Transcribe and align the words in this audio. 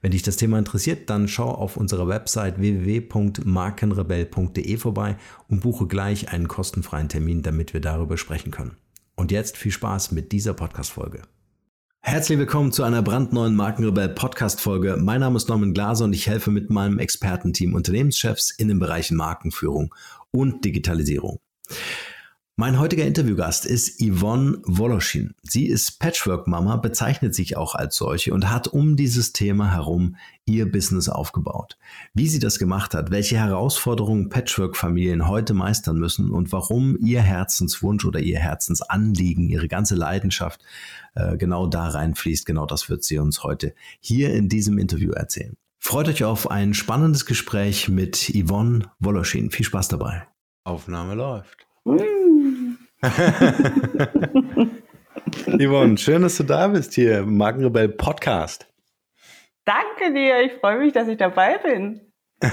Wenn 0.00 0.12
dich 0.12 0.22
das 0.22 0.36
Thema 0.36 0.60
interessiert, 0.60 1.10
dann 1.10 1.26
schau 1.26 1.50
auf 1.50 1.76
unserer 1.76 2.06
Website 2.06 2.60
www.markenrebell.de 2.60 4.76
vorbei 4.76 5.16
und 5.48 5.58
buche 5.60 5.88
gleich 5.88 6.32
einen 6.32 6.46
kostenfreien 6.46 7.08
Termin, 7.08 7.42
damit 7.42 7.74
wir 7.74 7.80
darüber 7.80 8.16
sprechen 8.16 8.52
können. 8.52 8.76
Und 9.16 9.32
jetzt 9.32 9.56
viel 9.56 9.72
Spaß 9.72 10.12
mit 10.12 10.30
dieser 10.30 10.54
Podcast-Folge. 10.54 11.22
Herzlich 12.00 12.38
willkommen 12.38 12.70
zu 12.70 12.84
einer 12.84 13.02
brandneuen 13.02 13.56
Markenrebell 13.56 14.10
Podcast-Folge. 14.10 14.98
Mein 14.98 15.18
Name 15.18 15.36
ist 15.36 15.48
Norman 15.48 15.74
Glaser 15.74 16.04
und 16.04 16.12
ich 16.12 16.28
helfe 16.28 16.52
mit 16.52 16.70
meinem 16.70 17.00
Expertenteam 17.00 17.74
Unternehmenschefs 17.74 18.50
in 18.50 18.68
den 18.68 18.78
Bereichen 18.78 19.16
Markenführung 19.16 19.92
und 20.30 20.64
Digitalisierung. 20.64 21.40
Mein 22.60 22.80
heutiger 22.80 23.04
Interviewgast 23.04 23.66
ist 23.66 24.02
Yvonne 24.02 24.60
Woloschin. 24.64 25.32
Sie 25.44 25.68
ist 25.68 26.00
Patchwork-Mama, 26.00 26.78
bezeichnet 26.78 27.32
sich 27.32 27.56
auch 27.56 27.76
als 27.76 27.94
solche 27.94 28.34
und 28.34 28.50
hat 28.50 28.66
um 28.66 28.96
dieses 28.96 29.32
Thema 29.32 29.70
herum 29.70 30.16
ihr 30.44 30.68
Business 30.68 31.08
aufgebaut. 31.08 31.78
Wie 32.14 32.26
sie 32.26 32.40
das 32.40 32.58
gemacht 32.58 32.94
hat, 32.94 33.12
welche 33.12 33.36
Herausforderungen 33.36 34.28
Patchwork-Familien 34.28 35.28
heute 35.28 35.54
meistern 35.54 35.98
müssen 35.98 36.32
und 36.32 36.50
warum 36.50 36.98
ihr 37.00 37.22
Herzenswunsch 37.22 38.04
oder 38.04 38.18
ihr 38.18 38.40
Herzensanliegen, 38.40 39.48
ihre 39.48 39.68
ganze 39.68 39.94
Leidenschaft 39.94 40.60
äh, 41.14 41.36
genau 41.36 41.68
da 41.68 41.86
reinfließt, 41.86 42.44
genau 42.44 42.66
das 42.66 42.90
wird 42.90 43.04
sie 43.04 43.20
uns 43.20 43.44
heute 43.44 43.72
hier 44.00 44.34
in 44.34 44.48
diesem 44.48 44.78
Interview 44.78 45.12
erzählen. 45.12 45.56
Freut 45.78 46.08
euch 46.08 46.24
auf 46.24 46.50
ein 46.50 46.74
spannendes 46.74 47.24
Gespräch 47.24 47.88
mit 47.88 48.32
Yvonne 48.34 48.90
Woloschin. 48.98 49.52
Viel 49.52 49.64
Spaß 49.64 49.86
dabei. 49.86 50.26
Aufnahme 50.64 51.14
läuft. 51.14 51.68
Yvonne, 55.60 55.98
schön, 55.98 56.22
dass 56.22 56.36
du 56.36 56.42
da 56.42 56.66
bist 56.66 56.94
hier 56.94 57.18
im 57.18 57.36
Markenrebell 57.36 57.90
Podcast. 57.90 58.66
Danke 59.64 60.12
dir, 60.12 60.42
ich 60.42 60.54
freue 60.54 60.80
mich, 60.80 60.92
dass 60.94 61.06
ich 61.06 61.16
dabei 61.16 61.58
bin. 61.58 62.00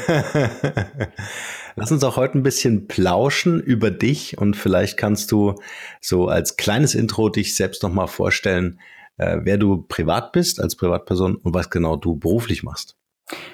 Lass 1.75 1.91
uns 1.91 2.03
auch 2.03 2.15
heute 2.17 2.37
ein 2.37 2.43
bisschen 2.43 2.87
plauschen 2.87 3.59
über 3.59 3.89
dich 3.89 4.37
und 4.37 4.55
vielleicht 4.55 4.97
kannst 4.97 5.31
du 5.31 5.55
so 5.99 6.27
als 6.27 6.57
kleines 6.57 6.93
Intro 6.93 7.29
dich 7.29 7.55
selbst 7.55 7.81
nochmal 7.81 8.07
vorstellen, 8.07 8.79
äh, 9.17 9.39
wer 9.41 9.57
du 9.57 9.81
privat 9.81 10.31
bist 10.31 10.61
als 10.61 10.75
Privatperson 10.75 11.37
und 11.37 11.55
was 11.55 11.71
genau 11.71 11.95
du 11.95 12.17
beruflich 12.17 12.61
machst. 12.61 12.97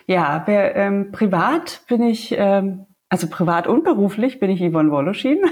Ja, 0.07 0.43
wer, 0.45 0.75
ähm, 0.75 1.13
privat 1.13 1.83
bin 1.87 2.03
ich, 2.03 2.35
ähm, 2.37 2.85
also 3.07 3.27
privat 3.27 3.67
und 3.67 3.85
beruflich 3.85 4.41
bin 4.41 4.51
ich 4.51 4.59
Yvonne 4.59 4.91
Woloschin. 4.91 5.39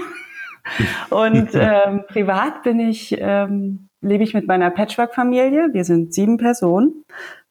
Und 1.10 1.50
ähm, 1.54 2.04
privat 2.08 2.62
bin 2.62 2.80
ich, 2.80 3.16
ähm, 3.18 3.88
lebe 4.00 4.24
ich 4.24 4.34
mit 4.34 4.46
meiner 4.46 4.70
Patchwork-Familie. 4.70 5.70
Wir 5.72 5.84
sind 5.84 6.14
sieben 6.14 6.36
Personen 6.36 7.04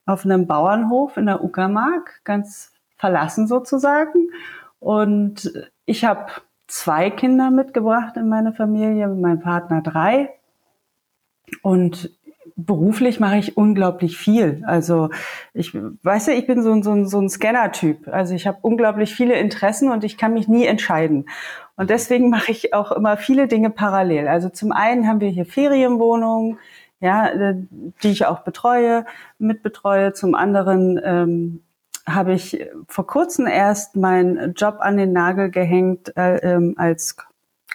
auf 0.06 0.26
einem 0.26 0.48
Bauernhof 0.48 1.18
in 1.18 1.28
der 1.28 1.44
Uckermark, 1.44 2.22
ganz 2.24 2.74
verlassen 2.98 3.48
sozusagen. 3.48 4.30
Und 4.80 5.52
ich 5.86 6.06
habe 6.06 6.32
zwei 6.68 7.10
Kinder 7.10 7.52
mitgebracht 7.52 8.18
in 8.18 8.30
meine 8.30 8.54
Familie, 8.54 9.08
mein 9.08 9.40
Partner 9.40 9.82
drei. 9.82 10.30
Und 11.62 12.12
beruflich 12.56 13.20
mache 13.20 13.38
ich 13.38 13.58
unglaublich 13.58 14.18
viel. 14.18 14.64
Also 14.66 15.10
ich 15.54 15.74
weiß 15.74 16.28
ja, 16.28 16.34
ich 16.34 16.46
bin 16.46 16.62
so, 16.62 16.82
so, 16.82 17.06
so 17.06 17.20
ein 17.20 17.30
Scanner-Typ. 17.30 18.08
Also 18.08 18.34
ich 18.34 18.48
habe 18.48 18.60
unglaublich 18.62 19.16
viele 19.16 19.40
Interessen 19.40 19.90
und 19.92 20.04
ich 20.04 20.18
kann 20.18 20.34
mich 20.34 20.48
nie 20.48 20.66
entscheiden. 20.66 21.26
Und 21.80 21.90
deswegen 21.90 22.30
mache 22.30 22.52
ich 22.52 22.74
auch 22.74 22.92
immer 22.92 23.18
viele 23.18 23.48
Dinge 23.48 23.70
parallel. 23.70 24.28
Also 24.28 24.50
zum 24.50 24.72
einen 24.72 25.08
haben 25.08 25.22
wir 25.22 25.30
hier 25.30 25.46
Ferienwohnungen, 25.46 26.60
ja, 27.00 27.28
äh, 27.28 27.56
die 28.04 28.10
ich 28.10 28.26
auch 28.26 28.42
betreue, 28.42 29.06
mitbetreue. 29.40 30.14
Zum 30.14 30.36
anderen 30.36 31.00
ähm, 31.04 31.64
habe 32.06 32.34
ich 32.34 32.68
vor 32.88 33.08
kurzem 33.08 33.48
erst 33.48 33.96
meinen 33.96 34.54
Job 34.54 34.78
an 34.80 34.98
den 34.98 35.14
Nagel 35.14 35.50
gehängt 35.50 36.16
äh, 36.18 36.36
ähm, 36.38 36.76
als 36.78 37.16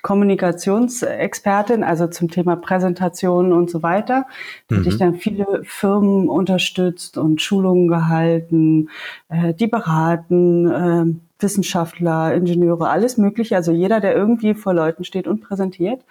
Kommunikationsexpertin, 0.03 1.83
also 1.83 2.07
zum 2.09 2.31
Thema 2.31 2.57
Präsentationen 2.57 3.55
und 3.55 3.71
so 3.71 3.83
weiter. 3.83 4.27
Da 4.69 4.77
mhm. 4.77 4.87
ich 4.87 4.99
dann 4.99 5.15
viele 5.15 5.63
Firmen 5.65 6.29
unterstützt 6.29 7.17
und 7.17 7.41
Schulungen 7.41 7.89
gehalten, 7.89 8.91
äh, 9.31 9.55
die 9.55 9.67
beraten, 9.67 10.69
äh, 10.71 11.34
Wissenschaftler, 11.45 12.35
Ingenieure, 12.35 12.89
alles 12.89 13.17
Mögliche. 13.19 13.55
Also 13.55 13.71
jeder, 13.71 14.01
der 14.01 14.17
irgendwie 14.17 14.55
vor 14.55 14.75
Leuten 14.75 15.05
steht 15.05 15.29
und 15.29 15.41
präsentiert. 15.41 16.05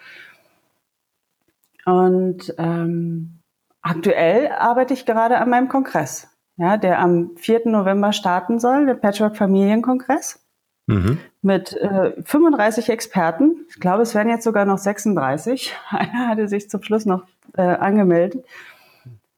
Und 1.84 2.54
ähm, 2.56 3.40
aktuell 3.82 4.50
arbeite 4.52 4.94
ich 4.94 5.04
gerade 5.04 5.36
an 5.38 5.50
meinem 5.50 5.68
Kongress, 5.68 6.28
ja, 6.56 6.78
der 6.78 6.98
am 7.00 7.36
4. 7.36 7.68
November 7.68 8.12
starten 8.12 8.58
soll, 8.58 8.86
der 8.86 8.94
Patchwork 8.94 9.36
Familienkongress 9.36 10.42
mhm. 10.86 11.18
mit 11.42 11.74
äh, 11.76 12.12
35 12.22 12.88
Experten. 12.88 13.66
Ich 13.68 13.80
glaube, 13.80 14.02
es 14.02 14.14
werden 14.14 14.30
jetzt 14.30 14.44
sogar 14.44 14.64
noch 14.64 14.78
36. 14.78 15.74
Einer 15.90 16.28
hatte 16.28 16.48
sich 16.48 16.70
zum 16.70 16.82
Schluss 16.82 17.04
noch 17.04 17.24
äh, 17.54 17.62
angemeldet. 17.62 18.46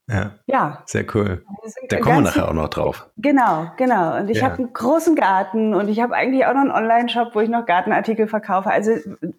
Ja. 0.09 0.31
ja. 0.45 0.83
Sehr 0.85 1.05
cool. 1.13 1.43
Da 1.89 1.99
kommen 1.99 2.17
wir 2.17 2.21
nachher 2.21 2.47
auch 2.47 2.53
noch 2.53 2.69
drauf. 2.69 3.09
Genau, 3.17 3.71
genau. 3.77 4.17
Und 4.17 4.29
ich 4.29 4.37
ja. 4.37 4.43
habe 4.43 4.57
einen 4.59 4.71
großen 4.71 5.15
Garten 5.15 5.73
und 5.73 5.89
ich 5.89 5.99
habe 5.99 6.15
eigentlich 6.15 6.45
auch 6.45 6.53
noch 6.53 6.61
einen 6.61 6.71
Online-Shop, 6.71 7.35
wo 7.35 7.41
ich 7.41 7.49
noch 7.49 7.65
Gartenartikel 7.65 8.27
verkaufe. 8.27 8.69
Also, 8.69 8.91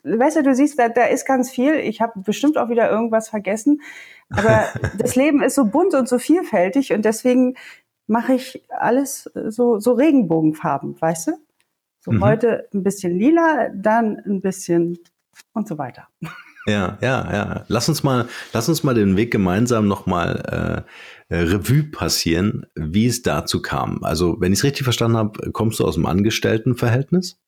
weißt 0.05 0.37
du, 0.37 0.43
du 0.43 0.55
siehst, 0.55 0.79
da, 0.79 0.91
da 0.91 1.05
ist 1.05 1.27
ganz 1.27 1.51
viel. 1.51 1.75
Ich 1.75 2.03
habe 2.03 2.21
bestimmt 2.21 2.59
auch 2.59 2.69
wieder 2.69 2.91
irgendwas 2.91 3.31
vergessen. 3.31 3.81
Aber 4.29 4.67
das 4.99 5.17
Leben 5.17 5.43
ist 5.43 5.55
so 5.55 5.65
bunt 5.65 5.95
und 5.95 6.09
so 6.09 6.19
vielfältig 6.19 6.93
und 6.93 7.05
deswegen 7.05 7.55
mache 8.07 8.35
ich 8.35 8.63
alles 8.71 9.31
so, 9.35 9.79
so 9.79 9.93
Regenbogenfarben, 9.93 11.01
weißt 11.01 11.29
du? 11.29 11.33
So 12.01 12.13
mhm. 12.13 12.25
heute 12.25 12.69
ein 12.75 12.83
bisschen 12.83 13.19
lila, 13.19 13.71
dann 13.75 14.19
ein 14.25 14.41
bisschen 14.41 14.99
und 15.53 15.67
so 15.67 15.79
weiter. 15.79 16.09
Ja, 16.69 16.99
ja, 17.01 17.33
ja. 17.33 17.65
Lass 17.69 17.89
uns 17.89 18.03
mal, 18.03 18.29
lass 18.53 18.69
uns 18.69 18.83
mal 18.83 18.95
den 18.95 19.17
Weg 19.17 19.31
gemeinsam 19.31 19.89
nochmal 19.89 20.85
äh, 21.31 21.35
äh, 21.35 21.41
Revue 21.41 21.85
passieren, 21.85 22.67
wie 22.75 23.07
es 23.07 23.23
dazu 23.23 23.63
kam. 23.63 24.05
Also, 24.05 24.41
wenn 24.41 24.53
ich 24.53 24.59
es 24.59 24.65
richtig 24.65 24.85
verstanden 24.85 25.17
habe, 25.17 25.51
kommst 25.53 25.81
du 25.81 25.85
aus 25.85 25.95
dem 25.95 26.07
Angestelltenverhältnis? 26.07 27.41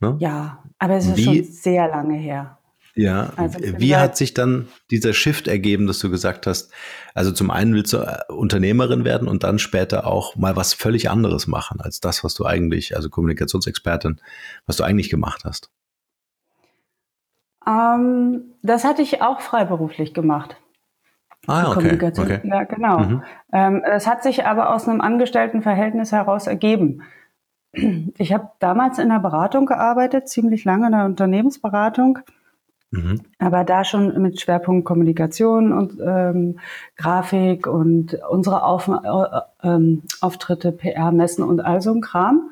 Ne? 0.00 0.16
Ja, 0.20 0.62
aber 0.78 0.96
es 0.96 1.06
ist 1.06 1.16
wie, 1.16 1.24
schon 1.24 1.44
sehr 1.44 1.88
lange 1.88 2.16
her. 2.16 2.58
Ja, 2.94 3.32
also 3.36 3.60
wie 3.60 3.94
hat 3.94 4.16
sich 4.16 4.34
dann 4.34 4.66
dieser 4.90 5.12
Shift 5.12 5.46
ergeben, 5.46 5.86
dass 5.86 6.00
du 6.00 6.10
gesagt 6.10 6.48
hast, 6.48 6.72
also 7.14 7.30
zum 7.30 7.50
einen 7.50 7.74
willst 7.74 7.92
du 7.92 7.98
äh, 7.98 8.32
Unternehmerin 8.32 9.04
werden 9.04 9.28
und 9.28 9.44
dann 9.44 9.60
später 9.60 10.06
auch 10.06 10.34
mal 10.34 10.56
was 10.56 10.74
völlig 10.74 11.08
anderes 11.08 11.46
machen 11.46 11.80
als 11.80 12.00
das, 12.00 12.24
was 12.24 12.34
du 12.34 12.44
eigentlich, 12.44 12.96
also 12.96 13.08
Kommunikationsexpertin, 13.08 14.20
was 14.66 14.78
du 14.78 14.84
eigentlich 14.84 15.10
gemacht 15.10 15.42
hast? 15.44 15.70
Ähm, 17.68 18.54
das 18.62 18.84
hatte 18.84 19.02
ich 19.02 19.20
auch 19.20 19.40
freiberuflich 19.40 20.14
gemacht. 20.14 20.56
Ah, 21.46 21.70
okay. 21.70 21.98
okay. 22.00 22.40
Ja, 22.44 22.64
genau. 22.64 22.98
Mhm. 22.98 23.22
Ähm, 23.52 23.82
das 23.84 24.06
hat 24.06 24.22
sich 24.22 24.44
aber 24.44 24.74
aus 24.74 24.88
einem 24.88 25.00
Angestelltenverhältnis 25.00 26.12
heraus 26.12 26.46
ergeben. 26.46 27.02
Ich 27.72 28.32
habe 28.32 28.50
damals 28.58 28.98
in 28.98 29.10
der 29.10 29.20
Beratung 29.20 29.66
gearbeitet, 29.66 30.28
ziemlich 30.28 30.64
lange 30.64 30.86
in 30.86 30.92
der 30.92 31.04
Unternehmensberatung, 31.04 32.18
mhm. 32.90 33.20
aber 33.38 33.64
da 33.64 33.84
schon 33.84 34.20
mit 34.20 34.40
Schwerpunkt 34.40 34.86
Kommunikation 34.86 35.72
und 35.72 36.00
ähm, 36.00 36.58
Grafik 36.96 37.66
und 37.66 38.18
unsere 38.30 38.64
Auf 38.64 38.88
äh, 38.88 39.68
äh, 39.68 39.98
Auftritte, 40.22 40.72
PR, 40.72 41.12
Messen 41.12 41.44
und 41.44 41.60
all 41.60 41.82
so 41.82 41.92
ein 41.92 42.00
Kram. 42.00 42.50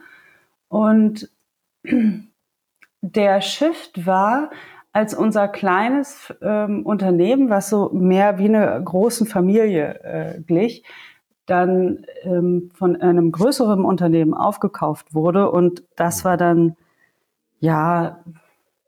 Und 0.68 1.30
der 3.00 3.40
Shift 3.40 4.06
war, 4.06 4.50
als 4.96 5.12
unser 5.12 5.46
kleines 5.46 6.32
ähm, 6.40 6.87
Unternehmen, 6.87 7.50
was 7.50 7.69
so 7.69 7.90
mehr 7.93 8.38
wie 8.38 8.46
eine 8.46 8.81
großen 8.82 9.26
Familie 9.26 10.00
äh, 10.02 10.40
glich, 10.40 10.84
dann 11.44 12.06
ähm, 12.22 12.70
von 12.72 12.96
einem 12.96 13.31
größeren 13.31 13.84
Unternehmen 13.84 14.32
aufgekauft 14.32 15.12
wurde. 15.12 15.50
Und 15.50 15.82
das 15.96 16.25
war 16.25 16.38
dann, 16.38 16.76
ja, 17.60 18.25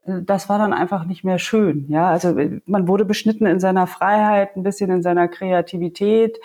das 0.06 0.48
war 0.48 0.58
dann 0.58 0.72
einfach 0.72 1.04
nicht 1.04 1.24
mehr 1.24 1.38
schön. 1.38 1.84
Ja, 1.90 2.08
also 2.08 2.34
man 2.64 2.88
wurde 2.88 3.04
beschnitten 3.04 3.44
in 3.44 3.60
seiner 3.60 3.86
Freiheit, 3.86 4.56
ein 4.56 4.62
bisschen 4.62 4.90
in 4.90 5.02
seiner 5.02 5.28
Kreativität. 5.28 6.38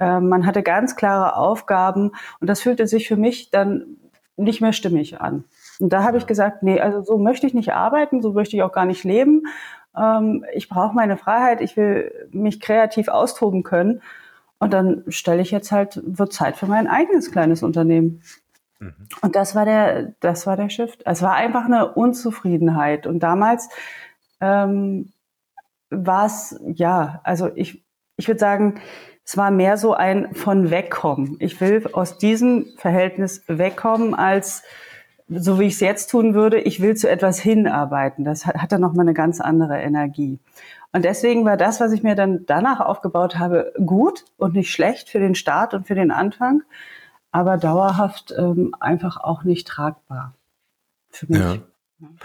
Äh, 0.00 0.18
man 0.18 0.44
hatte 0.44 0.64
ganz 0.64 0.96
klare 0.96 1.36
Aufgaben 1.36 2.10
und 2.40 2.50
das 2.50 2.62
fühlte 2.62 2.88
sich 2.88 3.06
für 3.06 3.16
mich 3.16 3.52
dann 3.52 3.96
nicht 4.36 4.60
mehr 4.60 4.72
stimmig 4.72 5.20
an. 5.20 5.44
Und 5.80 5.92
da 5.92 6.02
habe 6.02 6.18
ich 6.18 6.26
gesagt, 6.26 6.62
nee, 6.62 6.80
also 6.80 7.02
so 7.02 7.18
möchte 7.18 7.46
ich 7.46 7.54
nicht 7.54 7.72
arbeiten, 7.72 8.22
so 8.22 8.32
möchte 8.32 8.56
ich 8.56 8.62
auch 8.62 8.72
gar 8.72 8.86
nicht 8.86 9.04
leben. 9.04 9.42
Ähm, 9.96 10.44
ich 10.54 10.68
brauche 10.68 10.94
meine 10.94 11.16
Freiheit, 11.16 11.60
ich 11.60 11.76
will 11.76 12.28
mich 12.30 12.60
kreativ 12.60 13.08
austoben 13.08 13.62
können. 13.62 14.02
Und 14.58 14.72
dann 14.72 15.04
stelle 15.08 15.42
ich 15.42 15.50
jetzt 15.50 15.72
halt, 15.72 16.00
wird 16.04 16.32
Zeit 16.32 16.56
für 16.56 16.66
mein 16.66 16.86
eigenes 16.86 17.30
kleines 17.30 17.62
Unternehmen. 17.62 18.22
Mhm. 18.78 18.94
Und 19.20 19.36
das 19.36 19.54
war 19.54 19.64
der, 19.64 20.14
das 20.20 20.46
war 20.46 20.56
der 20.56 20.70
Shift. 20.70 21.02
Es 21.04 21.22
war 21.22 21.34
einfach 21.34 21.64
eine 21.64 21.92
Unzufriedenheit. 21.92 23.06
Und 23.06 23.20
damals 23.20 23.68
ähm, 24.40 25.12
war 25.90 26.26
es, 26.26 26.60
ja, 26.66 27.20
also 27.24 27.50
ich, 27.54 27.84
ich 28.16 28.28
würde 28.28 28.40
sagen, 28.40 28.80
es 29.24 29.36
war 29.36 29.50
mehr 29.50 29.76
so 29.76 29.94
ein 29.94 30.34
von 30.34 30.70
wegkommen. 30.70 31.36
Ich 31.40 31.60
will 31.60 31.88
aus 31.92 32.18
diesem 32.18 32.66
Verhältnis 32.76 33.42
wegkommen 33.46 34.14
als 34.14 34.62
so 35.28 35.58
wie 35.58 35.64
ich 35.64 35.74
es 35.74 35.80
jetzt 35.80 36.10
tun 36.10 36.34
würde, 36.34 36.60
ich 36.60 36.80
will 36.80 36.96
zu 36.96 37.08
etwas 37.08 37.38
hinarbeiten. 37.38 38.24
Das 38.24 38.46
hat, 38.46 38.56
hat 38.56 38.72
dann 38.72 38.80
nochmal 38.80 39.04
eine 39.04 39.14
ganz 39.14 39.40
andere 39.40 39.80
Energie. 39.80 40.38
Und 40.92 41.04
deswegen 41.04 41.44
war 41.44 41.56
das, 41.56 41.80
was 41.80 41.92
ich 41.92 42.02
mir 42.02 42.14
dann 42.14 42.46
danach 42.46 42.80
aufgebaut 42.80 43.38
habe, 43.38 43.72
gut 43.84 44.24
und 44.36 44.54
nicht 44.54 44.70
schlecht 44.70 45.08
für 45.08 45.18
den 45.18 45.34
Start 45.34 45.74
und 45.74 45.86
für 45.86 45.94
den 45.94 46.10
Anfang, 46.10 46.62
aber 47.32 47.56
dauerhaft 47.56 48.32
ähm, 48.36 48.74
einfach 48.78 49.16
auch 49.16 49.42
nicht 49.42 49.66
tragbar 49.66 50.34
für 51.10 51.26
mich. 51.26 51.40
Ja. 51.40 51.56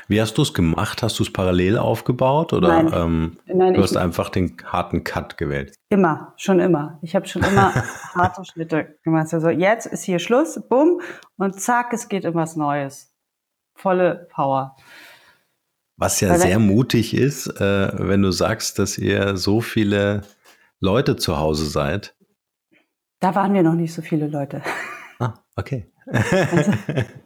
Wie 0.07 0.21
hast 0.21 0.37
du 0.37 0.41
es 0.41 0.53
gemacht? 0.53 1.03
Hast 1.03 1.19
du 1.19 1.23
es 1.23 1.31
parallel 1.31 1.77
aufgebaut 1.77 2.53
oder 2.53 2.83
Nein. 2.83 2.91
Ähm, 2.93 3.37
Nein, 3.45 3.73
du 3.73 3.81
hast 3.81 3.97
einfach 3.97 4.29
den 4.29 4.57
harten 4.65 5.03
Cut 5.03 5.37
gewählt? 5.37 5.75
Immer, 5.89 6.33
schon 6.37 6.59
immer. 6.59 6.99
Ich 7.01 7.15
habe 7.15 7.27
schon 7.27 7.43
immer 7.43 7.73
harte 8.15 8.43
Schnitte 8.45 8.97
gemacht. 9.03 9.33
Also 9.33 9.49
jetzt 9.49 9.85
ist 9.85 10.03
hier 10.03 10.19
Schluss, 10.19 10.61
bumm, 10.69 11.01
und 11.37 11.59
zack, 11.59 11.93
es 11.93 12.09
geht 12.09 12.25
in 12.25 12.33
was 12.35 12.55
Neues. 12.55 13.13
Volle 13.75 14.27
Power. 14.31 14.75
Was 15.97 16.21
ja 16.21 16.29
Weil 16.29 16.39
sehr 16.39 16.59
mutig 16.59 17.13
ist, 17.13 17.47
äh, 17.59 17.91
wenn 17.95 18.21
du 18.21 18.31
sagst, 18.31 18.79
dass 18.79 18.97
ihr 18.97 19.35
so 19.35 19.61
viele 19.61 20.21
Leute 20.79 21.17
zu 21.17 21.37
Hause 21.37 21.65
seid. 21.65 22.15
Da 23.19 23.35
waren 23.35 23.53
wir 23.53 23.63
noch 23.63 23.73
nicht 23.73 23.93
so 23.93 24.01
viele 24.01 24.27
Leute. 24.27 24.61
Ah, 25.19 25.33
okay. 25.57 25.91
Also, 26.07 26.71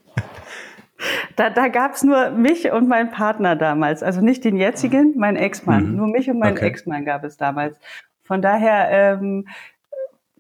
Da, 1.36 1.50
da 1.50 1.68
gab 1.68 1.94
es 1.94 2.04
nur 2.04 2.32
mich 2.32 2.72
und 2.72 2.88
meinen 2.88 3.12
Partner 3.12 3.56
damals. 3.56 4.04
Also 4.04 4.22
nicht 4.22 4.44
den 4.44 4.56
jetzigen, 4.56 5.14
mein 5.18 5.36
Ex-Mann. 5.36 5.92
Mhm. 5.92 5.96
Nur 5.96 6.08
mich 6.08 6.30
und 6.30 6.40
meinen 6.40 6.58
okay. 6.58 6.68
Ex-Mann 6.68 7.06
gab 7.06 7.24
es 7.24 7.38
damals. 7.38 7.78
Von 8.24 8.42
daher, 8.42 8.90
ähm, 8.90 9.48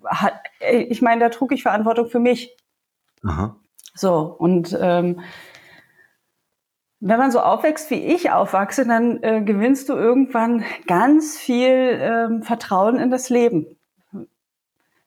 hat, 0.05 0.33
ich 0.59 1.01
meine, 1.01 1.21
da 1.21 1.29
trug 1.29 1.51
ich 1.51 1.63
Verantwortung 1.63 2.07
für 2.07 2.19
mich. 2.19 2.55
Aha. 3.23 3.55
So, 3.95 4.35
und 4.37 4.77
ähm, 4.79 5.21
wenn 6.99 7.19
man 7.19 7.31
so 7.31 7.41
aufwächst, 7.41 7.91
wie 7.91 8.01
ich 8.01 8.31
aufwachse, 8.31 8.85
dann 8.85 9.21
äh, 9.23 9.41
gewinnst 9.41 9.89
du 9.89 9.93
irgendwann 9.93 10.63
ganz 10.87 11.37
viel 11.37 11.99
ähm, 12.01 12.43
Vertrauen 12.43 12.97
in 12.97 13.11
das 13.11 13.29
Leben. 13.29 13.77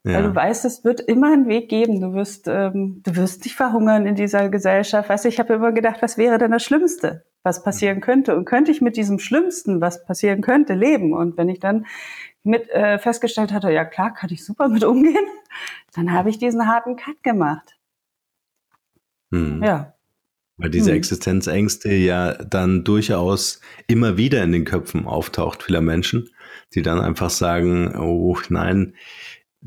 Ja. 0.07 0.15
Weil 0.15 0.23
du 0.23 0.35
weißt, 0.37 0.65
es 0.65 0.85
wird 0.85 1.01
immer 1.01 1.33
einen 1.33 1.49
Weg 1.49 1.69
geben. 1.69 2.01
Du 2.01 2.13
wirst, 2.13 2.47
ähm, 2.47 3.03
du 3.03 3.17
wirst 3.17 3.43
nicht 3.45 3.57
verhungern 3.57 4.07
in 4.07 4.15
dieser 4.15 4.49
Gesellschaft. 4.49 5.09
Weißt 5.09 5.25
du, 5.25 5.29
ich 5.29 5.41
habe 5.41 5.55
immer 5.55 5.73
gedacht, 5.73 6.01
was 6.01 6.17
wäre 6.17 6.39
denn 6.39 6.53
das 6.53 6.63
Schlimmste, 6.63 7.25
was 7.43 7.65
passieren 7.65 8.01
könnte? 8.01 8.37
Und 8.37 8.45
könnte 8.45 8.71
ich 8.71 8.81
mit 8.81 8.97
diesem 8.97 9.19
Schlimmsten, 9.19 9.81
was 9.81 10.05
passieren 10.05 10.43
könnte, 10.43 10.75
leben? 10.75 11.13
Und 11.13 11.37
wenn 11.37 11.49
ich 11.49 11.59
dann 11.59 11.87
mit 12.45 12.71
äh, 12.71 13.01
festgestellt 13.01 13.53
hatte, 13.53 13.73
ja 13.73 13.85
klar, 13.85 14.15
kann 14.15 14.31
ich 14.31 14.45
super 14.45 14.69
mit 14.69 14.85
umgehen, 14.85 15.27
dann 15.97 16.13
habe 16.13 16.31
ich 16.31 16.39
diesen 16.39 16.69
harten 16.69 16.95
Cut 16.95 17.21
gemacht. 17.25 17.77
Hm. 19.33 19.61
Ja. 19.65 19.95
Weil 20.57 20.71
diese 20.71 20.93
hm. 20.93 20.99
Existenzängste 20.99 21.93
ja 21.93 22.33
dann 22.45 22.85
durchaus 22.85 23.61
immer 23.89 24.17
wieder 24.17 24.45
in 24.45 24.53
den 24.53 24.65
Köpfen 24.65 25.05
auftaucht 25.05 25.65
vieler 25.65 25.81
Menschen, 25.81 26.31
die 26.75 26.83
dann 26.83 27.01
einfach 27.01 27.31
sagen, 27.31 27.97
oh 27.99 28.39
nein, 28.51 28.95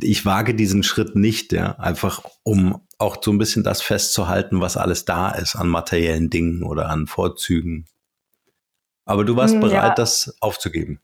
ich 0.01 0.25
wage 0.25 0.55
diesen 0.55 0.84
Schritt 0.84 1.15
nicht, 1.15 1.51
ja, 1.51 1.74
einfach 1.79 2.24
um 2.43 2.81
auch 2.98 3.17
so 3.22 3.31
ein 3.31 3.38
bisschen 3.38 3.63
das 3.63 3.81
festzuhalten, 3.81 4.62
was 4.62 4.77
alles 4.77 5.05
da 5.05 5.29
ist 5.31 5.55
an 5.55 5.69
materiellen 5.69 6.29
Dingen 6.29 6.63
oder 6.63 6.89
an 6.89 7.08
Vorzügen. 7.08 7.86
Aber 9.05 9.24
du 9.25 9.36
warst 9.36 9.55
hm, 9.55 9.62
bereit, 9.62 9.74
ja. 9.74 9.96
das 9.96 10.36
aufzugeben. 10.41 11.00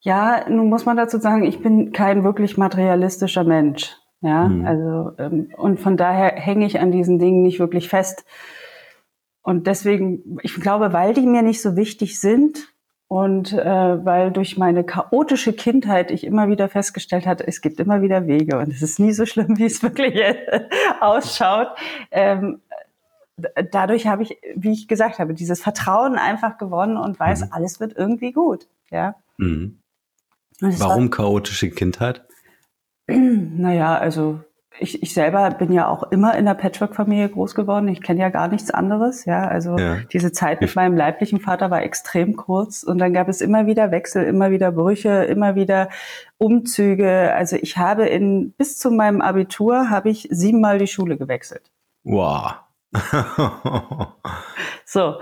Ja, 0.00 0.48
nun 0.48 0.68
muss 0.68 0.86
man 0.86 0.96
dazu 0.96 1.18
sagen, 1.18 1.44
ich 1.44 1.60
bin 1.60 1.92
kein 1.92 2.22
wirklich 2.24 2.56
materialistischer 2.56 3.44
Mensch. 3.44 3.96
Ja, 4.20 4.46
hm. 4.46 4.66
also, 4.66 5.12
ähm, 5.18 5.52
und 5.56 5.80
von 5.80 5.96
daher 5.96 6.32
hänge 6.40 6.66
ich 6.66 6.80
an 6.80 6.92
diesen 6.92 7.18
Dingen 7.18 7.42
nicht 7.42 7.58
wirklich 7.58 7.88
fest. 7.88 8.24
Und 9.42 9.66
deswegen, 9.66 10.38
ich 10.42 10.54
glaube, 10.54 10.92
weil 10.92 11.14
die 11.14 11.26
mir 11.26 11.42
nicht 11.42 11.62
so 11.62 11.76
wichtig 11.76 12.20
sind, 12.20 12.68
und 13.08 13.54
äh, 13.54 14.04
weil 14.04 14.30
durch 14.30 14.58
meine 14.58 14.84
chaotische 14.84 15.54
Kindheit 15.54 16.10
ich 16.10 16.24
immer 16.24 16.48
wieder 16.48 16.68
festgestellt 16.68 17.26
hatte, 17.26 17.46
es 17.46 17.62
gibt 17.62 17.80
immer 17.80 18.02
wieder 18.02 18.26
Wege 18.26 18.58
und 18.58 18.70
es 18.70 18.82
ist 18.82 19.00
nie 19.00 19.12
so 19.12 19.24
schlimm, 19.24 19.56
wie 19.58 19.64
es 19.64 19.82
wirklich 19.82 20.14
ausschaut. 21.00 21.68
Ähm, 22.10 22.60
dadurch 23.70 24.06
habe 24.06 24.22
ich, 24.22 24.36
wie 24.54 24.72
ich 24.72 24.88
gesagt 24.88 25.18
habe, 25.18 25.32
dieses 25.32 25.62
Vertrauen 25.62 26.16
einfach 26.16 26.58
gewonnen 26.58 26.98
und 26.98 27.18
weiß, 27.18 27.46
mhm. 27.46 27.48
alles 27.52 27.80
wird 27.80 27.96
irgendwie 27.96 28.32
gut. 28.32 28.68
Ja. 28.90 29.14
Mhm. 29.38 29.78
Warum 30.60 31.04
war, 31.04 31.10
chaotische 31.10 31.70
Kindheit? 31.70 32.24
Naja, 33.10 33.96
also 33.96 34.40
ich, 34.80 35.02
ich 35.02 35.14
selber 35.14 35.50
bin 35.50 35.72
ja 35.72 35.88
auch 35.88 36.04
immer 36.10 36.36
in 36.36 36.44
der 36.44 36.54
Patchwork-Familie 36.54 37.28
groß 37.28 37.54
geworden. 37.54 37.88
Ich 37.88 38.02
kenne 38.02 38.20
ja 38.20 38.28
gar 38.28 38.48
nichts 38.48 38.70
anderes. 38.70 39.24
Ja, 39.24 39.46
also 39.46 39.76
ja. 39.78 39.98
diese 40.12 40.32
Zeit 40.32 40.60
mit 40.60 40.74
meinem 40.76 40.96
leiblichen 40.96 41.40
Vater 41.40 41.70
war 41.70 41.82
extrem 41.82 42.36
kurz 42.36 42.82
und 42.82 42.98
dann 42.98 43.12
gab 43.12 43.28
es 43.28 43.40
immer 43.40 43.66
wieder 43.66 43.90
Wechsel, 43.90 44.24
immer 44.24 44.50
wieder 44.50 44.72
Brüche, 44.72 45.24
immer 45.24 45.54
wieder 45.54 45.88
Umzüge. 46.38 47.32
Also 47.34 47.56
ich 47.56 47.76
habe 47.76 48.06
in 48.06 48.52
bis 48.52 48.78
zu 48.78 48.90
meinem 48.90 49.20
Abitur 49.20 49.90
habe 49.90 50.10
ich 50.10 50.28
siebenmal 50.30 50.78
die 50.78 50.86
Schule 50.86 51.16
gewechselt. 51.16 51.70
Wow. 52.04 52.54
so. 54.84 55.16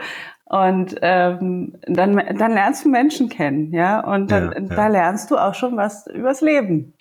Und 0.49 0.95
ähm, 1.03 1.77
dann, 1.87 2.23
dann 2.39 2.53
lernst 2.53 2.85
du 2.85 2.89
Menschen 2.89 3.29
kennen, 3.29 3.73
ja, 3.73 3.99
und 3.99 4.31
dann, 4.31 4.53
ja, 4.53 4.61
ja. 4.61 4.77
da 4.77 4.87
lernst 4.87 5.33
du 5.33 5.39
auch 5.39 5.55
schon 5.55 5.77
was 5.77 6.07
übers 6.07 6.41
Leben. 6.41 6.95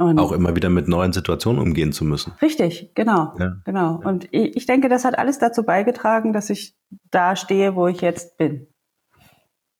Und 0.00 0.18
auch 0.18 0.32
immer 0.32 0.56
wieder 0.56 0.70
mit 0.70 0.88
neuen 0.88 1.12
Situationen 1.12 1.60
umgehen 1.60 1.92
zu 1.92 2.06
müssen. 2.06 2.32
Richtig, 2.40 2.94
genau, 2.94 3.34
ja. 3.38 3.56
genau. 3.66 4.00
Und 4.02 4.28
ich, 4.30 4.56
ich 4.56 4.64
denke, 4.64 4.88
das 4.88 5.04
hat 5.04 5.18
alles 5.18 5.38
dazu 5.38 5.62
beigetragen, 5.62 6.32
dass 6.32 6.48
ich 6.48 6.74
da 7.10 7.36
stehe, 7.36 7.76
wo 7.76 7.86
ich 7.86 8.00
jetzt 8.00 8.38
bin. 8.38 8.66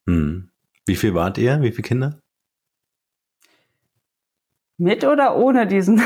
Hm. 0.07 0.51
Wie 0.85 0.95
viel 0.95 1.15
wart 1.15 1.39
ihr? 1.39 1.61
Wie 1.61 1.71
viele 1.71 1.87
Kinder? 1.87 2.19
Mit 4.77 5.03
oder 5.03 5.37
ohne 5.37 5.65
diesen 5.65 6.01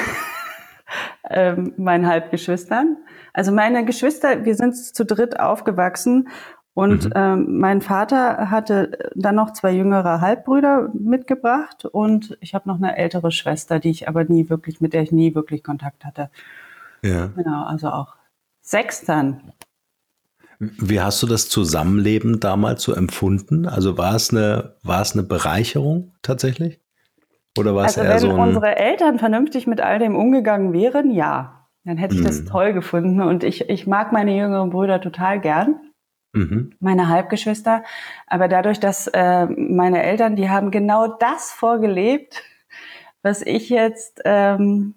ähm, 1.29 1.73
meinen 1.75 2.07
Halbgeschwistern? 2.07 2.97
Also 3.33 3.51
meine 3.51 3.83
Geschwister, 3.83 4.45
wir 4.45 4.55
sind 4.55 4.77
zu 4.77 5.05
dritt 5.05 5.41
aufgewachsen 5.41 6.29
und 6.75 7.05
mhm. 7.05 7.11
ähm, 7.15 7.59
mein 7.59 7.81
Vater 7.81 8.51
hatte 8.51 9.11
dann 9.15 9.35
noch 9.35 9.53
zwei 9.53 9.71
jüngere 9.71 10.19
Halbbrüder 10.19 10.89
mitgebracht 10.93 11.85
und 11.85 12.37
ich 12.41 12.53
habe 12.53 12.67
noch 12.67 12.75
eine 12.75 12.97
ältere 12.97 13.31
Schwester, 13.31 13.79
die 13.79 13.89
ich 13.89 14.09
aber 14.09 14.25
nie 14.25 14.49
wirklich, 14.49 14.81
mit 14.81 14.91
der 14.91 15.01
ich 15.01 15.13
nie 15.13 15.33
wirklich 15.33 15.63
Kontakt 15.63 16.03
hatte. 16.03 16.29
Ja. 17.01 17.27
Genau, 17.27 17.63
also 17.63 17.87
auch 17.87 18.15
sechs 18.61 19.05
dann. 19.05 19.53
Wie 20.59 20.99
hast 20.99 21.23
du 21.23 21.27
das 21.27 21.47
Zusammenleben 21.47 22.41
damals 22.41 22.83
so 22.83 22.93
empfunden? 22.93 23.67
Also 23.67 23.97
war 23.97 24.15
es 24.15 24.31
eine, 24.31 24.75
war 24.83 25.01
es 25.01 25.13
eine 25.13 25.23
Bereicherung 25.23 26.11
tatsächlich? 26.23 26.81
Oder 27.57 27.73
war 27.73 27.85
es 27.85 27.97
also 27.97 28.09
eher 28.09 28.19
so 28.19 28.31
ein... 28.31 28.49
unsere 28.49 28.75
Eltern 28.75 29.17
vernünftig 29.17 29.65
mit 29.65 29.79
all 29.79 29.99
dem 29.99 30.17
umgegangen 30.17 30.73
wären, 30.73 31.09
ja. 31.11 31.67
Dann 31.85 31.95
hätte 31.95 32.15
ich 32.15 32.23
das 32.23 32.41
mhm. 32.41 32.47
toll 32.47 32.73
gefunden 32.73 33.21
und 33.21 33.45
ich, 33.45 33.69
ich 33.69 33.87
mag 33.87 34.11
meine 34.11 34.35
jüngeren 34.35 34.71
Brüder 34.71 34.99
total 34.99 35.39
gern. 35.39 35.79
Mhm. 36.35 36.71
Meine 36.79 37.07
Halbgeschwister. 37.07 37.83
Aber 38.27 38.47
dadurch, 38.47 38.79
dass 38.79 39.07
äh, 39.07 39.45
meine 39.45 40.03
Eltern, 40.03 40.35
die 40.35 40.49
haben 40.49 40.69
genau 40.69 41.07
das 41.07 41.51
vorgelebt, 41.51 42.43
was 43.23 43.41
ich 43.41 43.69
jetzt 43.69 44.21
ähm, 44.25 44.95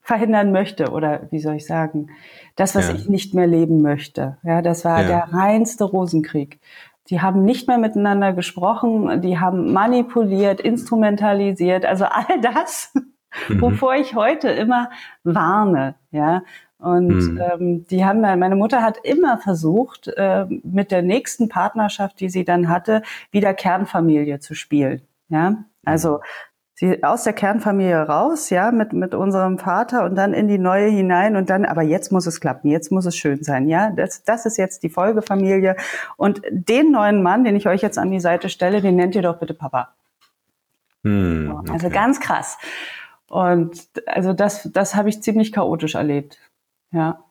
verhindern 0.00 0.52
möchte 0.52 0.92
oder 0.92 1.26
wie 1.30 1.40
soll 1.40 1.56
ich 1.56 1.66
sagen, 1.66 2.10
das, 2.54 2.76
was 2.76 2.88
ja. 2.88 2.94
ich 2.94 3.08
nicht 3.08 3.34
mehr 3.34 3.48
leben 3.48 3.82
möchte. 3.82 4.38
Ja, 4.44 4.62
das 4.62 4.84
war 4.84 5.02
ja. 5.02 5.08
der 5.08 5.32
reinste 5.32 5.84
Rosenkrieg. 5.84 6.60
Die 7.10 7.20
haben 7.20 7.44
nicht 7.44 7.66
mehr 7.66 7.78
miteinander 7.78 8.32
gesprochen, 8.32 9.20
die 9.20 9.38
haben 9.38 9.72
manipuliert, 9.72 10.60
instrumentalisiert, 10.60 11.84
also 11.84 12.04
all 12.04 12.40
das, 12.40 12.92
mhm. 13.48 13.60
wovor 13.60 13.96
ich 13.96 14.14
heute 14.14 14.48
immer 14.48 14.90
warne. 15.24 15.96
Ja, 16.12 16.42
und 16.78 17.08
mhm. 17.08 17.40
ähm, 17.40 17.86
die 17.86 18.04
haben, 18.04 18.20
meine 18.20 18.56
Mutter 18.56 18.82
hat 18.82 18.98
immer 19.02 19.38
versucht, 19.38 20.08
äh, 20.08 20.46
mit 20.62 20.90
der 20.90 21.02
nächsten 21.02 21.48
Partnerschaft, 21.48 22.20
die 22.20 22.28
sie 22.28 22.44
dann 22.44 22.68
hatte, 22.68 23.02
wieder 23.30 23.54
Kernfamilie 23.54 24.40
zu 24.40 24.54
spielen. 24.54 25.02
Ja, 25.28 25.64
also 25.84 26.20
sie 26.74 27.02
aus 27.02 27.24
der 27.24 27.32
Kernfamilie 27.32 28.02
raus, 28.02 28.50
ja, 28.50 28.70
mit, 28.70 28.92
mit 28.92 29.14
unserem 29.14 29.58
Vater 29.58 30.04
und 30.04 30.14
dann 30.14 30.34
in 30.34 30.46
die 30.46 30.58
neue 30.58 30.88
hinein 30.88 31.36
und 31.36 31.48
dann, 31.48 31.64
aber 31.64 31.82
jetzt 31.82 32.12
muss 32.12 32.26
es 32.26 32.40
klappen, 32.40 32.70
jetzt 32.70 32.92
muss 32.92 33.06
es 33.06 33.16
schön 33.16 33.42
sein, 33.42 33.68
ja. 33.68 33.90
Das, 33.90 34.22
das 34.24 34.44
ist 34.44 34.58
jetzt 34.58 34.82
die 34.82 34.90
Folgefamilie. 34.90 35.76
Und 36.18 36.42
den 36.50 36.92
neuen 36.92 37.22
Mann, 37.22 37.44
den 37.44 37.56
ich 37.56 37.66
euch 37.66 37.80
jetzt 37.80 37.98
an 37.98 38.10
die 38.10 38.20
Seite 38.20 38.50
stelle, 38.50 38.82
den 38.82 38.96
nennt 38.96 39.14
ihr 39.14 39.22
doch 39.22 39.38
bitte 39.38 39.54
Papa. 39.54 39.94
Hm, 41.02 41.48
also 41.48 41.60
okay. 41.60 41.72
Also 41.72 41.90
ganz 41.90 42.20
krass. 42.20 42.58
Und 43.28 43.88
also 44.06 44.34
das, 44.34 44.70
das 44.72 44.94
habe 44.94 45.08
ich 45.08 45.22
ziemlich 45.22 45.52
chaotisch 45.52 45.94
erlebt. 45.94 46.38
Ja. 46.92 47.22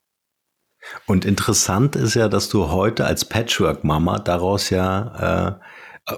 Und 1.07 1.25
interessant 1.25 1.95
ist 1.95 2.13
ja, 2.13 2.27
dass 2.27 2.49
du 2.49 2.69
heute 2.69 3.05
als 3.05 3.25
Patchwork-Mama 3.25 4.19
daraus 4.19 4.69
ja 4.69 5.57
äh, 5.57 5.65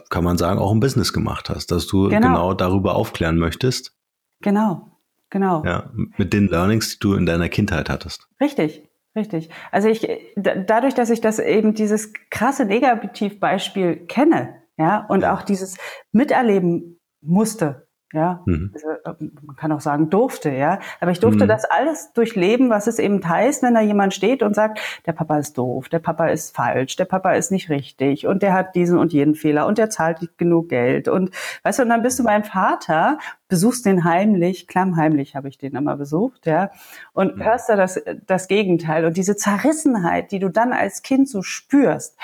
kann 0.09 0.23
man 0.23 0.37
sagen, 0.37 0.59
auch 0.59 0.71
ein 0.71 0.79
Business 0.79 1.13
gemacht 1.13 1.49
hast, 1.49 1.71
dass 1.71 1.87
du 1.87 2.09
genau, 2.09 2.27
genau 2.27 2.53
darüber 2.53 2.95
aufklären 2.95 3.37
möchtest. 3.37 3.95
Genau, 4.41 4.99
genau. 5.29 5.63
Ja, 5.65 5.89
mit 5.93 6.33
den 6.33 6.47
Learnings, 6.47 6.93
die 6.93 6.99
du 6.99 7.13
in 7.13 7.25
deiner 7.25 7.49
Kindheit 7.49 7.89
hattest. 7.89 8.27
Richtig, 8.41 8.83
richtig. 9.15 9.49
Also 9.71 9.87
ich, 9.87 10.07
dadurch, 10.35 10.93
dass 10.93 11.09
ich 11.09 11.21
das 11.21 11.39
eben 11.39 11.73
dieses 11.73 12.11
krasse 12.29 12.65
Negativbeispiel 12.65 14.05
kenne, 14.07 14.61
ja, 14.77 15.05
und 15.07 15.25
auch 15.25 15.41
dieses 15.41 15.77
Miterleben 16.11 16.99
musste, 17.21 17.86
ja, 18.13 18.41
mhm. 18.45 18.71
also, 18.73 18.87
äh, 18.87 19.29
man 19.45 19.55
kann 19.57 19.71
auch 19.73 19.81
sagen 19.81 20.09
durfte, 20.09 20.49
ja, 20.49 20.79
aber 21.01 21.11
ich 21.11 21.19
durfte 21.19 21.43
mhm. 21.43 21.49
das 21.49 21.65
alles 21.65 22.13
durchleben, 22.13 22.69
was 22.69 22.87
es 22.87 22.99
eben 22.99 23.27
heißt, 23.27 23.63
wenn 23.63 23.73
da 23.73 23.81
jemand 23.81 24.13
steht 24.13 24.43
und 24.43 24.55
sagt, 24.55 24.79
der 25.05 25.11
Papa 25.11 25.37
ist 25.37 25.57
doof, 25.57 25.89
der 25.89 25.99
Papa 25.99 26.27
ist 26.27 26.55
falsch, 26.55 26.95
der 26.95 27.03
Papa 27.03 27.33
ist 27.33 27.51
nicht 27.51 27.69
richtig 27.69 28.25
und 28.25 28.43
der 28.43 28.53
hat 28.53 28.75
diesen 28.75 28.97
und 28.97 29.11
jeden 29.11 29.35
Fehler 29.35 29.67
und 29.67 29.77
der 29.77 29.89
zahlt 29.89 30.21
nicht 30.21 30.37
genug 30.37 30.69
Geld 30.69 31.09
und 31.09 31.31
weißt 31.63 31.79
du, 31.79 31.83
und 31.83 31.89
dann 31.89 32.01
bist 32.01 32.17
du 32.17 32.23
beim 32.23 32.45
Vater, 32.45 33.17
besuchst 33.49 33.85
den 33.85 34.05
heimlich, 34.05 34.67
klammheimlich 34.67 35.35
habe 35.35 35.49
ich 35.49 35.57
den 35.57 35.75
immer 35.75 35.97
besucht, 35.97 36.45
ja, 36.45 36.71
und 37.11 37.35
mhm. 37.35 37.43
hörst 37.43 37.67
da 37.67 37.75
das, 37.75 38.01
das 38.25 38.47
Gegenteil 38.47 39.03
und 39.03 39.17
diese 39.17 39.35
Zerrissenheit, 39.35 40.31
die 40.31 40.39
du 40.39 40.47
dann 40.49 40.71
als 40.71 41.01
Kind 41.01 41.27
so 41.27 41.41
spürst, 41.41 42.17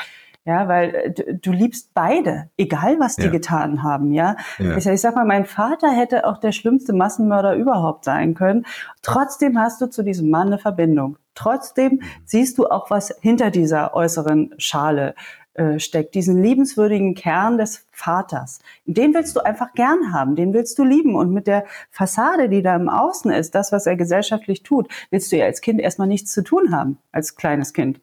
ja, 0.45 0.67
weil 0.67 0.95
äh, 0.95 1.11
du, 1.11 1.35
du 1.35 1.51
liebst 1.51 1.93
beide, 1.93 2.49
egal 2.57 2.99
was 2.99 3.15
die 3.15 3.23
ja. 3.25 3.31
getan 3.31 3.83
haben, 3.83 4.11
ja. 4.11 4.35
ja. 4.59 4.77
Ich, 4.77 4.85
ich 4.85 5.01
sag 5.01 5.15
mal, 5.15 5.25
mein 5.25 5.45
Vater 5.45 5.89
hätte 5.91 6.25
auch 6.25 6.37
der 6.37 6.51
schlimmste 6.51 6.93
Massenmörder 6.93 7.55
überhaupt 7.55 8.05
sein 8.05 8.33
können. 8.33 8.65
Trotzdem 9.01 9.57
hast 9.59 9.81
du 9.81 9.87
zu 9.87 10.03
diesem 10.03 10.29
Mann 10.29 10.47
eine 10.47 10.57
Verbindung. 10.57 11.17
Trotzdem 11.35 12.01
siehst 12.25 12.57
du 12.57 12.67
auch, 12.67 12.89
was 12.89 13.15
hinter 13.21 13.51
dieser 13.51 13.95
äußeren 13.95 14.53
Schale 14.57 15.15
äh, 15.55 15.79
steckt, 15.79 16.15
diesen 16.15 16.41
liebenswürdigen 16.41 17.15
Kern 17.15 17.57
des 17.57 17.85
Vaters. 17.91 18.59
Den 18.85 19.13
willst 19.13 19.35
du 19.35 19.39
einfach 19.39 19.73
gern 19.73 20.13
haben, 20.13 20.35
den 20.35 20.53
willst 20.53 20.77
du 20.77 20.83
lieben. 20.83 21.15
Und 21.15 21.31
mit 21.31 21.47
der 21.47 21.65
Fassade, 21.89 22.49
die 22.49 22.61
da 22.61 22.75
im 22.75 22.89
Außen 22.89 23.31
ist, 23.31 23.55
das, 23.55 23.71
was 23.71 23.85
er 23.85 23.95
gesellschaftlich 23.95 24.63
tut, 24.63 24.89
willst 25.09 25.31
du 25.31 25.37
ja 25.37 25.45
als 25.45 25.61
Kind 25.61 25.79
erstmal 25.79 26.07
nichts 26.07 26.33
zu 26.33 26.43
tun 26.43 26.75
haben, 26.75 26.97
als 27.11 27.35
kleines 27.35 27.73
Kind. 27.73 28.01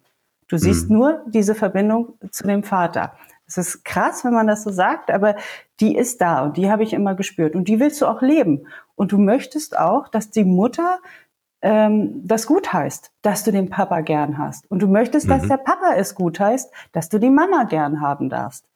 Du 0.50 0.58
siehst 0.58 0.90
mhm. 0.90 0.96
nur 0.96 1.24
diese 1.26 1.54
Verbindung 1.54 2.14
zu 2.32 2.46
dem 2.46 2.64
Vater. 2.64 3.12
Es 3.46 3.56
ist 3.56 3.84
krass, 3.84 4.24
wenn 4.24 4.34
man 4.34 4.48
das 4.48 4.64
so 4.64 4.70
sagt, 4.70 5.10
aber 5.10 5.36
die 5.80 5.96
ist 5.96 6.20
da 6.20 6.42
und 6.42 6.56
die 6.56 6.70
habe 6.70 6.82
ich 6.82 6.92
immer 6.92 7.14
gespürt 7.14 7.54
und 7.54 7.68
die 7.68 7.80
willst 7.80 8.00
du 8.00 8.06
auch 8.06 8.20
leben. 8.20 8.66
Und 8.96 9.12
du 9.12 9.18
möchtest 9.18 9.78
auch, 9.78 10.08
dass 10.08 10.30
die 10.30 10.44
Mutter 10.44 10.98
ähm, 11.62 12.22
das 12.24 12.46
gut 12.46 12.72
heißt, 12.72 13.12
dass 13.22 13.44
du 13.44 13.52
den 13.52 13.70
Papa 13.70 14.00
gern 14.00 14.38
hast. 14.38 14.68
Und 14.70 14.82
du 14.82 14.88
möchtest, 14.88 15.26
mhm. 15.26 15.30
dass 15.30 15.48
der 15.48 15.56
Papa 15.56 15.94
es 15.96 16.14
gut 16.14 16.40
heißt, 16.40 16.72
dass 16.92 17.08
du 17.08 17.18
die 17.18 17.30
Mama 17.30 17.64
gern 17.64 18.00
haben 18.00 18.28
darfst. 18.28 18.66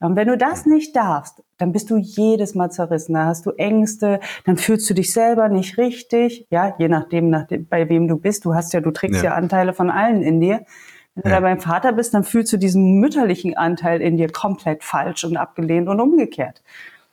Und 0.00 0.16
wenn 0.16 0.28
du 0.28 0.36
das 0.36 0.66
nicht 0.66 0.94
darfst, 0.96 1.42
dann 1.56 1.72
bist 1.72 1.90
du 1.90 1.96
jedes 1.96 2.54
Mal 2.54 2.70
zerrissen. 2.70 3.14
Da 3.14 3.26
hast 3.26 3.46
du 3.46 3.52
Ängste, 3.52 4.20
dann 4.44 4.56
fühlst 4.56 4.90
du 4.90 4.94
dich 4.94 5.12
selber 5.12 5.48
nicht 5.48 5.78
richtig. 5.78 6.46
Ja, 6.50 6.74
je 6.78 6.88
nachdem, 6.88 7.30
nach 7.30 7.46
dem, 7.46 7.66
bei 7.66 7.88
wem 7.88 8.08
du 8.08 8.16
bist. 8.16 8.44
Du 8.44 8.54
hast 8.54 8.72
ja, 8.74 8.80
du 8.80 8.90
trägst 8.90 9.22
ja, 9.22 9.30
ja 9.30 9.36
Anteile 9.36 9.72
von 9.72 9.90
allen 9.90 10.22
in 10.22 10.40
dir. 10.40 10.66
Wenn 11.14 11.30
ja. 11.30 11.36
du 11.36 11.42
da 11.42 11.48
beim 11.48 11.60
Vater 11.60 11.92
bist, 11.92 12.12
dann 12.14 12.24
fühlst 12.24 12.52
du 12.52 12.56
diesen 12.56 12.98
mütterlichen 12.98 13.56
Anteil 13.56 14.00
in 14.00 14.16
dir 14.16 14.30
komplett 14.30 14.82
falsch 14.82 15.24
und 15.24 15.36
abgelehnt 15.36 15.88
und 15.88 16.00
umgekehrt. 16.00 16.62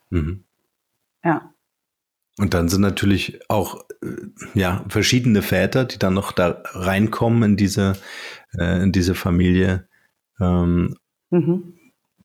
Mhm. 0.10 0.44
Ja. 1.24 1.54
Und 2.38 2.54
dann 2.54 2.70
sind 2.70 2.82
natürlich 2.82 3.40
auch 3.50 3.86
äh, 4.02 4.08
ja 4.54 4.84
verschiedene 4.88 5.42
Väter, 5.42 5.86
die 5.86 6.00
dann 6.00 6.16
noch 6.16 6.32
da 6.32 6.64
reinkommen 6.74 7.44
in 7.44 7.58
diese 7.58 7.94
äh, 8.58 8.82
in 8.82 8.92
diese 8.92 9.14
Familie, 9.14 9.88
ähm, 10.40 10.96
mhm. 11.30 11.74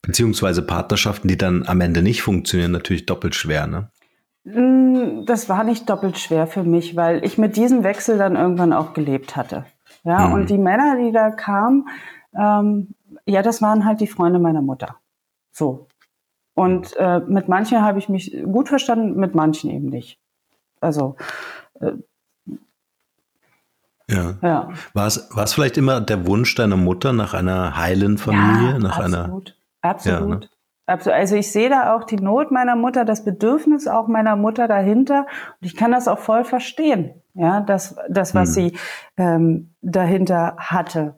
beziehungsweise 0.01 0.63
Partnerschaften, 0.63 1.29
die 1.29 1.37
dann 1.37 1.67
am 1.67 1.81
Ende 1.81 2.03
nicht 2.03 2.23
funktionieren, 2.23 2.73
natürlich 2.73 3.05
doppelt 3.07 3.35
schwer, 3.35 3.67
ne? 3.67 3.91
Mm, 4.45 5.27
das 5.27 5.49
war 5.49 5.65
nicht 5.65 5.91
doppelt 5.91 6.19
schwer 6.19 6.47
für 6.47 6.63
mich, 6.63 6.97
weil 6.97 7.25
ich 7.25 7.37
mit 7.37 7.57
diesem 7.57 7.83
Wechsel 7.83 8.17
dann 8.17 8.37
irgendwann 8.37 8.73
auch 8.73 8.95
gelebt 8.95 9.37
hatte. 9.37 9.67
Ja, 10.07 10.29
mhm. 10.29 10.35
und 10.35 10.51
die 10.51 10.59
Männer, 10.59 10.97
die 10.97 11.11
da 11.11 11.31
kamen, 11.31 11.89
ähm, 12.33 12.95
ja, 13.25 13.43
das 13.43 13.61
waren 13.61 13.85
halt 13.85 14.01
die 14.01 14.07
Freunde 14.07 14.39
meiner 14.39 14.63
Mutter. 14.63 14.97
So. 15.51 15.89
Und 16.55 16.97
äh, 16.97 17.19
mit 17.21 17.49
manchen 17.49 17.83
habe 17.83 17.99
ich 17.99 18.09
mich 18.09 18.37
gut 18.45 18.69
verstanden, 18.69 19.19
mit 19.19 19.35
manchen 19.35 19.69
eben 19.69 19.89
nicht. 19.89 20.21
Also 20.81 21.17
äh, 21.81 21.93
ja. 24.09 24.35
ja. 24.41 24.69
War 24.95 25.07
es, 25.09 25.29
war 25.35 25.45
es 25.45 25.55
vielleicht 25.55 25.77
immer 25.77 26.01
der 26.01 26.27
Wunsch 26.27 26.55
deiner 26.55 26.77
Mutter 26.77 27.13
nach 27.13 27.35
einer 27.35 27.77
heilen 27.77 28.17
Familie? 28.17 28.71
Ja, 28.71 28.79
nach 28.79 28.99
absolut. 28.99 29.57
Einer, 29.83 29.91
absolut. 29.91 30.45
Ja, 30.45 30.49
ne? 30.49 30.49
Also 30.87 31.35
ich 31.35 31.51
sehe 31.51 31.69
da 31.69 31.95
auch 31.95 32.05
die 32.05 32.17
Not 32.17 32.53
meiner 32.53 32.77
Mutter, 32.77 33.05
das 33.05 33.25
Bedürfnis 33.25 33.89
auch 33.89 34.07
meiner 34.07 34.37
Mutter 34.37 34.69
dahinter. 34.69 35.27
Und 35.61 35.67
ich 35.67 35.77
kann 35.77 35.91
das 35.91 36.07
auch 36.07 36.21
voll 36.21 36.45
verstehen. 36.45 37.23
Ja, 37.35 37.61
das, 37.61 37.97
das 38.09 38.35
was 38.35 38.49
hm. 38.51 38.55
sie 38.55 38.79
ähm, 39.17 39.75
dahinter 39.83 40.57
hatte. 40.59 41.17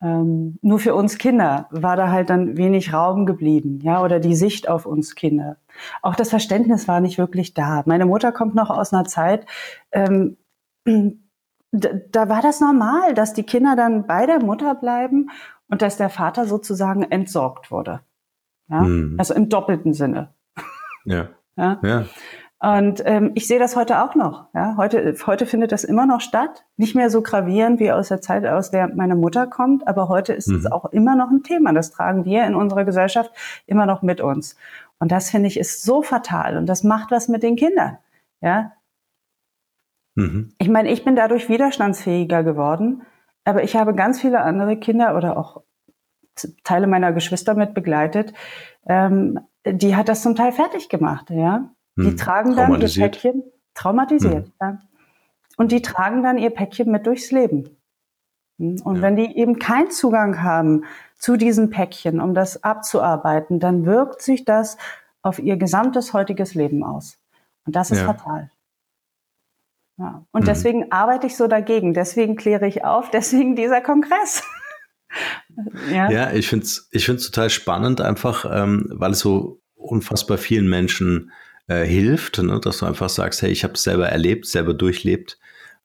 Ähm, 0.00 0.58
nur 0.62 0.78
für 0.78 0.94
uns 0.94 1.18
Kinder 1.18 1.66
war 1.70 1.96
da 1.96 2.10
halt 2.10 2.30
dann 2.30 2.56
wenig 2.56 2.92
Raum 2.92 3.26
geblieben, 3.26 3.80
ja, 3.82 4.00
oder 4.02 4.20
die 4.20 4.36
Sicht 4.36 4.68
auf 4.68 4.86
uns 4.86 5.16
Kinder. 5.16 5.56
Auch 6.02 6.14
das 6.14 6.30
Verständnis 6.30 6.86
war 6.86 7.00
nicht 7.00 7.18
wirklich 7.18 7.54
da. 7.54 7.82
Meine 7.86 8.06
Mutter 8.06 8.30
kommt 8.30 8.54
noch 8.54 8.70
aus 8.70 8.92
einer 8.92 9.06
Zeit, 9.06 9.46
ähm, 9.90 10.36
da, 10.84 11.88
da 12.12 12.28
war 12.28 12.42
das 12.42 12.60
normal, 12.60 13.14
dass 13.14 13.34
die 13.34 13.42
Kinder 13.42 13.74
dann 13.74 14.06
bei 14.06 14.26
der 14.26 14.40
Mutter 14.40 14.76
bleiben 14.76 15.30
und 15.68 15.82
dass 15.82 15.96
der 15.96 16.10
Vater 16.10 16.46
sozusagen 16.46 17.02
entsorgt 17.02 17.72
wurde. 17.72 18.00
Ja? 18.68 18.82
Mhm. 18.82 19.16
Also 19.18 19.34
im 19.34 19.48
doppelten 19.48 19.94
Sinne. 19.94 20.34
Ja. 21.04 21.28
ja. 21.56 21.80
ja. 21.82 22.04
Und 22.60 23.02
ähm, 23.04 23.32
ich 23.34 23.46
sehe 23.46 23.60
das 23.60 23.76
heute 23.76 24.02
auch 24.02 24.16
noch. 24.16 24.46
Ja? 24.52 24.74
Heute, 24.76 25.14
heute 25.26 25.46
findet 25.46 25.70
das 25.70 25.84
immer 25.84 26.06
noch 26.06 26.20
statt. 26.20 26.64
Nicht 26.76 26.96
mehr 26.96 27.08
so 27.08 27.22
gravierend 27.22 27.78
wie 27.78 27.92
aus 27.92 28.08
der 28.08 28.20
Zeit, 28.20 28.44
aus 28.46 28.70
der 28.70 28.92
meine 28.94 29.14
Mutter 29.14 29.46
kommt, 29.46 29.86
aber 29.86 30.08
heute 30.08 30.32
ist 30.32 30.48
mhm. 30.48 30.56
es 30.56 30.66
auch 30.66 30.86
immer 30.86 31.14
noch 31.14 31.30
ein 31.30 31.44
Thema. 31.44 31.72
Das 31.72 31.92
tragen 31.92 32.24
wir 32.24 32.44
in 32.44 32.56
unserer 32.56 32.84
Gesellschaft 32.84 33.30
immer 33.66 33.86
noch 33.86 34.02
mit 34.02 34.20
uns. 34.20 34.56
Und 34.98 35.12
das 35.12 35.30
finde 35.30 35.46
ich 35.46 35.58
ist 35.58 35.84
so 35.84 36.02
fatal 36.02 36.56
und 36.56 36.66
das 36.66 36.82
macht 36.82 37.12
was 37.12 37.28
mit 37.28 37.44
den 37.44 37.54
Kindern. 37.54 37.98
Ja? 38.40 38.72
Mhm. 40.16 40.52
Ich 40.58 40.68
meine, 40.68 40.90
ich 40.90 41.04
bin 41.04 41.14
dadurch 41.14 41.48
widerstandsfähiger 41.48 42.42
geworden, 42.42 43.02
aber 43.44 43.62
ich 43.62 43.76
habe 43.76 43.94
ganz 43.94 44.20
viele 44.20 44.40
andere 44.40 44.76
Kinder 44.76 45.16
oder 45.16 45.36
auch 45.36 45.62
Teile 46.64 46.86
meiner 46.86 47.12
Geschwister 47.12 47.54
mit 47.54 47.74
begleitet, 47.74 48.32
ähm, 48.86 49.40
die 49.64 49.96
hat 49.96 50.08
das 50.08 50.22
zum 50.22 50.34
Teil 50.34 50.52
fertig 50.52 50.88
gemacht, 50.88 51.30
ja. 51.30 51.70
Die 51.96 52.10
hm. 52.10 52.16
tragen 52.16 52.56
dann 52.56 52.80
ihr 52.80 52.88
Päckchen, 52.88 53.42
traumatisiert, 53.74 54.46
hm. 54.46 54.52
ja. 54.60 54.78
Und 55.56 55.72
die 55.72 55.82
tragen 55.82 56.22
dann 56.22 56.38
ihr 56.38 56.50
Päckchen 56.50 56.90
mit 56.90 57.06
durchs 57.06 57.32
Leben. 57.32 57.76
Hm. 58.58 58.80
Und 58.84 58.96
ja. 58.96 59.02
wenn 59.02 59.16
die 59.16 59.36
eben 59.36 59.58
keinen 59.58 59.90
Zugang 59.90 60.42
haben 60.42 60.84
zu 61.16 61.36
diesen 61.36 61.70
Päckchen, 61.70 62.20
um 62.20 62.34
das 62.34 62.62
abzuarbeiten, 62.62 63.58
dann 63.58 63.84
wirkt 63.84 64.22
sich 64.22 64.44
das 64.44 64.78
auf 65.22 65.38
ihr 65.38 65.56
gesamtes 65.56 66.12
heutiges 66.12 66.54
Leben 66.54 66.84
aus. 66.84 67.18
Und 67.66 67.76
das 67.76 67.90
ist 67.90 68.00
ja. 68.00 68.06
fatal. 68.06 68.50
Ja. 69.98 70.24
Und 70.30 70.42
mhm. 70.42 70.46
deswegen 70.46 70.92
arbeite 70.92 71.26
ich 71.26 71.36
so 71.36 71.48
dagegen, 71.48 71.92
deswegen 71.92 72.36
kläre 72.36 72.66
ich 72.66 72.84
auf, 72.84 73.10
deswegen 73.12 73.56
dieser 73.56 73.80
Kongress. 73.80 74.42
ja. 75.92 76.10
ja, 76.10 76.32
ich 76.32 76.48
finde 76.48 76.64
es 76.64 76.88
ich 76.90 77.06
find's 77.06 77.26
total 77.30 77.50
spannend, 77.50 78.00
einfach, 78.00 78.44
ähm, 78.50 78.86
weil 78.90 79.12
es 79.12 79.20
so 79.20 79.60
unfassbar 79.74 80.38
vielen 80.38 80.68
Menschen 80.68 81.32
äh, 81.66 81.84
hilft, 81.84 82.38
ne? 82.38 82.60
dass 82.60 82.78
du 82.78 82.86
einfach 82.86 83.08
sagst, 83.08 83.42
hey, 83.42 83.50
ich 83.50 83.64
habe 83.64 83.74
es 83.74 83.82
selber 83.82 84.08
erlebt, 84.08 84.46
selber 84.46 84.74
durchlebt 84.74 85.38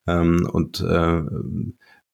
ähm, 0.06 0.48
und 0.50 0.80
äh, 0.80 1.22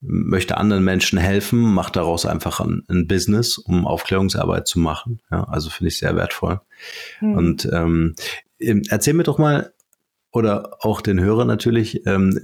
möchte 0.00 0.56
anderen 0.56 0.84
Menschen 0.84 1.18
helfen, 1.18 1.60
macht 1.60 1.96
daraus 1.96 2.24
einfach 2.24 2.60
ein, 2.60 2.84
ein, 2.88 3.06
Business, 3.06 3.58
um 3.58 3.86
Aufklärungsarbeit 3.86 4.66
zu 4.66 4.78
machen. 4.78 5.20
Ja, 5.30 5.44
also 5.44 5.68
finde 5.68 5.88
ich 5.88 5.98
sehr 5.98 6.16
wertvoll. 6.16 6.60
Mhm. 7.20 7.34
Und 7.34 7.68
ähm, 7.72 8.14
erzähl 8.58 9.14
mir 9.14 9.24
doch 9.24 9.38
mal, 9.38 9.72
oder 10.32 10.76
auch 10.80 11.00
den 11.00 11.20
Hörer 11.20 11.44
natürlich, 11.44 12.06
ähm, 12.06 12.38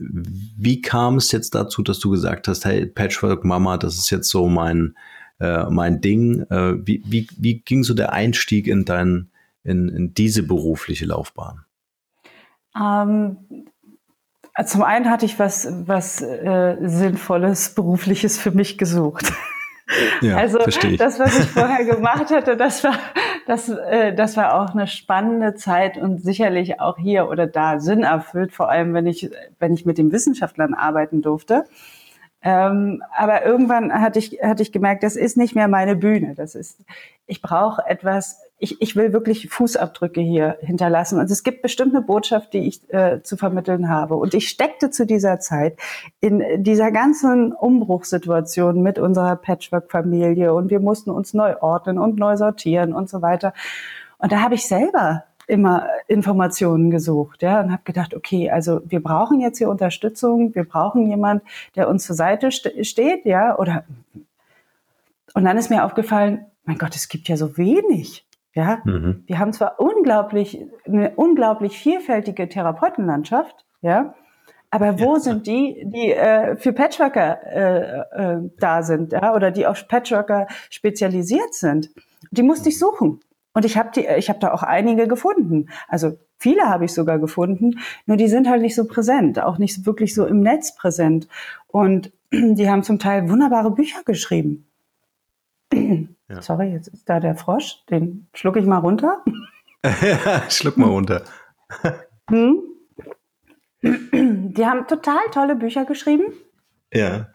wie 0.57 0.81
kam 0.83 1.17
es 1.17 1.31
jetzt 1.33 1.55
dazu, 1.55 1.83
dass 1.83 1.99
du 1.99 2.11
gesagt 2.11 2.49
hast, 2.49 2.65
hey, 2.65 2.87
Patchwork 2.87 3.45
Mama, 3.45 3.77
das 3.77 3.97
ist 3.97 4.11
jetzt 4.11 4.29
so 4.29 4.49
mein, 4.49 4.97
äh, 5.39 5.65
mein 5.71 6.01
Ding. 6.01 6.43
Äh, 6.51 6.87
wie, 6.87 7.03
wie, 7.07 7.29
wie 7.39 7.61
ging 7.61 7.85
so 7.85 7.95
der 7.95 8.13
Einstieg 8.13 8.67
in, 8.67 8.85
dein, 8.85 9.31
in, 9.63 9.89
in 9.89 10.15
diese 10.15 10.43
berufliche 10.43 11.07
Laufbahn? 11.07 11.65
Ähm, 12.79 13.37
zum 14.65 14.83
einen 14.83 15.11
hatte 15.11 15.27
ich 15.27 15.39
was, 15.39 15.69
was 15.87 16.23
äh, 16.23 16.77
Sinnvolles, 16.81 17.75
Berufliches 17.75 18.39
für 18.39 18.51
mich 18.51 18.79
gesucht. 18.79 19.33
Ja, 20.21 20.37
also 20.37 20.59
das, 20.59 21.21
was 21.21 21.39
ich 21.39 21.47
vorher 21.47 21.85
gemacht 21.85 22.31
hatte, 22.31 22.57
das 22.57 22.83
war, 22.83 22.99
das, 23.47 23.69
äh, 23.69 24.15
das 24.15 24.37
war 24.37 24.61
auch 24.61 24.75
eine 24.75 24.89
spannende 24.89 25.55
Zeit 25.55 25.97
und 25.97 26.21
sicherlich 26.21 26.81
auch 26.81 26.99
hier 26.99 27.29
oder 27.29 27.47
da 27.47 27.79
Sinn 27.79 28.03
erfüllt, 28.03 28.53
vor 28.53 28.69
allem 28.69 28.95
wenn 28.95 29.07
ich, 29.07 29.31
wenn 29.61 29.73
ich 29.75 29.87
mit 29.87 29.99
den 29.99 30.11
Wissenschaftlern 30.11 30.75
arbeiten 30.75 31.23
durfte. 31.23 31.67
Ähm, 32.43 33.03
aber 33.17 33.45
irgendwann 33.45 33.93
hatte 33.93 34.19
ich, 34.19 34.39
hatte 34.43 34.63
ich 34.63 34.73
gemerkt, 34.73 35.03
das 35.03 35.17
ist 35.17 35.37
nicht 35.37 35.55
mehr 35.55 35.69
meine 35.69 35.97
Bühne. 35.97 36.35
Das 36.35 36.55
ist, 36.55 36.81
ich 37.27 37.41
brauche 37.41 37.83
etwas, 37.87 38.41
ich, 38.59 38.81
ich 38.81 38.97
will 38.97 39.13
wirklich 39.13 39.51
Fußabdrücke 39.51 40.21
hier 40.21 40.57
hinterlassen. 40.61 41.19
Und 41.19 41.31
es 41.31 41.43
gibt 41.43 41.61
bestimmt 41.63 41.95
eine 41.95 42.05
Botschaft, 42.05 42.55
die 42.55 42.67
ich 42.67 42.93
äh, 42.93 43.23
zu 43.23 43.37
vermitteln 43.37 43.91
habe. 43.91 44.17
Und 44.17 44.33
ich 44.33 44.49
steckte 44.49 44.91
zu 44.91 45.05
dieser 45.05 45.41
Zeit 45.41 45.79
in 46.21 46.43
dieser 46.65 46.91
ganzen 46.91 47.53
Umbruchssituation 47.53 48.83
mit 48.83 48.99
unserer 48.99 49.37
Patchwork-Familie 49.37 50.55
und 50.55 50.71
wir 50.71 50.81
mussten 50.81 51.11
uns 51.11 51.35
neu 51.35 51.57
ordnen 51.61 51.99
und 51.99 52.19
neu 52.19 52.37
sortieren 52.37 52.95
und 52.95 53.11
so 53.11 53.21
weiter. 53.21 53.53
Und 54.19 54.33
da 54.33 54.41
habe 54.41 54.55
ich 54.55 54.67
selber 54.67 55.25
immer 55.47 55.87
Informationen 56.09 56.91
gesucht, 56.91 57.43
ja, 57.43 57.61
und 57.61 57.71
habe 57.71 57.83
gedacht, 57.85 58.15
okay, 58.15 58.51
also 58.51 58.81
wir 58.85 59.01
brauchen 59.01 59.41
jetzt 59.41 59.59
hier 59.59 59.69
Unterstützung, 59.69 60.55
wir 60.55 60.65
brauchen 60.65 61.09
jemand, 61.09 61.43
der 61.77 61.89
uns 61.89 62.05
zur 62.05 62.17
Seite 62.17 62.51
st 62.51 62.73
steht, 62.85 63.25
ja, 63.27 63.57
oder 63.57 63.85
und 65.35 65.45
dann 65.45 65.59
ist 65.59 65.69
mir 65.71 65.85
aufgefallen, 65.85 66.47
mein 66.65 66.79
Gott, 66.79 66.97
es 66.97 67.09
gibt 67.09 67.29
ja 67.29 67.37
so 67.37 67.59
wenig. 67.59 68.26
Ja, 68.57 68.81
mhm. 68.85 69.23
wir 69.27 69.39
haben 69.39 69.53
zwar 69.53 69.79
unglaublich, 69.79 70.65
eine 70.87 71.11
unglaublich 71.15 71.79
vielfältige 71.79 72.49
Therapeutenlandschaft, 72.49 73.67
ja, 73.83 74.15
aber 74.71 74.99
wo 74.99 75.15
ja. 75.15 75.21
sind 75.21 75.47
die, 75.47 75.85
die 75.85 76.13
äh, 76.13 76.57
für 76.57 76.73
Patchworker 76.73 77.39
äh, 77.45 78.01
äh, 78.35 78.51
da 78.59 78.83
sind, 78.83 79.13
ja, 79.13 79.35
oder 79.35 79.51
die 79.51 79.67
auf 79.67 79.87
Patchworker 79.87 80.47
spezialisiert 80.71 81.53
sind? 81.53 81.91
Die 82.31 82.43
musste 82.43 82.71
ich 82.71 82.79
suchen. 82.79 83.21
Und 83.53 83.67
ich 83.67 83.77
habe 83.77 83.91
die, 83.95 84.07
ich 84.17 84.31
habe 84.31 84.39
da 84.39 84.53
auch 84.55 84.63
einige 84.63 85.07
gefunden. 85.07 85.69
Also 85.87 86.19
viele 86.39 86.63
habe 86.63 86.87
ich 86.87 86.95
sogar 86.95 87.19
gefunden, 87.19 87.79
nur 88.07 88.17
die 88.17 88.29
sind 88.29 88.49
halt 88.49 88.63
nicht 88.63 88.75
so 88.75 88.87
präsent, 88.87 89.39
auch 89.39 89.59
nicht 89.59 89.85
wirklich 89.85 90.15
so 90.15 90.25
im 90.25 90.41
Netz 90.41 90.75
präsent. 90.75 91.29
Und 91.67 92.11
die 92.33 92.71
haben 92.71 92.83
zum 92.83 92.99
Teil 92.99 93.29
wunderbare 93.29 93.71
Bücher 93.71 94.03
geschrieben. 94.03 94.67
Ja. 96.29 96.43
Sorry, 96.43 96.73
jetzt 96.73 96.89
ist 96.89 97.09
da 97.09 97.21
der 97.21 97.37
Frosch. 97.37 97.85
Den 97.91 98.29
schlucke 98.35 98.59
ich 98.59 98.67
mal 98.67 98.79
runter. 98.79 99.23
Schluck 100.49 100.77
mal 100.77 100.89
runter. 100.89 101.23
hm? 102.31 102.63
Die 103.83 104.67
haben 104.67 104.87
total 104.89 105.23
tolle 105.33 105.55
Bücher 105.55 105.85
geschrieben. 105.85 106.33
Ja. 106.93 107.29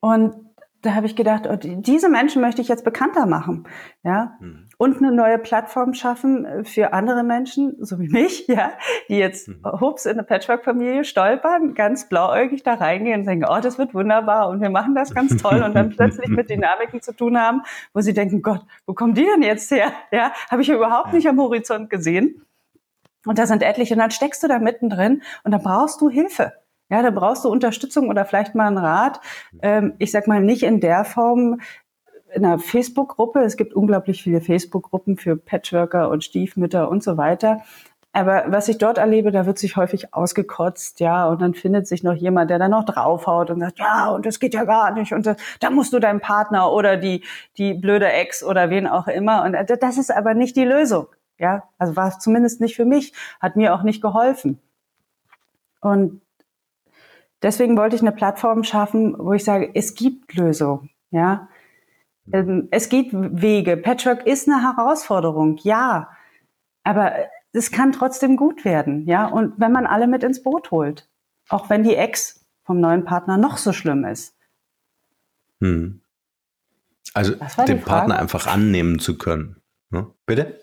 Und 0.00 0.47
da 0.82 0.94
habe 0.94 1.06
ich 1.06 1.16
gedacht, 1.16 1.48
oh, 1.50 1.56
diese 1.56 2.08
Menschen 2.08 2.40
möchte 2.40 2.62
ich 2.62 2.68
jetzt 2.68 2.84
bekannter 2.84 3.26
machen, 3.26 3.66
ja, 4.04 4.36
mhm. 4.40 4.68
und 4.78 4.98
eine 4.98 5.10
neue 5.12 5.38
Plattform 5.38 5.92
schaffen 5.92 6.44
äh, 6.44 6.64
für 6.64 6.92
andere 6.92 7.24
Menschen, 7.24 7.76
so 7.80 7.98
wie 7.98 8.08
mich, 8.08 8.46
ja, 8.48 8.72
die 9.08 9.16
jetzt 9.16 9.48
mhm. 9.48 9.62
hups 9.80 10.06
in 10.06 10.12
eine 10.12 10.22
Patchwork-Familie 10.22 11.04
stolpern, 11.04 11.74
ganz 11.74 12.08
blauäugig 12.08 12.62
da 12.62 12.74
reingehen 12.74 13.20
und 13.20 13.26
denken, 13.26 13.46
oh, 13.48 13.60
das 13.60 13.78
wird 13.78 13.92
wunderbar 13.94 14.48
und 14.48 14.60
wir 14.60 14.70
machen 14.70 14.94
das 14.94 15.14
ganz 15.14 15.36
toll 15.36 15.62
und 15.62 15.74
dann 15.74 15.90
plötzlich 15.96 16.28
mit 16.28 16.48
Dynamiken 16.48 17.02
zu 17.02 17.12
tun 17.14 17.38
haben, 17.38 17.62
wo 17.92 18.00
sie 18.00 18.14
denken, 18.14 18.42
Gott, 18.42 18.64
wo 18.86 18.94
kommen 18.94 19.14
die 19.14 19.24
denn 19.24 19.42
jetzt 19.42 19.70
her? 19.70 19.92
Ja, 20.10 20.32
habe 20.50 20.62
ich 20.62 20.70
überhaupt 20.70 21.12
nicht 21.12 21.28
am 21.28 21.38
Horizont 21.38 21.90
gesehen. 21.90 22.42
Und 23.26 23.38
da 23.38 23.46
sind 23.46 23.62
etliche, 23.62 23.94
und 23.94 24.00
dann 24.00 24.10
steckst 24.10 24.42
du 24.42 24.48
da 24.48 24.58
mittendrin 24.58 25.22
und 25.44 25.52
dann 25.52 25.62
brauchst 25.62 26.00
du 26.00 26.08
Hilfe. 26.08 26.52
Ja, 26.90 27.02
da 27.02 27.10
brauchst 27.10 27.44
du 27.44 27.50
Unterstützung 27.50 28.08
oder 28.08 28.24
vielleicht 28.24 28.54
mal 28.54 28.66
einen 28.66 28.78
Rat. 28.78 29.20
Ähm, 29.62 29.94
ich 29.98 30.10
sag 30.10 30.26
mal 30.26 30.40
nicht 30.40 30.62
in 30.62 30.80
der 30.80 31.04
Form, 31.04 31.60
in 32.34 32.44
einer 32.44 32.58
Facebook-Gruppe. 32.58 33.40
Es 33.40 33.56
gibt 33.56 33.74
unglaublich 33.74 34.22
viele 34.22 34.40
Facebook-Gruppen 34.40 35.16
für 35.16 35.36
Patchworker 35.36 36.10
und 36.10 36.24
Stiefmütter 36.24 36.88
und 36.90 37.02
so 37.02 37.16
weiter. 37.16 37.62
Aber 38.12 38.44
was 38.48 38.68
ich 38.68 38.78
dort 38.78 38.96
erlebe, 38.96 39.30
da 39.30 39.44
wird 39.44 39.58
sich 39.58 39.76
häufig 39.76 40.14
ausgekotzt, 40.14 40.98
ja, 40.98 41.28
und 41.28 41.42
dann 41.42 41.52
findet 41.54 41.86
sich 41.86 42.02
noch 42.02 42.14
jemand, 42.14 42.50
der 42.50 42.58
dann 42.58 42.70
noch 42.70 42.84
draufhaut 42.84 43.50
und 43.50 43.60
sagt, 43.60 43.78
ja, 43.78 44.10
und 44.10 44.24
das 44.24 44.40
geht 44.40 44.54
ja 44.54 44.64
gar 44.64 44.92
nicht, 44.92 45.12
und 45.12 45.26
da 45.60 45.70
musst 45.70 45.92
du 45.92 45.98
deinen 45.98 46.20
Partner 46.20 46.72
oder 46.72 46.96
die, 46.96 47.22
die 47.58 47.74
blöde 47.74 48.10
Ex 48.10 48.42
oder 48.42 48.70
wen 48.70 48.86
auch 48.86 49.08
immer, 49.08 49.44
und 49.44 49.54
das 49.54 49.98
ist 49.98 50.10
aber 50.10 50.32
nicht 50.32 50.56
die 50.56 50.64
Lösung, 50.64 51.06
ja, 51.38 51.64
also 51.76 51.96
war 51.96 52.18
zumindest 52.18 52.62
nicht 52.62 52.76
für 52.76 52.86
mich, 52.86 53.12
hat 53.40 53.56
mir 53.56 53.74
auch 53.74 53.82
nicht 53.82 54.00
geholfen. 54.00 54.58
Und 55.80 56.22
deswegen 57.42 57.76
wollte 57.76 57.96
ich 57.96 58.02
eine 58.02 58.12
Plattform 58.12 58.64
schaffen, 58.64 59.14
wo 59.18 59.32
ich 59.32 59.44
sage, 59.44 59.70
es 59.74 59.94
gibt 59.94 60.34
Lösungen, 60.34 60.90
ja. 61.10 61.48
Ähm, 62.32 62.68
es 62.70 62.88
gibt 62.88 63.12
Wege. 63.14 63.76
Patchwork 63.76 64.26
ist 64.26 64.48
eine 64.48 64.62
Herausforderung, 64.62 65.58
ja. 65.62 66.10
Aber 66.84 67.12
es 67.52 67.70
kann 67.70 67.92
trotzdem 67.92 68.36
gut 68.36 68.64
werden, 68.64 69.06
ja. 69.06 69.26
Und 69.26 69.58
wenn 69.58 69.72
man 69.72 69.86
alle 69.86 70.06
mit 70.06 70.22
ins 70.22 70.42
Boot 70.42 70.70
holt, 70.70 71.08
auch 71.48 71.70
wenn 71.70 71.82
die 71.82 71.96
Ex 71.96 72.46
vom 72.64 72.80
neuen 72.80 73.04
Partner 73.04 73.38
noch 73.38 73.56
so 73.56 73.72
schlimm 73.72 74.04
ist. 74.04 74.36
Hm. 75.60 76.02
Also 77.14 77.34
den 77.66 77.80
Partner 77.80 78.18
einfach 78.18 78.46
annehmen 78.46 78.98
zu 78.98 79.16
können. 79.16 79.56
Ne? 79.90 80.06
Bitte? 80.26 80.60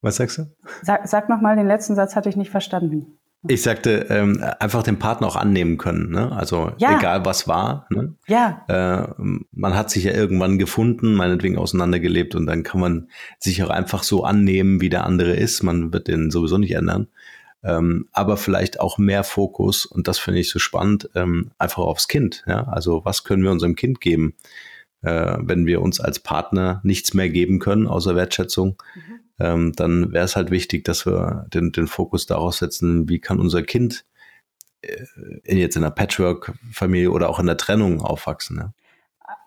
Was 0.00 0.16
sagst 0.16 0.38
du? 0.38 0.46
Sag, 0.82 1.06
sag 1.08 1.28
nochmal, 1.28 1.56
den 1.56 1.66
letzten 1.66 1.94
Satz 1.94 2.16
hatte 2.16 2.28
ich 2.28 2.36
nicht 2.36 2.50
verstanden. 2.50 3.18
Ich 3.48 3.62
sagte, 3.62 4.06
ähm, 4.10 4.44
einfach 4.58 4.82
den 4.82 4.98
Partner 4.98 5.26
auch 5.26 5.36
annehmen 5.36 5.78
können. 5.78 6.10
Ne? 6.10 6.30
Also 6.30 6.72
ja. 6.76 6.98
egal 6.98 7.24
was 7.24 7.48
war. 7.48 7.86
Ne? 7.88 8.14
Ja. 8.26 8.64
Äh, 8.68 9.22
man 9.50 9.74
hat 9.74 9.90
sich 9.90 10.04
ja 10.04 10.12
irgendwann 10.12 10.58
gefunden, 10.58 11.14
meinetwegen 11.14 11.56
auseinandergelebt 11.56 12.34
und 12.34 12.46
dann 12.46 12.62
kann 12.64 12.80
man 12.80 13.08
sich 13.38 13.62
auch 13.62 13.70
einfach 13.70 14.02
so 14.02 14.24
annehmen, 14.24 14.82
wie 14.82 14.90
der 14.90 15.04
andere 15.04 15.34
ist. 15.34 15.62
Man 15.62 15.92
wird 15.92 16.08
den 16.08 16.30
sowieso 16.30 16.58
nicht 16.58 16.74
ändern. 16.74 17.08
Ähm, 17.62 18.08
aber 18.12 18.36
vielleicht 18.36 18.78
auch 18.78 18.98
mehr 18.98 19.24
Fokus, 19.24 19.86
und 19.86 20.06
das 20.06 20.18
finde 20.18 20.40
ich 20.40 20.50
so 20.50 20.58
spannend, 20.58 21.08
ähm, 21.14 21.50
einfach 21.58 21.82
aufs 21.82 22.08
Kind. 22.08 22.44
Ja? 22.46 22.64
Also 22.64 23.04
was 23.06 23.24
können 23.24 23.42
wir 23.42 23.52
unserem 23.52 23.74
Kind 23.74 24.02
geben, 24.02 24.34
äh, 25.00 25.36
wenn 25.40 25.64
wir 25.64 25.80
uns 25.80 25.98
als 25.98 26.18
Partner 26.18 26.80
nichts 26.84 27.14
mehr 27.14 27.30
geben 27.30 27.58
können, 27.58 27.86
außer 27.86 28.14
Wertschätzung? 28.14 28.82
Mhm 28.94 29.19
ähm, 29.40 29.72
dann 29.74 30.12
wäre 30.12 30.24
es 30.24 30.36
halt 30.36 30.50
wichtig, 30.50 30.84
dass 30.84 31.06
wir 31.06 31.46
den, 31.52 31.72
den 31.72 31.86
Fokus 31.86 32.26
darauf 32.26 32.54
setzen, 32.54 33.08
wie 33.08 33.18
kann 33.18 33.40
unser 33.40 33.62
Kind 33.62 34.04
äh, 34.82 35.04
jetzt 35.44 35.76
in 35.76 35.82
einer 35.82 35.90
Patchwork-Familie 35.90 37.10
oder 37.10 37.28
auch 37.28 37.40
in 37.40 37.46
der 37.46 37.56
Trennung 37.56 38.02
aufwachsen. 38.02 38.58
Ja? 38.58 38.72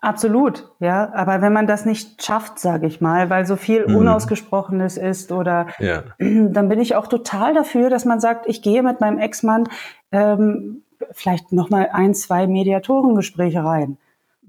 Absolut, 0.00 0.70
ja. 0.80 1.12
Aber 1.14 1.40
wenn 1.40 1.52
man 1.52 1.66
das 1.66 1.86
nicht 1.86 2.22
schafft, 2.22 2.58
sage 2.58 2.86
ich 2.86 3.00
mal, 3.00 3.30
weil 3.30 3.46
so 3.46 3.56
viel 3.56 3.86
mhm. 3.88 3.96
Unausgesprochenes 3.96 4.96
ist 4.96 5.32
oder 5.32 5.68
ja. 5.78 6.02
dann 6.18 6.68
bin 6.68 6.80
ich 6.80 6.94
auch 6.94 7.06
total 7.06 7.54
dafür, 7.54 7.88
dass 7.88 8.04
man 8.04 8.20
sagt, 8.20 8.46
ich 8.46 8.62
gehe 8.62 8.82
mit 8.82 9.00
meinem 9.00 9.18
Ex-Mann 9.18 9.64
ähm, 10.12 10.82
vielleicht 11.12 11.52
nochmal 11.52 11.88
ein, 11.92 12.14
zwei 12.14 12.46
Mediatorengespräche 12.46 13.64
rein. 13.64 13.96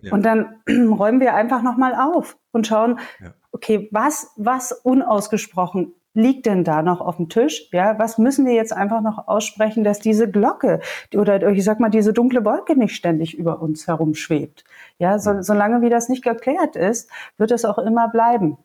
Ja. 0.01 0.13
Und 0.13 0.23
dann 0.23 0.57
räumen 0.69 1.19
wir 1.19 1.35
einfach 1.35 1.61
nochmal 1.61 1.95
auf 1.95 2.37
und 2.51 2.67
schauen, 2.67 2.99
ja. 3.21 3.33
Okay, 3.55 3.87
was, 3.91 4.33
was 4.35 4.73
unausgesprochen 4.73 5.93
liegt 6.13 6.45
denn 6.45 6.65
da 6.65 6.81
noch 6.81 6.99
auf 6.99 7.15
dem 7.15 7.29
Tisch? 7.29 7.69
Ja, 7.71 7.97
was 7.97 8.17
müssen 8.17 8.45
wir 8.45 8.53
jetzt 8.53 8.73
einfach 8.73 9.01
noch 9.01 9.29
aussprechen, 9.29 9.85
dass 9.85 9.99
diese 9.99 10.29
Glocke 10.29 10.81
oder 11.15 11.41
ich 11.49 11.63
sag 11.63 11.79
mal 11.79 11.89
diese 11.89 12.11
dunkle 12.11 12.43
Wolke 12.43 12.77
nicht 12.77 12.95
ständig 12.95 13.37
über 13.37 13.61
uns 13.61 13.87
herumschwebt? 13.87 14.65
Ja, 14.97 15.19
so, 15.19 15.41
solange 15.41 15.81
wie 15.81 15.89
das 15.89 16.09
nicht 16.09 16.23
geklärt 16.23 16.75
ist, 16.75 17.09
wird 17.37 17.51
es 17.51 17.63
auch 17.63 17.77
immer 17.77 18.09
bleiben. 18.09 18.57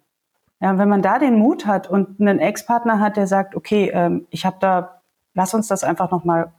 Ja, 0.61 0.77
wenn 0.77 0.89
man 0.89 1.03
da 1.03 1.21
den 1.21 1.37
Mut 1.37 1.67
hat 1.67 1.89
und 1.89 2.21
einen 2.21 2.41
Ex-Partner 2.41 2.99
hat, 2.99 3.17
der 3.17 3.29
sagt, 3.29 3.55
okay, 3.55 3.93
ähm, 3.95 4.27
ich 4.31 4.45
habe 4.45 4.57
da, 4.59 5.03
lass 5.35 5.55
uns 5.55 5.69
das 5.69 5.85
einfach 5.85 6.11
noch 6.11 6.25
mal 6.25 6.53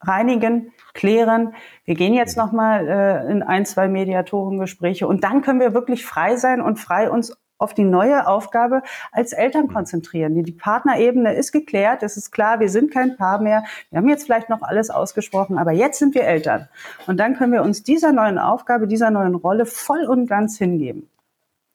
reinigen, 0.00 0.72
klären. 0.94 1.54
Wir 1.84 1.94
gehen 1.94 2.14
jetzt 2.14 2.38
noch 2.38 2.52
mal 2.52 2.88
äh, 2.88 3.30
in 3.30 3.42
ein, 3.42 3.66
zwei 3.66 3.86
Mediatorengespräche 3.88 5.06
und 5.06 5.24
dann 5.24 5.42
können 5.42 5.60
wir 5.60 5.74
wirklich 5.74 6.06
frei 6.06 6.36
sein 6.36 6.62
und 6.62 6.78
frei 6.78 7.10
uns 7.10 7.36
auf 7.58 7.74
die 7.74 7.84
neue 7.84 8.26
Aufgabe 8.26 8.82
als 9.12 9.32
Eltern 9.32 9.68
konzentrieren. 9.68 10.34
Die, 10.34 10.42
die 10.42 10.52
Partnerebene 10.52 11.34
ist 11.34 11.52
geklärt, 11.52 12.02
es 12.02 12.16
ist 12.16 12.30
klar, 12.30 12.60
wir 12.60 12.68
sind 12.68 12.92
kein 12.92 13.16
Paar 13.16 13.40
mehr. 13.40 13.64
Wir 13.90 13.98
haben 13.98 14.08
jetzt 14.08 14.24
vielleicht 14.24 14.48
noch 14.48 14.62
alles 14.62 14.90
ausgesprochen, 14.90 15.58
aber 15.58 15.72
jetzt 15.72 15.98
sind 15.98 16.14
wir 16.14 16.24
Eltern. 16.24 16.68
Und 17.06 17.18
dann 17.18 17.36
können 17.36 17.52
wir 17.52 17.62
uns 17.62 17.82
dieser 17.82 18.12
neuen 18.12 18.38
Aufgabe, 18.38 18.86
dieser 18.86 19.10
neuen 19.10 19.34
Rolle 19.34 19.66
voll 19.66 20.04
und 20.04 20.26
ganz 20.26 20.58
hingeben. 20.58 21.08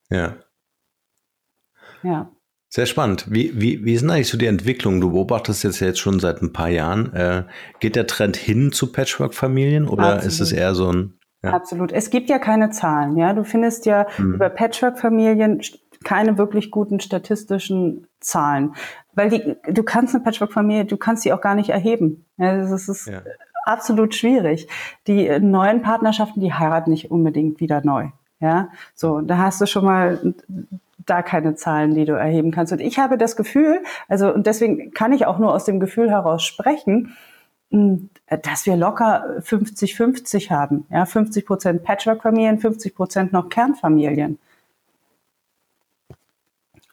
Ja. 0.10 0.36
Ja. 2.04 2.30
Sehr 2.74 2.86
spannend. 2.86 3.26
Wie, 3.30 3.60
wie, 3.60 3.84
wie 3.84 3.94
ist 3.94 4.02
denn 4.02 4.12
eigentlich 4.12 4.30
so 4.30 4.38
die 4.38 4.46
Entwicklung? 4.46 5.02
Du 5.02 5.12
beobachtest 5.12 5.63
jetzt, 5.63 5.82
jetzt 5.82 6.00
schon 6.00 6.22
seit 6.22 6.41
ein 6.41 6.54
paar 6.54 6.70
Jahren. 6.70 7.13
Äh, 7.13 7.44
geht 7.82 7.98
der 7.98 8.08
Trend 8.08 8.38
hin 8.38 8.72
zu 8.72 8.94
Patchwork-Familien 8.94 9.89
oder 9.89 10.13
Absolut. 10.13 10.26
ist 10.26 10.39
es 10.39 10.52
eher 10.54 10.74
so 10.74 10.91
ein 10.91 11.20
ja. 11.43 11.54
Absolut. 11.54 11.91
Es 11.91 12.10
gibt 12.10 12.30
ja 12.30 12.38
keine 12.38 12.69
Zahlen. 12.69 13.17
Ja, 13.17 13.34
du 13.34 13.43
findest 13.43 13.86
ja 13.86 14.06
mhm. 14.17 14.36
über 14.36 14.49
Patchwork-Familien 14.49 15.62
keine 16.04 16.38
wirklich 16.38 16.71
guten 16.71 16.99
statistischen 16.99 18.08
Zahlen, 18.19 18.73
weil 19.13 19.30
die, 19.30 19.56
du 19.71 19.84
kannst 19.84 20.15
eine 20.15 20.23
Patchwork-Familie, 20.23 20.86
du 20.86 20.97
kannst 20.97 21.23
sie 21.23 21.34
auch 21.34 21.41
gar 21.41 21.56
nicht 21.56 21.69
erheben. 21.69 22.25
Ja, 22.38 22.58
das 22.58 22.89
ist 22.89 23.08
ja. 23.08 23.21
absolut 23.65 24.15
schwierig. 24.15 24.67
Die 25.08 25.39
neuen 25.39 25.82
Partnerschaften, 25.82 26.39
die 26.39 26.54
heiraten 26.54 26.91
nicht 26.91 27.12
unbedingt 27.12 27.60
wieder 27.60 27.82
neu. 27.84 28.10
Ja, 28.39 28.69
so 28.95 29.21
da 29.21 29.38
hast 29.38 29.62
du 29.62 29.67
schon 29.67 29.86
mal 29.86 30.34
da 31.06 31.21
keine 31.21 31.56
Zahlen, 31.56 31.93
die 31.93 32.06
du 32.06 32.13
erheben 32.13 32.51
kannst. 32.51 32.73
Und 32.73 32.80
ich 32.82 32.97
habe 32.97 33.17
das 33.17 33.36
Gefühl, 33.36 33.84
also 34.08 34.34
und 34.34 34.47
deswegen 34.47 34.91
kann 34.91 35.13
ich 35.13 35.25
auch 35.25 35.38
nur 35.38 35.54
aus 35.54 35.65
dem 35.65 35.80
Gefühl 35.80 36.10
heraus 36.10 36.43
sprechen, 36.43 37.15
dass 38.38 38.65
wir 38.65 38.78
locker 38.78 39.39
50-50 39.39 40.50
haben. 40.50 40.86
Ja, 40.89 41.06
50 41.06 41.46
Prozent 41.46 41.84
Patchwork-Familien, 41.84 42.60
50 42.60 42.96
Prozent 42.96 43.34
noch 43.34 43.50
Kernfamilien. 43.50 44.39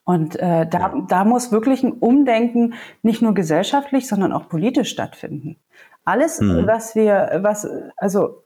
Und 0.05 0.37
äh, 0.37 0.67
da, 0.67 0.79
ja. 0.79 1.05
da 1.07 1.25
muss 1.25 1.53
wirklich 1.53 1.83
ein 1.83 1.93
Umdenken 1.93 2.75
nicht 3.03 3.21
nur 3.21 3.35
gesellschaftlich, 3.35 4.09
sondern 4.09 4.33
auch 4.33 4.49
politisch 4.49 4.89
stattfinden. 4.89 5.57
Alles, 6.05 6.41
mhm. 6.41 6.67
was 6.67 6.95
wir, 6.95 7.41
was, 7.43 7.69
also 7.97 8.43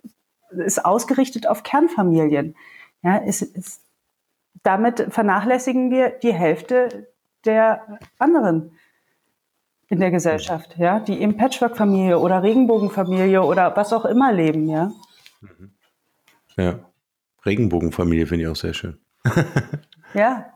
ist 0.51 0.85
ausgerichtet 0.85 1.47
auf 1.47 1.63
Kernfamilien. 1.63 2.57
Ja, 3.03 3.19
ist, 3.19 3.43
ist, 3.43 3.83
damit 4.65 5.07
vernachlässigen 5.11 5.91
wir 5.91 6.11
die 6.11 6.35
Hälfte 6.35 7.07
der 7.45 8.01
anderen 8.19 8.73
in 9.93 10.01
der 10.01 10.11
Gesellschaft, 10.11 10.79
ja, 10.79 11.01
die 11.01 11.21
im 11.21 11.37
Patchwork-Familie 11.37 12.19
oder 12.19 12.43
Regenbogenfamilie 12.43 13.43
oder 13.43 13.77
was 13.77 13.93
auch 13.93 14.07
immer 14.07 14.33
leben, 14.33 14.67
ja. 14.67 14.91
Mhm. 15.43 15.75
Ja, 16.57 16.79
Regenbogenfamilie 17.45 18.25
finde 18.25 18.45
ich 18.45 18.51
auch 18.51 18.57
sehr 18.57 18.73
schön. 18.73 18.97
ja, 20.15 20.47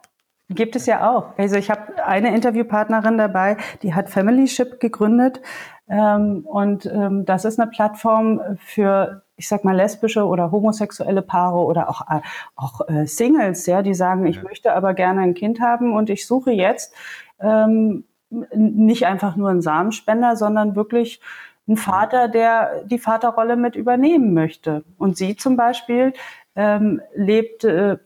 gibt 0.49 0.75
es 0.75 0.87
ja 0.87 1.11
auch. 1.11 1.37
Also 1.37 1.57
ich 1.57 1.71
habe 1.71 2.03
eine 2.07 2.35
Interviewpartnerin 2.35 3.19
dabei, 3.19 3.59
die 3.83 3.93
hat 3.93 4.09
Familyship 4.09 4.81
gegründet 4.81 5.43
ähm, 5.87 6.47
und 6.47 6.87
ähm, 6.87 7.27
das 7.27 7.45
ist 7.45 7.61
eine 7.61 7.71
Plattform 7.71 8.41
für 8.59 9.23
ich 9.37 9.49
sag 9.49 9.65
mal 9.65 9.77
lesbische 9.77 10.25
oder 10.25 10.51
homosexuelle 10.51 11.21
Paare 11.21 11.59
oder 11.59 11.91
auch 11.91 12.01
äh, 12.11 12.23
auch 12.55 12.89
äh, 12.89 13.07
Singles, 13.07 13.67
ja, 13.67 13.83
die 13.83 13.93
sagen, 13.93 14.25
ich 14.25 14.43
möchte 14.43 14.73
aber 14.73 14.95
gerne 14.95 15.21
ein 15.21 15.35
Kind 15.35 15.61
haben 15.61 15.93
und 15.93 16.09
ich 16.09 16.27
suche 16.27 16.53
jetzt 16.53 16.95
ähm, 17.39 18.05
nicht 18.31 19.07
einfach 19.07 19.37
nur 19.37 19.51
ein 19.51 19.63
Samenspender, 19.63 20.37
sondern 20.37 20.77
wirklich 20.77 21.21
ein 21.69 21.77
Vater, 21.77 22.29
der 22.29 22.85
die 22.85 22.99
Vaterrolle 22.99 23.57
mit 23.57 23.77
übernehmen 23.77 24.35
möchte. 24.35 24.85
Und 24.99 25.17
sie 25.17 25.37
zum 25.37 25.57
Beispiel 25.57 26.13
ähm, 26.55 27.01
lebt, 27.15 27.65
äh, 27.65 27.99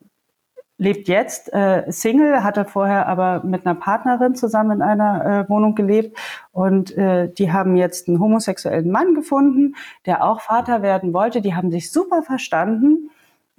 lebt 0.78 1.08
jetzt 1.08 1.52
äh, 1.52 1.84
Single, 1.90 2.42
hatte 2.42 2.64
vorher 2.64 3.06
aber 3.06 3.44
mit 3.44 3.66
einer 3.66 3.74
Partnerin 3.74 4.34
zusammen 4.34 4.78
in 4.78 4.82
einer 4.82 5.44
äh, 5.44 5.48
Wohnung 5.50 5.74
gelebt 5.74 6.16
und 6.52 6.96
äh, 6.96 7.30
die 7.32 7.52
haben 7.52 7.76
jetzt 7.76 8.08
einen 8.08 8.18
homosexuellen 8.18 8.90
Mann 8.90 9.14
gefunden, 9.14 9.74
der 10.06 10.24
auch 10.24 10.40
Vater 10.40 10.80
werden 10.80 11.12
wollte. 11.12 11.42
Die 11.42 11.54
haben 11.54 11.70
sich 11.70 11.92
super 11.92 12.22
verstanden 12.22 13.10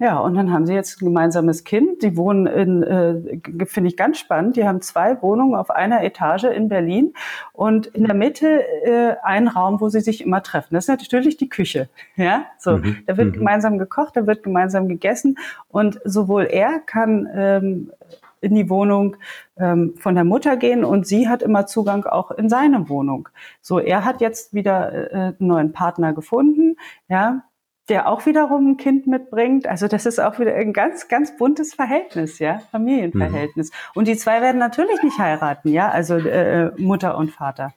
ja, 0.02 0.18
und 0.18 0.34
dann 0.34 0.52
haben 0.52 0.66
sie 0.66 0.74
jetzt 0.74 1.00
ein 1.00 1.04
gemeinsames 1.04 1.62
Kind. 1.62 2.02
Die 2.02 2.16
wohnen 2.16 2.48
in, 2.48 2.82
äh, 2.82 3.66
finde 3.66 3.88
ich 3.88 3.96
ganz 3.96 4.18
spannend, 4.18 4.56
die 4.56 4.66
haben 4.66 4.80
zwei 4.80 5.22
Wohnungen 5.22 5.54
auf 5.54 5.70
einer 5.70 6.02
Etage 6.02 6.42
in 6.42 6.68
Berlin 6.68 7.14
und 7.52 7.86
in 7.86 8.06
der 8.06 8.14
Mitte 8.14 8.64
äh, 8.84 9.14
ein 9.22 9.46
Raum, 9.46 9.80
wo 9.80 9.90
sie 9.90 10.00
sich 10.00 10.24
immer 10.24 10.42
treffen. 10.42 10.74
Das 10.74 10.86
ist 10.86 10.88
natürlich 10.88 11.36
die 11.36 11.48
Küche. 11.48 11.88
Ja, 12.16 12.46
so. 12.58 12.78
Mhm. 12.78 12.98
Da 13.06 13.16
wird 13.16 13.28
mhm. 13.28 13.32
gemeinsam 13.32 13.78
gekocht, 13.78 14.16
da 14.16 14.26
wird 14.26 14.42
gemeinsam 14.42 14.88
gegessen 14.88 15.38
und 15.68 16.00
sowohl 16.04 16.44
er 16.44 16.80
kann 16.80 17.28
ähm, 17.34 17.92
in 18.40 18.54
die 18.54 18.68
Wohnung 18.68 19.16
ähm, 19.56 19.94
von 19.96 20.14
der 20.14 20.24
Mutter 20.24 20.56
gehen 20.56 20.84
und 20.84 21.06
sie 21.06 21.28
hat 21.28 21.42
immer 21.42 21.66
Zugang 21.66 22.04
auch 22.04 22.32
in 22.32 22.48
seine 22.48 22.88
Wohnung. 22.88 23.28
So, 23.60 23.78
er 23.78 24.04
hat 24.04 24.20
jetzt 24.20 24.52
wieder 24.52 25.12
äh, 25.12 25.16
einen 25.16 25.36
neuen 25.38 25.72
Partner 25.72 26.12
gefunden, 26.12 26.76
ja, 27.08 27.44
der 27.88 28.08
auch 28.08 28.26
wiederum 28.26 28.72
ein 28.72 28.76
Kind 28.76 29.06
mitbringt. 29.06 29.66
Also 29.66 29.88
das 29.88 30.06
ist 30.06 30.20
auch 30.20 30.38
wieder 30.38 30.54
ein 30.54 30.72
ganz, 30.72 31.08
ganz 31.08 31.36
buntes 31.36 31.74
Verhältnis, 31.74 32.38
ja, 32.38 32.60
Familienverhältnis. 32.70 33.70
Mhm. 33.70 33.90
Und 33.94 34.08
die 34.08 34.16
zwei 34.16 34.40
werden 34.40 34.58
natürlich 34.58 35.02
nicht 35.02 35.18
heiraten, 35.18 35.68
ja, 35.68 35.90
also 35.90 36.16
äh, 36.16 36.70
Mutter 36.80 37.16
und 37.16 37.30
Vater. 37.30 37.74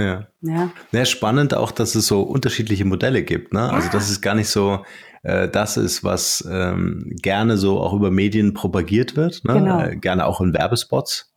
Ja. 0.00 0.26
ja. 0.40 0.70
ja. 0.90 1.04
Spannend 1.04 1.54
auch, 1.54 1.70
dass 1.70 1.94
es 1.94 2.08
so 2.08 2.22
unterschiedliche 2.22 2.84
Modelle 2.84 3.22
gibt. 3.22 3.52
Ne? 3.52 3.60
Also, 3.60 3.72
ja. 3.72 3.76
Also 3.76 3.90
dass 3.92 4.10
es 4.10 4.20
gar 4.20 4.34
nicht 4.34 4.48
so 4.48 4.84
äh, 5.22 5.48
das 5.48 5.76
ist, 5.76 6.04
was 6.04 6.46
ähm, 6.50 7.16
gerne 7.22 7.56
so 7.56 7.80
auch 7.80 7.94
über 7.94 8.10
Medien 8.10 8.54
propagiert 8.54 9.16
wird, 9.16 9.44
ne? 9.44 9.54
Genau. 9.54 9.80
Äh, 9.80 9.96
gerne 9.96 10.26
auch 10.26 10.40
in 10.40 10.52
Werbespots 10.52 11.33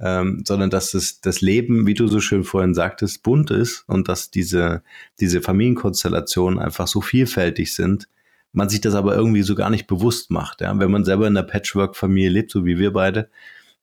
ähm, 0.00 0.42
sondern 0.44 0.70
dass 0.70 0.92
das, 0.92 1.20
das 1.20 1.40
Leben, 1.40 1.86
wie 1.86 1.94
du 1.94 2.06
so 2.08 2.20
schön 2.20 2.44
vorhin 2.44 2.74
sagtest, 2.74 3.22
bunt 3.22 3.50
ist 3.50 3.84
und 3.86 4.08
dass 4.08 4.30
diese, 4.30 4.82
diese 5.20 5.40
Familienkonstellationen 5.40 6.58
einfach 6.58 6.86
so 6.86 7.00
vielfältig 7.00 7.74
sind, 7.74 8.08
man 8.52 8.68
sich 8.68 8.80
das 8.80 8.94
aber 8.94 9.16
irgendwie 9.16 9.42
so 9.42 9.54
gar 9.54 9.70
nicht 9.70 9.86
bewusst 9.86 10.30
macht. 10.30 10.60
Ja? 10.60 10.78
Wenn 10.78 10.90
man 10.90 11.04
selber 11.04 11.26
in 11.26 11.36
einer 11.36 11.46
Patchwork-Familie 11.46 12.30
lebt, 12.30 12.50
so 12.50 12.64
wie 12.64 12.78
wir 12.78 12.92
beide, 12.92 13.28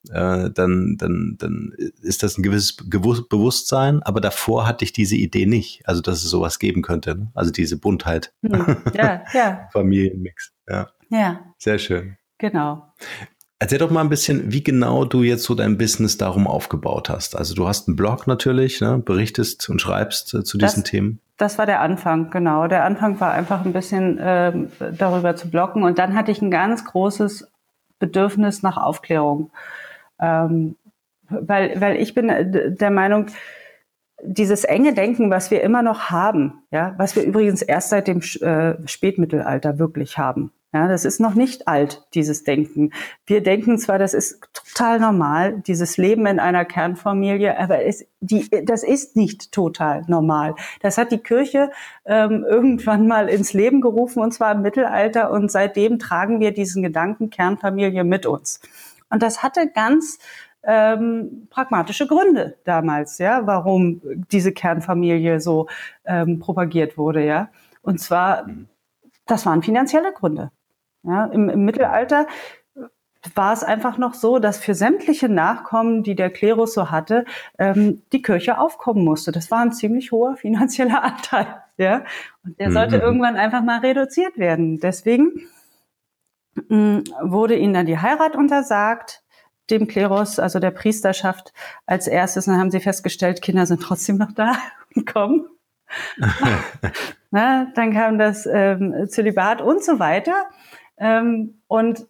äh, 0.10 0.50
dann, 0.50 0.97
dann, 0.97 1.36
dann 1.38 1.74
ist 2.02 2.24
das 2.24 2.38
ein 2.38 2.43
gewisses 2.43 2.76
Bewusstsein, 2.78 4.02
aber 4.04 4.19
davor 4.19 4.67
hatte 4.67 4.84
ich 4.84 4.93
diese 4.93 5.15
Idee 5.15 5.45
nicht, 5.45 5.88
also 5.88 6.02
dass 6.02 6.24
es 6.24 6.30
sowas 6.30 6.58
geben 6.58 6.82
könnte, 6.82 7.15
ne? 7.15 7.32
also 7.36 7.52
diese 7.52 7.78
Buntheit. 7.78 8.34
Hm. 8.41 8.78
Ja, 8.93 9.24
ja. 9.34 9.69
Familienmix. 9.74 10.52
Ja. 10.67 10.89
ja. 11.10 11.54
Sehr 11.58 11.78
schön. 11.78 12.17
Genau. 12.39 12.91
Erzähl 13.62 13.78
doch 13.78 13.91
mal 13.91 14.02
ein 14.02 14.10
bisschen, 14.10 14.52
wie 14.52 14.63
genau 14.63 15.06
du 15.06 15.21
jetzt 15.21 15.43
so 15.43 15.54
dein 15.54 15.78
Business 15.78 16.17
darum 16.17 16.47
aufgebaut 16.47 17.12
hast. 17.12 17.38
Also 17.38 17.54
du 17.54 17.67
hast 17.67 17.88
einen 17.88 17.95
Blog 17.95 18.26
natürlich, 18.26 18.82
ne, 18.82 18.97
berichtest 18.97 19.69
und 19.69 19.80
schreibst 19.80 20.34
äh, 20.34 20.43
zu 20.43 20.58
diesen 20.58 20.82
das, 20.82 20.89
Themen. 20.89 21.19
Das 21.38 21.60
war 21.60 21.67
der 21.67 21.80
Anfang, 21.80 22.32
genau. 22.32 22.67
Der 22.67 22.84
Anfang 22.84 23.19
war 23.19 23.34
einfach 23.34 23.63
ein 23.63 23.71
bisschen 23.71 24.17
äh, 24.17 24.52
darüber 24.97 25.36
zu 25.36 25.47
bloggen 25.47 25.84
und 25.84 26.00
dann 26.00 26.15
hatte 26.15 26.32
ich 26.32 26.41
ein 26.41 26.50
ganz 26.50 26.86
großes 26.86 27.52
Bedürfnis 28.00 28.63
nach 28.63 28.78
Aufklärung. 28.78 29.52
Ähm, 30.19 30.76
weil, 31.30 31.80
weil 31.80 31.97
ich 31.97 32.15
bin 32.15 32.30
äh, 32.30 32.71
der 32.71 32.89
Meinung, 32.89 33.28
dieses 34.24 34.63
enge 34.63 34.95
Denken, 34.95 35.30
was 35.30 35.52
wir 35.52 35.62
immer 35.62 35.84
noch 35.84 36.10
haben, 36.10 36.63
ja, 36.71 36.95
was 36.97 37.15
wir 37.15 37.21
übrigens 37.21 37.62
erst 37.62 37.89
seit 37.89 38.08
dem 38.08 38.21
äh, 38.41 38.88
Spätmittelalter 38.88 39.78
wirklich 39.78 40.17
haben, 40.17 40.52
Ja, 40.73 40.88
das 40.88 41.03
ist 41.03 41.19
noch 41.19 41.34
nicht 41.34 41.67
alt, 41.67 42.07
dieses 42.13 42.45
Denken. 42.45 42.93
Wir 43.25 43.43
denken 43.43 43.77
zwar, 43.77 43.99
das 43.99 44.13
ist 44.13 44.39
total 44.53 45.01
normal, 45.01 45.62
dieses 45.67 45.97
Leben 45.97 46.25
in 46.25 46.39
einer 46.39 46.63
Kernfamilie, 46.63 47.60
aber 47.60 47.84
es, 47.84 48.05
die, 48.21 48.49
das 48.63 48.84
ist 48.84 49.17
nicht 49.17 49.51
total 49.51 50.05
normal. 50.07 50.55
Das 50.79 50.97
hat 50.97 51.12
die 51.12 51.17
Kirche 51.17 51.71
ähm, 52.05 52.45
irgendwann 52.47 53.05
mal 53.05 53.27
ins 53.27 53.51
Leben 53.51 53.81
gerufen, 53.81 54.23
und 54.23 54.34
zwar 54.34 54.53
im 54.53 54.62
Mittelalter, 54.62 55.31
und 55.31 55.51
seitdem 55.51 55.99
tragen 55.99 56.39
wir 56.39 56.53
diesen 56.53 56.84
Gedanken 56.84 57.29
Kernfamilie 57.29 58.05
mit 58.05 58.25
uns. 58.25 58.62
Und 59.10 59.21
das 59.21 59.43
hatte 59.43 59.69
ganz 59.73 60.19
ähm, 60.63 61.47
pragmatische 61.49 62.07
Gründe 62.07 62.57
damals, 62.63 63.17
ja, 63.17 63.45
warum 63.45 63.99
diese 64.31 64.53
Kernfamilie 64.53 65.41
so 65.41 65.67
ähm, 66.05 66.39
propagiert 66.39 66.97
wurde, 66.97 67.25
ja. 67.25 67.49
Und 67.81 67.99
zwar, 67.99 68.47
das 69.25 69.45
waren 69.45 69.63
finanzielle 69.63 70.13
Gründe. 70.13 70.49
Ja, 71.04 71.26
im, 71.26 71.50
Im 71.50 71.66
Mittelalter 71.66 72.28
war 73.36 73.54
es 73.54 73.64
einfach 73.64 73.98
noch 73.98 74.14
so, 74.14 74.40
dass 74.40 74.58
für 74.60 74.74
sämtliche 74.74 75.30
Nachkommen, 75.30 76.04
die 76.04 76.16
der 76.16 76.32
Klerus 76.32 76.74
so 76.74 76.90
hatte, 76.90 77.26
ähm, 77.60 78.02
die 78.12 78.22
Kirche 78.22 78.58
aufkommen 78.58 79.04
musste. 79.04 79.32
Das 79.32 79.52
war 79.52 79.60
ein 79.60 79.74
ziemlich 79.74 80.12
hoher 80.12 80.36
finanzieller 80.36 81.04
Anteil. 81.04 81.62
Ja? 81.78 82.04
Und 82.44 82.60
der 82.60 82.72
sollte 82.72 82.98
mhm. 82.98 83.04
irgendwann 83.04 83.36
einfach 83.36 83.64
mal 83.64 83.80
reduziert 83.80 84.38
werden. 84.38 84.80
Deswegen 84.80 85.48
mh, 86.70 86.76
mm, 86.76 87.04
wurde 87.22 87.56
ihnen 87.56 87.74
dann 87.74 87.86
die 87.86 88.00
Heirat 88.00 88.36
untersagt, 88.36 89.24
dem 89.70 89.88
Klerus, 89.88 90.40
also 90.40 90.60
der 90.60 90.72
Priesterschaft 90.72 91.54
als 91.86 92.08
erstes. 92.08 92.48
Und 92.48 92.54
dann 92.54 92.62
haben 92.62 92.72
sie 92.72 92.80
festgestellt, 92.80 93.42
Kinder 93.42 93.66
sind 93.66 93.82
trotzdem 93.82 94.18
noch 94.18 94.32
da 94.32 94.56
und 94.96 95.06
kommen. 95.06 95.46
Na, 97.32 97.68
dann 97.76 97.94
kam 97.94 98.18
das 98.18 98.48
ähm, 98.52 99.08
Zölibat 99.10 99.62
und 99.62 99.84
so 99.84 100.00
weiter. 100.00 100.50
Ähm, 101.02 101.62
und 101.68 102.08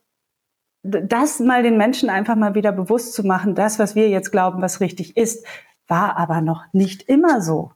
das 0.84 1.40
mal 1.40 1.64
den 1.64 1.78
Menschen 1.78 2.10
einfach 2.10 2.36
mal 2.36 2.56
wieder 2.56 2.72
bewusst 2.72 3.14
zu 3.14 3.24
machen, 3.26 3.56
das, 3.56 3.80
was 3.80 3.96
wir 3.96 4.10
jetzt 4.10 4.32
glauben, 4.32 4.62
was 4.62 4.82
richtig 4.82 5.16
ist, 5.16 5.46
war 5.88 6.18
aber 6.18 6.42
noch 6.42 6.66
nicht 6.74 7.04
immer 7.04 7.42
so 7.42 7.72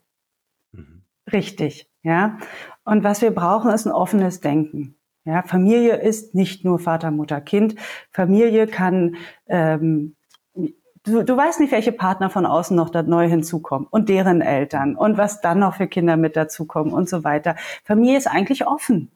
mhm. 0.71 1.03
richtig. 1.31 1.89
Ja. 2.03 2.37
Und 2.83 3.03
was 3.03 3.21
wir 3.21 3.31
brauchen, 3.31 3.71
ist 3.71 3.85
ein 3.85 3.91
offenes 3.91 4.41
Denken. 4.41 4.95
Ja, 5.23 5.41
Familie 5.41 5.95
ist 5.95 6.35
nicht 6.35 6.63
nur 6.65 6.77
Vater, 6.77 7.09
Mutter, 7.09 7.41
Kind. 7.41 7.75
Familie 8.11 8.67
kann, 8.67 9.15
ähm, 9.47 10.15
du, 10.53 11.23
du 11.23 11.37
weißt 11.37 11.59
nicht, 11.59 11.71
welche 11.71 11.91
Partner 11.91 12.29
von 12.29 12.45
außen 12.45 12.77
noch 12.77 12.91
da 12.91 13.01
neu 13.01 13.27
hinzukommen 13.27 13.87
und 13.89 14.09
deren 14.09 14.41
Eltern 14.41 14.95
und 14.95 15.17
was 15.17 15.41
dann 15.41 15.59
noch 15.59 15.75
für 15.75 15.87
Kinder 15.87 16.15
mit 16.15 16.35
dazukommen 16.35 16.93
und 16.93 17.09
so 17.09 17.23
weiter. 17.23 17.55
Familie 17.83 18.17
ist 18.17 18.27
eigentlich 18.27 18.67
offen. 18.67 19.14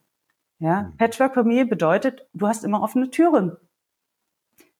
Ja, 0.60 0.82
mhm. 0.82 0.96
Patchwork-Familie 0.96 1.66
bedeutet, 1.66 2.26
du 2.32 2.46
hast 2.46 2.64
immer 2.64 2.82
offene 2.82 3.10
Türen. 3.10 3.56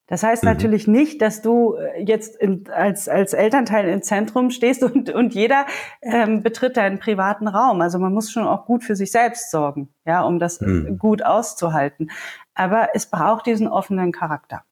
Das 0.07 0.23
heißt 0.23 0.43
mhm. 0.43 0.51
natürlich 0.51 0.87
nicht, 0.87 1.23
dass 1.23 1.41
du 1.41 1.75
äh, 1.75 2.03
jetzt 2.03 2.37
in, 2.37 2.69
als, 2.71 3.09
als 3.09 3.33
Elternteil 3.33 3.89
im 3.89 4.03
Zentrum 4.03 4.51
stehst 4.51 4.83
und, 4.83 5.11
und 5.11 5.35
jeder 5.35 5.67
ähm, 6.03 6.43
betritt 6.43 6.77
deinen 6.77 6.99
privaten 6.99 7.49
Raum. 7.49 7.81
Also 7.81 7.99
man 7.99 8.13
muss 8.13 8.31
schon 8.31 8.47
auch 8.47 8.67
gut 8.67 8.85
für 8.85 8.97
sich 8.97 9.11
selbst 9.11 9.51
sorgen, 9.51 9.89
ja, 10.05 10.23
um 10.23 10.39
das 10.39 10.61
mhm. 10.61 10.99
gut 10.99 11.25
auszuhalten. 11.25 12.11
Aber 12.55 12.91
es 12.95 13.07
braucht 13.07 13.47
diesen 13.47 13.69
offenen 13.69 14.13
Charakter. 14.13 14.65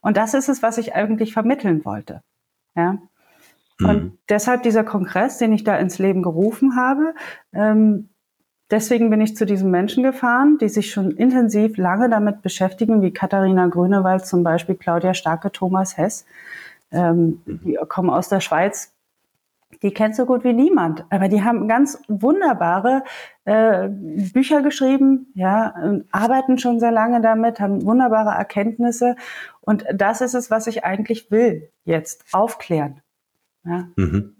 Und 0.00 0.16
das 0.16 0.34
ist 0.34 0.48
es, 0.48 0.62
was 0.62 0.78
ich 0.78 0.94
eigentlich 0.94 1.32
vermitteln 1.32 1.84
wollte. 1.84 2.22
Ja. 2.74 2.98
Und 3.80 4.02
mhm. 4.02 4.18
deshalb 4.28 4.62
dieser 4.62 4.84
Kongress, 4.84 5.38
den 5.38 5.52
ich 5.52 5.62
da 5.62 5.76
ins 5.76 5.98
Leben 5.98 6.22
gerufen 6.22 6.76
habe, 6.76 7.14
ähm, 7.52 8.10
Deswegen 8.70 9.10
bin 9.10 9.20
ich 9.20 9.36
zu 9.36 9.46
diesen 9.46 9.70
Menschen 9.70 10.04
gefahren, 10.04 10.58
die 10.58 10.68
sich 10.68 10.92
schon 10.92 11.10
intensiv 11.10 11.76
lange 11.76 12.08
damit 12.08 12.42
beschäftigen, 12.42 13.02
wie 13.02 13.12
Katharina 13.12 13.66
Grünewald 13.66 14.24
zum 14.26 14.44
Beispiel, 14.44 14.76
Claudia 14.76 15.14
Starke, 15.14 15.50
Thomas 15.50 15.96
Hess. 15.96 16.24
Ähm, 16.92 17.42
die 17.46 17.78
kommen 17.88 18.10
aus 18.10 18.28
der 18.28 18.40
Schweiz. 18.40 18.94
Die 19.82 19.92
kennt 19.92 20.16
so 20.16 20.26
gut 20.26 20.42
wie 20.42 20.52
niemand, 20.52 21.04
aber 21.10 21.28
die 21.28 21.44
haben 21.44 21.68
ganz 21.68 22.02
wunderbare 22.08 23.04
äh, 23.44 23.88
Bücher 23.88 24.62
geschrieben, 24.62 25.28
ja, 25.34 26.02
arbeiten 26.10 26.58
schon 26.58 26.80
sehr 26.80 26.90
lange 26.90 27.20
damit, 27.20 27.60
haben 27.60 27.84
wunderbare 27.84 28.30
Erkenntnisse 28.30 29.14
und 29.60 29.84
das 29.94 30.22
ist 30.22 30.34
es, 30.34 30.50
was 30.50 30.66
ich 30.66 30.84
eigentlich 30.84 31.30
will 31.30 31.70
jetzt 31.84 32.24
aufklären. 32.32 33.00
Ja. 33.64 33.88
Mhm. 33.94 34.39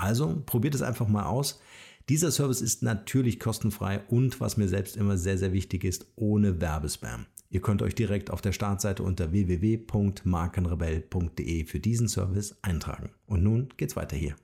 Also 0.00 0.42
probiert 0.46 0.74
es 0.74 0.82
einfach 0.82 1.06
mal 1.08 1.24
aus. 1.24 1.60
Dieser 2.08 2.30
Service 2.30 2.62
ist 2.62 2.82
natürlich 2.82 3.38
kostenfrei 3.38 4.00
und 4.08 4.40
was 4.40 4.56
mir 4.56 4.66
selbst 4.66 4.96
immer 4.96 5.18
sehr, 5.18 5.36
sehr 5.36 5.52
wichtig 5.52 5.84
ist, 5.84 6.06
ohne 6.16 6.58
Werbespam. 6.60 7.26
Ihr 7.50 7.60
könnt 7.60 7.82
euch 7.82 7.94
direkt 7.94 8.30
auf 8.30 8.40
der 8.40 8.52
Startseite 8.52 9.02
unter 9.02 9.32
www.markenrebell.de 9.32 11.66
für 11.66 11.80
diesen 11.80 12.08
Service 12.08 12.56
eintragen. 12.62 13.10
Und 13.26 13.42
nun 13.42 13.68
geht's 13.76 13.96
weiter 13.96 14.16
hier. 14.16 14.34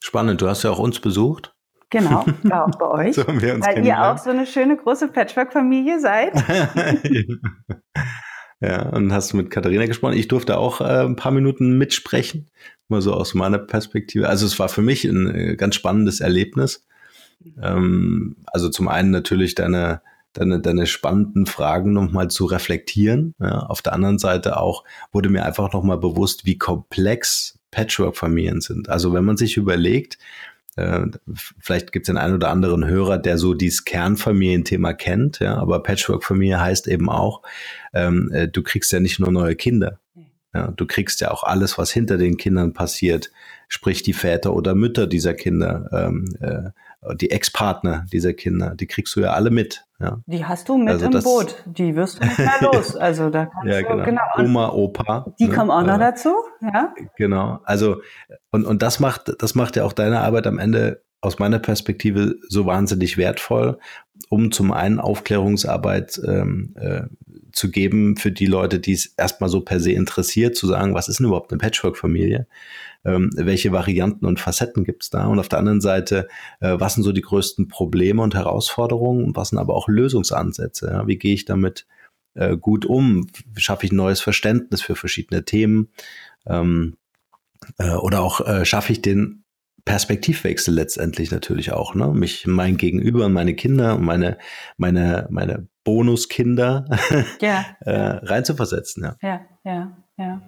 Spannend, 0.00 0.42
du 0.42 0.48
hast 0.48 0.64
ja 0.64 0.70
auch 0.70 0.78
uns 0.78 1.00
besucht. 1.00 1.56
Genau, 1.88 2.20
auch 2.50 2.70
bei 2.78 2.86
euch. 2.86 3.14
so 3.14 3.26
weil 3.26 3.86
ihr 3.86 4.02
auch 4.02 4.18
so 4.18 4.28
eine 4.30 4.46
schöne 4.46 4.76
große 4.76 5.08
Patchwork-Familie 5.08 6.00
seid. 6.00 6.34
ja, 8.66 8.88
und 8.90 9.12
hast 9.12 9.34
mit 9.34 9.50
Katharina 9.50 9.86
gesprochen. 9.86 10.16
Ich 10.16 10.28
durfte 10.28 10.58
auch 10.58 10.80
äh, 10.80 11.04
ein 11.04 11.16
paar 11.16 11.32
Minuten 11.32 11.76
mitsprechen 11.78 12.50
mal 12.88 13.02
so 13.02 13.12
aus 13.12 13.34
meiner 13.34 13.58
Perspektive. 13.58 14.28
Also 14.28 14.46
es 14.46 14.58
war 14.58 14.68
für 14.68 14.82
mich 14.82 15.04
ein 15.04 15.34
äh, 15.34 15.56
ganz 15.56 15.74
spannendes 15.74 16.20
Erlebnis. 16.20 16.86
Ähm, 17.60 18.36
also 18.46 18.68
zum 18.68 18.88
einen 18.88 19.10
natürlich 19.10 19.54
deine, 19.54 20.02
deine, 20.32 20.60
deine 20.60 20.86
spannenden 20.86 21.46
Fragen 21.46 21.92
nochmal 21.92 22.28
zu 22.28 22.46
reflektieren. 22.46 23.34
Ja. 23.40 23.60
Auf 23.60 23.82
der 23.82 23.92
anderen 23.92 24.18
Seite 24.18 24.58
auch 24.58 24.84
wurde 25.12 25.30
mir 25.30 25.44
einfach 25.44 25.72
nochmal 25.72 25.98
bewusst, 25.98 26.44
wie 26.46 26.58
komplex 26.58 27.58
Patchwork-Familien 27.70 28.60
sind. 28.60 28.88
Also 28.88 29.12
wenn 29.12 29.24
man 29.24 29.36
sich 29.36 29.56
überlegt, 29.56 30.18
vielleicht 31.60 31.92
gibt 31.92 32.04
es 32.04 32.12
den 32.12 32.18
einen 32.18 32.34
oder 32.34 32.50
anderen 32.50 32.86
Hörer, 32.86 33.18
der 33.18 33.38
so 33.38 33.54
dieses 33.54 33.84
Kernfamilienthema 33.84 34.92
kennt, 34.92 35.38
ja, 35.38 35.56
aber 35.56 35.82
Patchwork-Familie 35.82 36.60
heißt 36.60 36.88
eben 36.88 37.08
auch, 37.08 37.42
ähm, 37.92 38.30
äh, 38.32 38.48
du 38.48 38.62
kriegst 38.62 38.92
ja 38.92 39.00
nicht 39.00 39.20
nur 39.20 39.30
neue 39.30 39.54
Kinder, 39.54 40.00
ja, 40.52 40.70
du 40.70 40.86
kriegst 40.86 41.20
ja 41.20 41.30
auch 41.30 41.44
alles, 41.44 41.78
was 41.78 41.90
hinter 41.90 42.16
den 42.16 42.36
Kindern 42.36 42.72
passiert, 42.72 43.30
sprich 43.68 44.02
die 44.02 44.12
Väter 44.12 44.54
oder 44.54 44.74
Mütter 44.74 45.06
dieser 45.06 45.34
Kinder, 45.34 45.88
ähm, 45.92 46.36
äh, 46.40 46.70
die 47.14 47.30
Ex-Partner 47.30 48.06
dieser 48.12 48.32
Kinder, 48.32 48.74
die 48.74 48.86
kriegst 48.86 49.14
du 49.16 49.20
ja 49.20 49.32
alle 49.32 49.50
mit. 49.50 49.84
Ja. 50.00 50.20
Die 50.26 50.44
hast 50.44 50.68
du 50.68 50.76
mit 50.76 50.88
also 50.88 51.06
im 51.06 51.22
Boot, 51.22 51.62
die 51.66 51.94
wirst 51.94 52.18
du 52.18 52.24
nicht 52.24 52.38
mehr 52.38 52.52
los. 52.60 52.96
Also 52.96 53.30
da 53.30 53.46
kannst 53.46 53.68
ja, 53.68 53.82
genau. 53.82 53.96
du, 53.96 54.04
genau. 54.04 54.22
Oma, 54.38 54.68
Opa. 54.70 55.34
Die 55.38 55.48
ne? 55.48 55.54
kommen 55.54 55.70
auch 55.70 55.82
noch 55.82 55.96
äh, 55.96 56.00
dazu, 56.00 56.34
ja. 56.60 56.94
Genau. 57.16 57.60
Also 57.64 58.00
und, 58.50 58.64
und 58.64 58.82
das 58.82 59.00
macht, 59.00 59.32
das 59.38 59.54
macht 59.54 59.76
ja 59.76 59.84
auch 59.84 59.92
deine 59.92 60.20
Arbeit 60.20 60.46
am 60.46 60.58
Ende 60.58 61.02
aus 61.20 61.38
meiner 61.38 61.58
Perspektive 61.58 62.36
so 62.48 62.66
wahnsinnig 62.66 63.16
wertvoll, 63.16 63.78
um 64.28 64.52
zum 64.52 64.72
einen 64.72 65.00
Aufklärungsarbeit 65.00 66.20
ähm, 66.26 66.74
äh, 66.76 67.04
zu 67.54 67.70
geben 67.70 68.16
für 68.16 68.32
die 68.32 68.46
Leute, 68.46 68.80
die 68.80 68.92
es 68.92 69.06
erstmal 69.16 69.50
so 69.50 69.60
per 69.60 69.80
se 69.80 69.92
interessiert, 69.92 70.56
zu 70.56 70.66
sagen, 70.66 70.94
was 70.94 71.08
ist 71.08 71.18
denn 71.18 71.26
überhaupt 71.26 71.52
eine 71.52 71.58
Patchwork-Familie? 71.58 72.46
Ähm, 73.04 73.30
welche 73.34 73.72
Varianten 73.72 74.26
und 74.26 74.40
Facetten 74.40 74.84
gibt 74.84 75.04
es 75.04 75.10
da? 75.10 75.26
Und 75.26 75.38
auf 75.38 75.48
der 75.48 75.58
anderen 75.58 75.80
Seite, 75.80 76.28
äh, 76.60 76.74
was 76.78 76.94
sind 76.94 77.02
so 77.02 77.12
die 77.12 77.20
größten 77.20 77.68
Probleme 77.68 78.22
und 78.22 78.34
Herausforderungen 78.34 79.24
und 79.24 79.36
was 79.36 79.50
sind 79.50 79.58
aber 79.58 79.74
auch 79.74 79.88
Lösungsansätze? 79.88 80.88
Ja? 80.88 81.06
Wie 81.06 81.18
gehe 81.18 81.34
ich 81.34 81.44
damit 81.44 81.86
äh, 82.34 82.56
gut 82.56 82.86
um? 82.86 83.28
Schaffe 83.56 83.86
ich 83.86 83.92
ein 83.92 83.96
neues 83.96 84.20
Verständnis 84.20 84.82
für 84.82 84.96
verschiedene 84.96 85.44
Themen? 85.44 85.90
Ähm, 86.46 86.96
äh, 87.78 87.90
oder 87.90 88.22
auch 88.22 88.40
äh, 88.46 88.64
schaffe 88.64 88.92
ich 88.92 89.02
den 89.02 89.43
Perspektivwechsel 89.84 90.74
letztendlich 90.74 91.30
natürlich 91.30 91.72
auch, 91.72 91.94
ne? 91.94 92.08
Mich, 92.08 92.46
mein 92.46 92.76
Gegenüber, 92.76 93.28
meine 93.28 93.54
Kinder 93.54 93.98
meine, 93.98 94.38
meine, 94.78 95.26
meine 95.30 95.68
Bonuskinder 95.84 96.86
ja. 97.40 97.64
äh, 97.80 97.92
reinzuversetzen, 97.92 99.04
ja. 99.04 99.16
Ja, 99.20 99.40
ja, 99.64 99.96
ja. 100.16 100.42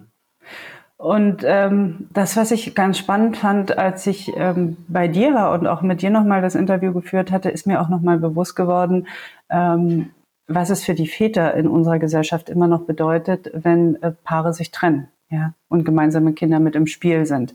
Und 0.97 1.43
ähm, 1.45 2.07
das, 2.11 2.35
was 2.35 2.49
ich 2.49 2.73
ganz 2.73 2.97
spannend 2.97 3.37
fand, 3.37 3.77
als 3.77 4.07
ich 4.07 4.31
ähm, 4.35 4.77
bei 4.87 5.07
dir 5.07 5.35
war 5.35 5.51
und 5.51 5.67
auch 5.67 5.83
mit 5.83 6.01
dir 6.01 6.09
nochmal 6.09 6.41
das 6.41 6.55
Interview 6.55 6.91
geführt 6.91 7.31
hatte, 7.31 7.49
ist 7.51 7.67
mir 7.67 7.81
auch 7.81 7.89
nochmal 7.89 8.17
bewusst 8.17 8.55
geworden, 8.55 9.07
ähm, 9.51 10.09
was 10.47 10.71
es 10.71 10.83
für 10.83 10.95
die 10.95 11.07
Väter 11.07 11.53
in 11.53 11.67
unserer 11.67 11.99
Gesellschaft 11.99 12.49
immer 12.49 12.67
noch 12.67 12.85
bedeutet, 12.85 13.51
wenn 13.53 14.01
äh, 14.01 14.11
Paare 14.23 14.53
sich 14.53 14.71
trennen 14.71 15.09
ja, 15.29 15.53
und 15.69 15.83
gemeinsame 15.83 16.33
Kinder 16.33 16.59
mit 16.59 16.75
im 16.75 16.87
Spiel 16.87 17.25
sind. 17.25 17.53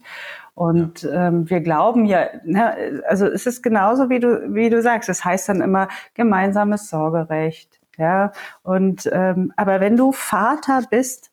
Und 0.54 1.02
ja. 1.02 1.28
ähm, 1.28 1.48
wir 1.48 1.60
glauben 1.60 2.04
ja, 2.04 2.26
ne, 2.44 3.02
also 3.08 3.26
es 3.26 3.46
ist 3.46 3.62
genauso 3.62 4.10
wie 4.10 4.20
du, 4.20 4.54
wie 4.54 4.68
du 4.68 4.82
sagst, 4.82 5.08
es 5.08 5.24
heißt 5.24 5.48
dann 5.48 5.60
immer 5.60 5.88
gemeinsames 6.14 6.90
Sorgerecht. 6.90 7.80
Ja, 7.98 8.32
und 8.62 9.08
ähm, 9.12 9.52
aber 9.56 9.80
wenn 9.80 9.96
du 9.96 10.12
Vater 10.12 10.82
bist 10.90 11.30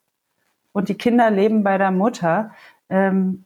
und 0.74 0.90
die 0.90 0.98
Kinder 0.98 1.32
leben 1.32 1.64
bei 1.64 1.78
der 1.78 1.92
Mutter, 1.92 2.52
ähm, 2.90 3.46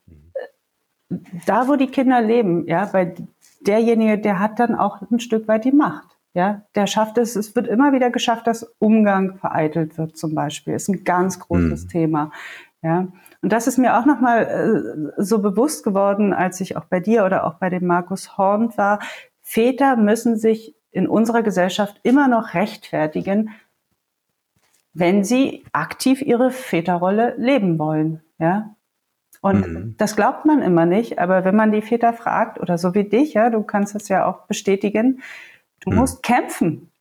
da 1.46 1.68
wo 1.68 1.76
die 1.76 1.88
Kinder 1.88 2.22
leben, 2.22 2.68
ja, 2.68 2.86
bei 2.86 3.14
derjenige, 3.62 4.18
der 4.18 4.40
hat 4.40 4.60
dann 4.60 4.76
auch 4.76 5.02
ein 5.10 5.20
Stück 5.20 5.48
weit 5.48 5.66
die 5.66 5.72
Macht. 5.72 6.18
Ja, 6.36 6.64
der 6.74 6.88
schafft 6.88 7.20
es, 7.20 7.36
es 7.36 7.56
wird 7.56 7.68
immer 7.68 7.94
wieder 7.94 8.10
geschafft, 8.10 8.48
dass 8.48 8.64
Umgang 8.80 9.38
vereitelt 9.38 10.00
wird 10.00 10.18
zum 10.18 10.34
Beispiel. 10.34 10.74
Ist 10.74 10.90
ein 10.90 11.04
ganz 11.04 11.40
großes 11.40 11.86
mhm. 11.86 11.90
Thema. 11.90 12.32
Ja, 12.82 13.08
und 13.44 13.52
das 13.52 13.68
ist 13.68 13.78
mir 13.78 14.00
auch 14.00 14.06
nochmal 14.06 15.12
äh, 15.18 15.22
so 15.22 15.40
bewusst 15.40 15.84
geworden, 15.84 16.34
als 16.34 16.62
ich 16.62 16.78
auch 16.78 16.86
bei 16.86 17.02
dir 17.02 17.26
oder 17.26 17.46
auch 17.46 17.56
bei 17.56 17.70
dem 17.70 17.86
Markus 17.86 18.38
Horn 18.38 18.76
war. 18.78 19.00
Väter 19.42 19.98
müssen 19.98 20.38
sich 20.38 20.76
in 20.92 21.08
unserer 21.08 21.44
Gesellschaft 21.44 22.00
immer 22.04 22.30
noch 22.30 22.54
rechtfertigen, 22.54 23.50
wenn 24.94 25.26
sie 25.26 25.66
aktiv 25.74 26.22
ihre 26.22 26.52
Väterrolle 26.52 27.36
leben 27.38 27.78
wollen. 27.78 28.24
Ja, 28.40 28.76
und 29.42 29.68
mhm. 29.68 29.96
das 29.98 30.16
glaubt 30.16 30.46
man 30.46 30.62
immer 30.62 30.86
nicht, 30.86 31.20
aber 31.20 31.44
wenn 31.44 31.56
man 31.58 31.74
die 31.74 31.82
Väter 31.82 32.14
fragt, 32.14 32.62
oder 32.62 32.78
so 32.78 32.94
wie 32.96 33.04
dich, 33.04 33.34
ja, 33.34 33.50
du 33.50 33.62
kannst 33.62 33.94
es 33.94 34.08
ja 34.08 34.26
auch 34.26 34.48
bestätigen, 34.48 35.22
du 35.82 35.92
mhm. 35.92 35.98
musst 35.98 36.24
kämpfen. 36.24 36.92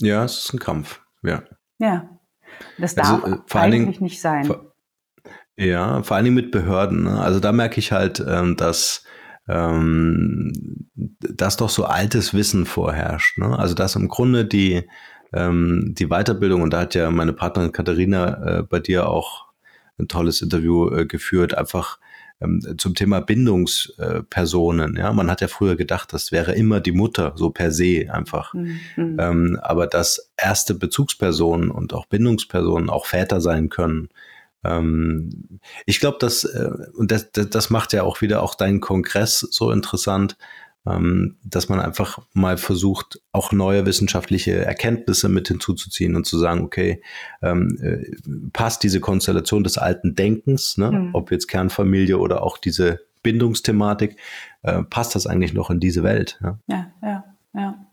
Ja, 0.00 0.24
es 0.24 0.38
ist 0.38 0.54
ein 0.54 0.58
Kampf, 0.58 1.00
ja. 1.22 1.44
Ja. 1.78 2.15
Das 2.78 2.96
also, 2.96 3.12
darf 3.12 3.24
also, 3.24 3.42
vor 3.46 3.60
eigentlich 3.60 3.96
Dingen, 3.96 4.04
nicht 4.04 4.20
sein. 4.20 4.44
Vor, 4.44 4.74
ja, 5.56 6.02
vor 6.02 6.16
allen 6.16 6.24
Dingen 6.24 6.36
mit 6.36 6.50
Behörden. 6.50 7.04
Ne? 7.04 7.20
Also 7.20 7.40
da 7.40 7.52
merke 7.52 7.78
ich 7.78 7.92
halt, 7.92 8.24
ähm, 8.26 8.56
dass 8.56 9.04
ähm, 9.48 10.52
dass 10.94 11.56
doch 11.56 11.68
so 11.68 11.84
altes 11.84 12.34
Wissen 12.34 12.66
vorherrscht. 12.66 13.38
Ne? 13.38 13.58
Also 13.58 13.74
dass 13.74 13.96
im 13.96 14.08
Grunde 14.08 14.44
die, 14.44 14.88
ähm, 15.32 15.94
die 15.96 16.08
Weiterbildung, 16.08 16.62
und 16.62 16.72
da 16.72 16.80
hat 16.80 16.94
ja 16.94 17.10
meine 17.10 17.32
Partnerin 17.32 17.72
Katharina 17.72 18.58
äh, 18.58 18.62
bei 18.62 18.80
dir 18.80 19.08
auch 19.08 19.46
ein 19.98 20.08
tolles 20.08 20.42
Interview 20.42 20.90
äh, 20.90 21.06
geführt, 21.06 21.56
einfach 21.56 21.98
zum 22.76 22.94
Thema 22.94 23.20
Bindungspersonen. 23.20 24.96
ja, 24.96 25.12
man 25.12 25.30
hat 25.30 25.40
ja 25.40 25.48
früher 25.48 25.74
gedacht, 25.74 26.12
das 26.12 26.32
wäre 26.32 26.52
immer 26.52 26.80
die 26.80 26.92
Mutter, 26.92 27.32
so 27.36 27.50
per 27.50 27.72
se 27.72 28.08
einfach. 28.10 28.52
Mhm. 28.52 29.16
Ähm, 29.18 29.58
aber 29.62 29.86
dass 29.86 30.32
erste 30.36 30.74
Bezugspersonen 30.74 31.70
und 31.70 31.94
auch 31.94 32.06
Bindungspersonen 32.06 32.90
auch 32.90 33.06
Väter 33.06 33.40
sein 33.40 33.70
können. 33.70 34.10
Ähm, 34.64 35.60
ich 35.86 35.98
glaube, 35.98 36.18
dass, 36.20 36.44
äh, 36.44 36.70
und 36.94 37.10
das, 37.10 37.32
das, 37.32 37.48
das 37.48 37.70
macht 37.70 37.94
ja 37.94 38.02
auch 38.02 38.20
wieder 38.20 38.42
auch 38.42 38.54
deinen 38.54 38.80
Kongress 38.80 39.40
so 39.40 39.70
interessant, 39.70 40.36
ähm, 40.36 40.42
dass 41.42 41.68
man 41.68 41.80
einfach 41.80 42.20
mal 42.32 42.56
versucht, 42.58 43.20
auch 43.32 43.50
neue 43.50 43.86
wissenschaftliche 43.86 44.64
Erkenntnisse 44.64 45.28
mit 45.28 45.48
hinzuzuziehen 45.48 46.14
und 46.14 46.26
zu 46.26 46.38
sagen, 46.38 46.62
okay, 46.62 47.02
ähm, 47.42 47.76
äh, 47.82 48.04
passt 48.52 48.84
diese 48.84 49.00
Konstellation 49.00 49.64
des 49.64 49.78
alten 49.78 50.14
Denkens, 50.14 50.78
ne, 50.78 50.92
mhm. 50.92 51.10
ob 51.12 51.32
jetzt 51.32 51.48
Kernfamilie 51.48 52.18
oder 52.18 52.42
auch 52.42 52.56
diese 52.56 53.00
Bindungsthematik, 53.24 54.16
äh, 54.62 54.84
passt 54.84 55.16
das 55.16 55.26
eigentlich 55.26 55.54
noch 55.54 55.70
in 55.70 55.80
diese 55.80 56.04
Welt? 56.04 56.38
Ja, 56.40 56.58
ja, 56.68 56.92
ja. 57.02 57.24
ja. 57.54 57.86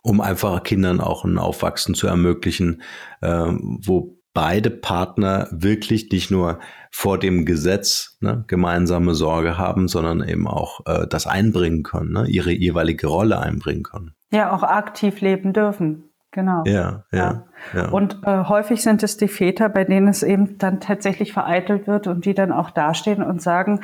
Um 0.00 0.22
einfach 0.22 0.62
Kindern 0.62 1.00
auch 1.00 1.26
ein 1.26 1.36
Aufwachsen 1.36 1.94
zu 1.94 2.06
ermöglichen, 2.06 2.80
äh, 3.20 3.28
wo 3.28 4.16
beide 4.34 4.70
Partner 4.70 5.48
wirklich 5.50 6.10
nicht 6.10 6.30
nur 6.30 6.58
vor 6.90 7.18
dem 7.18 7.44
Gesetz 7.44 8.16
ne, 8.20 8.44
gemeinsame 8.46 9.14
Sorge 9.14 9.58
haben, 9.58 9.88
sondern 9.88 10.26
eben 10.26 10.46
auch 10.46 10.80
äh, 10.86 11.06
das 11.06 11.26
einbringen 11.26 11.82
können, 11.82 12.12
ne, 12.12 12.26
ihre 12.26 12.52
jeweilige 12.52 13.06
Rolle 13.06 13.38
einbringen 13.38 13.82
können. 13.82 14.14
Ja, 14.30 14.52
auch 14.52 14.62
aktiv 14.62 15.20
leben 15.20 15.52
dürfen. 15.52 16.04
Genau. 16.30 16.62
Ja, 16.64 17.04
ja. 17.12 17.18
ja. 17.18 17.44
ja. 17.74 17.88
Und 17.90 18.20
äh, 18.24 18.44
häufig 18.44 18.82
sind 18.82 19.02
es 19.02 19.18
die 19.18 19.28
Väter, 19.28 19.68
bei 19.68 19.84
denen 19.84 20.08
es 20.08 20.22
eben 20.22 20.56
dann 20.56 20.80
tatsächlich 20.80 21.32
vereitelt 21.32 21.86
wird 21.86 22.06
und 22.06 22.24
die 22.24 22.32
dann 22.32 22.52
auch 22.52 22.70
dastehen 22.70 23.22
und 23.22 23.42
sagen, 23.42 23.80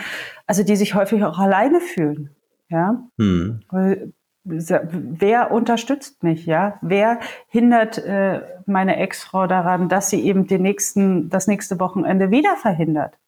also 0.46 0.62
die 0.64 0.76
sich 0.76 0.94
häufig 0.94 1.22
auch 1.24 1.38
alleine 1.38 1.80
fühlen. 1.80 2.30
Ja. 2.70 3.02
Hm. 3.18 3.60
Weil 3.70 4.12
wer 4.48 5.50
unterstützt 5.50 6.22
mich, 6.22 6.46
ja? 6.46 6.78
Wer 6.80 7.20
hindert 7.48 7.98
äh, 7.98 8.40
meine 8.66 8.96
Ex-Frau 8.96 9.46
daran, 9.46 9.88
dass 9.88 10.10
sie 10.10 10.20
eben 10.22 10.46
den 10.46 10.62
nächsten, 10.62 11.28
das 11.30 11.46
nächste 11.46 11.78
Wochenende 11.78 12.30
wieder 12.30 12.56
verhindert? 12.56 13.18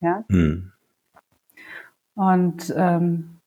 Ja. 0.00 0.24
Hm. 0.28 0.72
Und 2.14 2.74
ähm, 2.76 3.40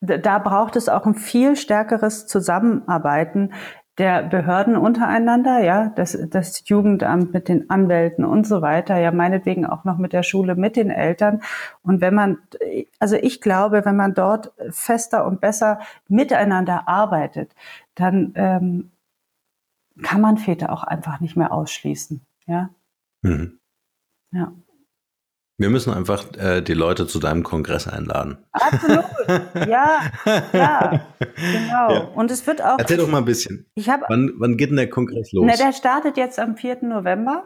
da 0.00 0.38
braucht 0.38 0.76
es 0.76 0.88
auch 0.88 1.06
ein 1.06 1.14
viel 1.14 1.54
stärkeres 1.56 2.26
Zusammenarbeiten 2.26 3.52
der 3.98 4.22
Behörden 4.22 4.76
untereinander, 4.76 5.62
ja, 5.62 5.90
das, 5.90 6.18
das 6.30 6.66
Jugendamt 6.66 7.34
mit 7.34 7.48
den 7.48 7.68
Anwälten 7.68 8.24
und 8.24 8.46
so 8.46 8.62
weiter, 8.62 8.98
ja, 8.98 9.10
meinetwegen 9.12 9.66
auch 9.66 9.84
noch 9.84 9.98
mit 9.98 10.14
der 10.14 10.22
Schule, 10.22 10.54
mit 10.54 10.76
den 10.76 10.90
Eltern. 10.90 11.42
Und 11.82 12.00
wenn 12.00 12.14
man, 12.14 12.38
also 12.98 13.16
ich 13.16 13.40
glaube, 13.42 13.84
wenn 13.84 13.96
man 13.96 14.14
dort 14.14 14.52
fester 14.70 15.26
und 15.26 15.40
besser 15.40 15.80
miteinander 16.08 16.88
arbeitet, 16.88 17.54
dann 17.94 18.32
ähm, 18.34 18.92
kann 20.02 20.22
man 20.22 20.38
Väter 20.38 20.72
auch 20.72 20.84
einfach 20.84 21.20
nicht 21.20 21.36
mehr 21.36 21.52
ausschließen, 21.52 22.24
ja. 22.46 22.70
Mhm. 23.20 23.58
Ja. 24.32 24.52
Wir 25.58 25.70
müssen 25.70 25.92
einfach 25.92 26.24
äh, 26.38 26.62
die 26.62 26.74
Leute 26.74 27.06
zu 27.06 27.18
deinem 27.18 27.42
Kongress 27.42 27.86
einladen. 27.86 28.38
Absolut. 28.52 29.04
Ja, 29.68 30.00
ja, 30.52 31.06
genau. 31.36 31.92
Ja. 31.92 31.98
Und 32.14 32.30
es 32.30 32.46
wird 32.46 32.62
auch. 32.62 32.78
Erzähl 32.78 32.96
doch 32.96 33.08
mal 33.08 33.18
ein 33.18 33.24
bisschen. 33.24 33.66
Ich 33.74 33.88
hab, 33.88 34.00
wann, 34.08 34.32
wann 34.38 34.56
geht 34.56 34.70
denn 34.70 34.76
der 34.76 34.90
Kongress 34.90 35.32
los? 35.32 35.44
Na, 35.46 35.56
der 35.56 35.72
startet 35.72 36.16
jetzt 36.16 36.38
am 36.38 36.56
4. 36.56 36.78
November. 36.82 37.44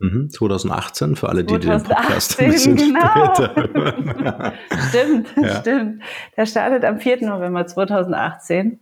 Mhm, 0.00 0.30
2018, 0.30 1.16
für 1.16 1.28
alle, 1.28 1.42
die, 1.42 1.58
2018, 1.58 1.68
den 1.68 1.96
Podcast 1.98 2.40
ein 2.40 2.50
bisschen 2.50 2.76
genau. 2.76 3.34
Stimmt, 4.88 5.28
ja. 5.36 5.60
stimmt. 5.60 6.02
Der 6.36 6.46
startet 6.46 6.84
am 6.84 7.00
4. 7.00 7.26
November 7.26 7.66
2018 7.66 8.78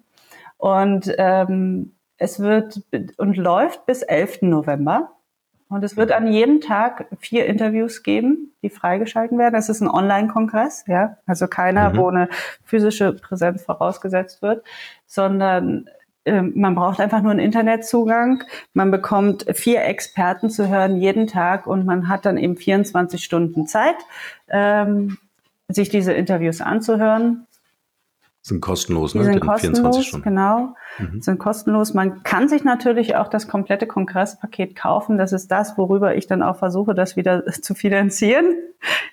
und 0.58 1.10
ähm, 1.16 1.94
es 2.18 2.38
wird 2.38 2.82
und 3.16 3.36
läuft 3.36 3.86
bis 3.86 4.02
11. 4.02 4.42
November. 4.42 5.15
Und 5.68 5.82
es 5.82 5.96
wird 5.96 6.12
an 6.12 6.32
jedem 6.32 6.60
Tag 6.60 7.06
vier 7.18 7.46
Interviews 7.46 8.04
geben, 8.04 8.52
die 8.62 8.70
freigeschalten 8.70 9.36
werden. 9.36 9.56
Es 9.56 9.68
ist 9.68 9.80
ein 9.80 9.90
Online-Kongress, 9.90 10.84
ja, 10.86 11.16
also 11.26 11.48
keiner, 11.48 11.90
mhm. 11.90 11.96
wo 11.96 12.08
eine 12.08 12.28
physische 12.64 13.12
Präsenz 13.12 13.62
vorausgesetzt 13.62 14.42
wird, 14.42 14.64
sondern 15.06 15.88
äh, 16.24 16.42
man 16.42 16.74
braucht 16.76 17.00
einfach 17.00 17.20
nur 17.20 17.32
einen 17.32 17.40
Internetzugang. 17.40 18.44
Man 18.74 18.92
bekommt 18.92 19.46
vier 19.54 19.84
Experten 19.84 20.50
zu 20.50 20.68
hören 20.68 21.00
jeden 21.00 21.26
Tag 21.26 21.66
und 21.66 21.84
man 21.84 22.08
hat 22.08 22.26
dann 22.26 22.36
eben 22.36 22.56
24 22.56 23.24
Stunden 23.24 23.66
Zeit, 23.66 23.96
ähm, 24.48 25.18
sich 25.68 25.88
diese 25.88 26.12
Interviews 26.12 26.60
anzuhören. 26.60 27.46
Sind 28.46 28.60
kostenlos, 28.60 29.16
ne? 29.16 29.22
Die 29.22 29.26
sind 29.26 29.40
kostenlos, 29.40 30.22
genau. 30.22 30.76
Mhm. 30.98 31.20
Sind 31.20 31.38
kostenlos. 31.40 31.94
Man 31.94 32.22
kann 32.22 32.48
sich 32.48 32.62
natürlich 32.62 33.16
auch 33.16 33.26
das 33.26 33.48
komplette 33.48 33.88
Kongresspaket 33.88 34.76
kaufen. 34.76 35.18
Das 35.18 35.32
ist 35.32 35.50
das, 35.50 35.76
worüber 35.76 36.14
ich 36.14 36.28
dann 36.28 36.44
auch 36.44 36.56
versuche, 36.56 36.94
das 36.94 37.16
wieder 37.16 37.44
zu 37.60 37.74
finanzieren. 37.74 38.54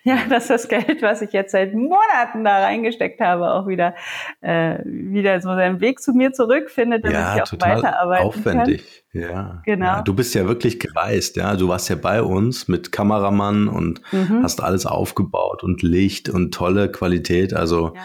Ja, 0.03 0.17
dass 0.29 0.47
das 0.47 0.67
Geld, 0.67 1.01
was 1.01 1.21
ich 1.21 1.31
jetzt 1.31 1.53
seit 1.53 1.73
Monaten 1.73 2.43
da 2.43 2.59
reingesteckt 2.59 3.21
habe, 3.21 3.53
auch 3.53 3.65
wieder, 3.67 3.95
äh, 4.41 4.79
wieder 4.83 5.39
so 5.39 5.47
seinen 5.47 5.79
Weg 5.79 6.01
zu 6.01 6.11
mir 6.11 6.33
zurückfindet, 6.33 7.05
damit 7.05 7.17
ja, 7.17 7.35
ich 7.37 7.41
auch 7.41 7.47
total 7.47 7.77
weiterarbeiten 7.77 8.27
aufwendig. 8.27 9.05
kann. 9.13 9.21
Ja, 9.21 9.61
genau. 9.65 9.85
Ja, 9.85 10.01
du 10.01 10.13
bist 10.13 10.35
ja 10.35 10.45
wirklich 10.45 10.81
gereist, 10.81 11.37
ja. 11.37 11.55
Du 11.55 11.69
warst 11.69 11.89
ja 11.89 11.95
bei 11.95 12.21
uns 12.21 12.67
mit 12.67 12.91
Kameramann 12.91 13.69
und 13.69 14.01
mhm. 14.11 14.43
hast 14.43 14.61
alles 14.61 14.85
aufgebaut 14.85 15.63
und 15.63 15.81
Licht 15.81 16.27
und 16.27 16.53
tolle 16.53 16.91
Qualität. 16.91 17.53
Also 17.53 17.93
ja 17.95 18.01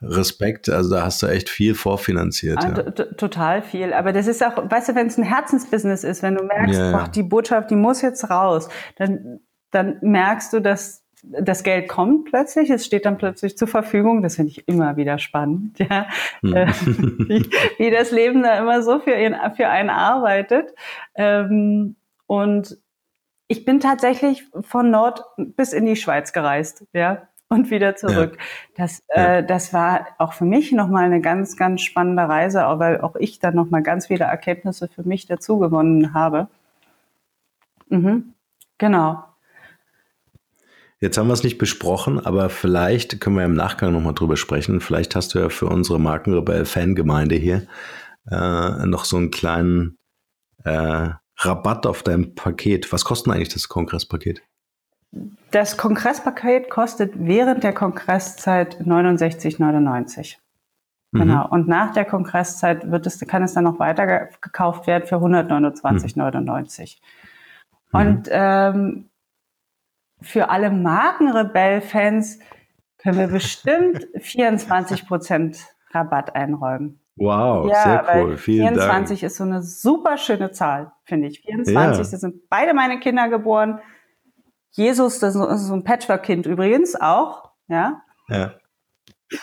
Respekt, 0.00 0.68
also 0.68 0.94
da 0.94 1.04
hast 1.04 1.22
du 1.22 1.26
echt 1.26 1.48
viel 1.48 1.74
vorfinanziert. 1.74 2.58
Ah, 2.64 2.68
ja. 2.76 2.82
Total 2.90 3.62
viel. 3.62 3.92
Aber 3.92 4.12
das 4.12 4.28
ist 4.28 4.44
auch, 4.44 4.70
weißt 4.70 4.90
du, 4.90 4.94
wenn 4.94 5.08
es 5.08 5.18
ein 5.18 5.24
Herzensbusiness 5.24 6.04
ist, 6.04 6.22
wenn 6.22 6.36
du 6.36 6.44
merkst, 6.44 6.78
ja, 6.78 6.90
ja. 6.90 6.98
Ach, 6.98 7.08
die 7.08 7.24
Botschaft, 7.24 7.70
die 7.70 7.76
muss 7.76 8.00
jetzt 8.00 8.30
raus, 8.30 8.68
dann, 8.96 9.40
dann 9.72 9.98
merkst 10.00 10.52
du, 10.52 10.60
dass 10.60 11.04
das 11.24 11.64
Geld 11.64 11.88
kommt 11.88 12.26
plötzlich, 12.30 12.70
es 12.70 12.86
steht 12.86 13.04
dann 13.04 13.18
plötzlich 13.18 13.58
zur 13.58 13.66
Verfügung. 13.66 14.22
Das 14.22 14.36
finde 14.36 14.52
ich 14.52 14.68
immer 14.68 14.96
wieder 14.96 15.18
spannend, 15.18 15.78
ja. 15.80 16.06
Hm. 16.42 16.54
Äh, 16.54 16.66
wie, 16.86 17.50
wie, 17.78 17.90
das 17.90 18.12
Leben 18.12 18.44
da 18.44 18.56
immer 18.56 18.82
so 18.82 19.00
für, 19.00 19.14
ihn, 19.14 19.34
für 19.56 19.68
einen 19.68 19.90
arbeitet. 19.90 20.74
Ähm, 21.16 21.96
und 22.26 22.78
ich 23.48 23.64
bin 23.64 23.80
tatsächlich 23.80 24.44
von 24.60 24.92
Nord 24.92 25.24
bis 25.38 25.72
in 25.72 25.86
die 25.86 25.96
Schweiz 25.96 26.32
gereist, 26.32 26.84
ja 26.92 27.28
und 27.48 27.70
wieder 27.70 27.96
zurück. 27.96 28.36
Ja. 28.36 28.44
Das, 28.76 29.02
äh, 29.08 29.44
das 29.44 29.72
war 29.72 30.06
auch 30.18 30.32
für 30.32 30.44
mich 30.44 30.72
nochmal 30.72 31.04
eine 31.04 31.20
ganz, 31.20 31.56
ganz 31.56 31.82
spannende 31.82 32.22
Reise, 32.22 32.60
weil 32.78 33.00
auch 33.00 33.16
ich 33.16 33.38
dann 33.38 33.54
nochmal 33.54 33.82
ganz 33.82 34.06
viele 34.06 34.24
Erkenntnisse 34.24 34.88
für 34.88 35.02
mich 35.02 35.26
dazu 35.26 35.58
gewonnen 35.58 36.14
habe. 36.14 36.48
Mhm. 37.88 38.34
Genau. 38.76 39.24
Jetzt 41.00 41.16
haben 41.16 41.28
wir 41.28 41.34
es 41.34 41.44
nicht 41.44 41.58
besprochen, 41.58 42.18
aber 42.18 42.50
vielleicht 42.50 43.20
können 43.20 43.36
wir 43.36 43.44
im 43.44 43.54
Nachgang 43.54 43.92
nochmal 43.92 44.14
drüber 44.14 44.36
sprechen. 44.36 44.80
Vielleicht 44.80 45.14
hast 45.14 45.32
du 45.32 45.38
ja 45.38 45.48
für 45.48 45.66
unsere 45.66 46.00
Markenrebell-Fangemeinde 46.00 47.36
hier 47.36 47.66
äh, 48.30 48.86
noch 48.86 49.04
so 49.04 49.16
einen 49.16 49.30
kleinen 49.30 49.96
äh, 50.64 51.10
Rabatt 51.36 51.86
auf 51.86 52.02
dein 52.02 52.34
Paket. 52.34 52.92
Was 52.92 53.04
kostet 53.04 53.32
eigentlich 53.32 53.48
das 53.48 53.68
Kongresspaket? 53.68 54.42
Das 55.50 55.76
Kongresspaket 55.76 56.68
kostet 56.68 57.14
während 57.16 57.64
der 57.64 57.72
Kongresszeit 57.72 58.80
69,99. 58.82 60.36
Mhm. 61.12 61.20
Genau. 61.20 61.48
Und 61.48 61.68
nach 61.68 61.92
der 61.92 62.04
Kongresszeit 62.04 62.90
wird 62.90 63.06
es, 63.06 63.18
kann 63.20 63.42
es 63.42 63.54
dann 63.54 63.64
noch 63.64 63.78
weiter 63.78 64.28
gekauft 64.40 64.86
werden 64.86 65.06
für 65.06 65.16
129,99. 65.16 66.98
Mhm. 67.92 68.00
Und 68.00 68.28
ähm, 68.30 69.08
für 70.20 70.50
alle 70.50 70.70
Markenrebell-Fans 70.70 72.40
können 72.98 73.18
wir 73.18 73.28
bestimmt 73.28 74.06
24 74.18 75.06
Prozent 75.06 75.58
Rabatt 75.92 76.34
einräumen. 76.34 77.00
Wow, 77.16 77.68
ja, 77.68 77.82
sehr 77.82 78.04
cool. 78.14 78.36
Vielen 78.36 78.74
24 78.74 79.20
Dank. 79.20 79.26
ist 79.26 79.36
so 79.36 79.44
eine 79.44 79.62
super 79.62 80.18
schöne 80.18 80.52
Zahl, 80.52 80.92
finde 81.04 81.28
ich. 81.28 81.40
24, 81.40 81.74
ja. 81.74 81.96
da 81.96 82.04
sind 82.04 82.48
beide 82.48 82.74
meine 82.74 83.00
Kinder 83.00 83.28
geboren. 83.28 83.80
Jesus, 84.78 85.18
das 85.18 85.34
ist 85.34 85.66
so 85.66 85.74
ein 85.74 85.82
Patchwork-Kind 85.82 86.46
übrigens 86.46 86.94
auch, 86.94 87.50
ja. 87.66 88.00
Ja. 88.28 88.54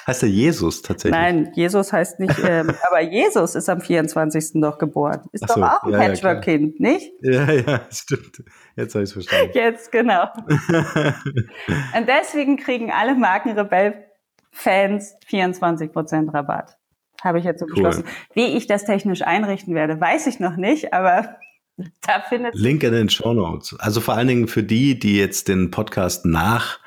Heißt 0.07 0.23
er 0.23 0.29
Jesus 0.29 0.81
tatsächlich? 0.81 1.19
Nein, 1.19 1.51
Jesus 1.53 1.91
heißt 1.91 2.21
nicht, 2.21 2.39
ähm, 2.41 2.73
aber 2.87 3.01
Jesus 3.01 3.53
ist 3.53 3.69
am 3.69 3.81
24. 3.81 4.61
doch 4.61 4.77
geboren. 4.77 5.27
Ist 5.33 5.47
so, 5.47 5.55
doch 5.55 5.61
auch 5.61 5.83
ein 5.83 5.91
ja, 5.91 5.97
Patchwork-Kind, 5.99 6.79
ja, 6.79 6.89
nicht? 6.89 7.11
Ja, 7.21 7.51
ja, 7.51 7.81
stimmt. 7.91 8.43
Jetzt 8.77 8.95
habe 8.95 9.03
ich 9.03 9.09
es 9.09 9.13
verstanden. 9.13 9.51
Jetzt, 9.53 9.91
genau. 9.91 10.23
Und 10.47 12.07
deswegen 12.07 12.55
kriegen 12.55 12.91
alle 12.91 13.15
Markenrebell-Fans 13.15 15.17
24% 15.29 16.33
Rabatt. 16.33 16.77
Habe 17.21 17.39
ich 17.39 17.45
jetzt 17.45 17.59
so 17.59 17.65
cool. 17.65 17.73
beschlossen. 17.73 18.05
Wie 18.33 18.55
ich 18.55 18.67
das 18.67 18.85
technisch 18.85 19.21
einrichten 19.21 19.75
werde, 19.75 19.99
weiß 19.99 20.27
ich 20.27 20.39
noch 20.39 20.55
nicht, 20.55 20.93
aber 20.93 21.35
da 21.77 22.21
findet 22.21 22.55
Link 22.55 22.83
in 22.83 22.93
den 22.93 23.09
Show 23.09 23.33
Notes. 23.33 23.77
Also 23.79 24.01
vor 24.01 24.15
allen 24.15 24.27
Dingen 24.27 24.47
für 24.47 24.63
die, 24.63 24.97
die 24.97 25.17
jetzt 25.17 25.47
den 25.47 25.71
Podcast 25.71 26.25
nach 26.25 26.79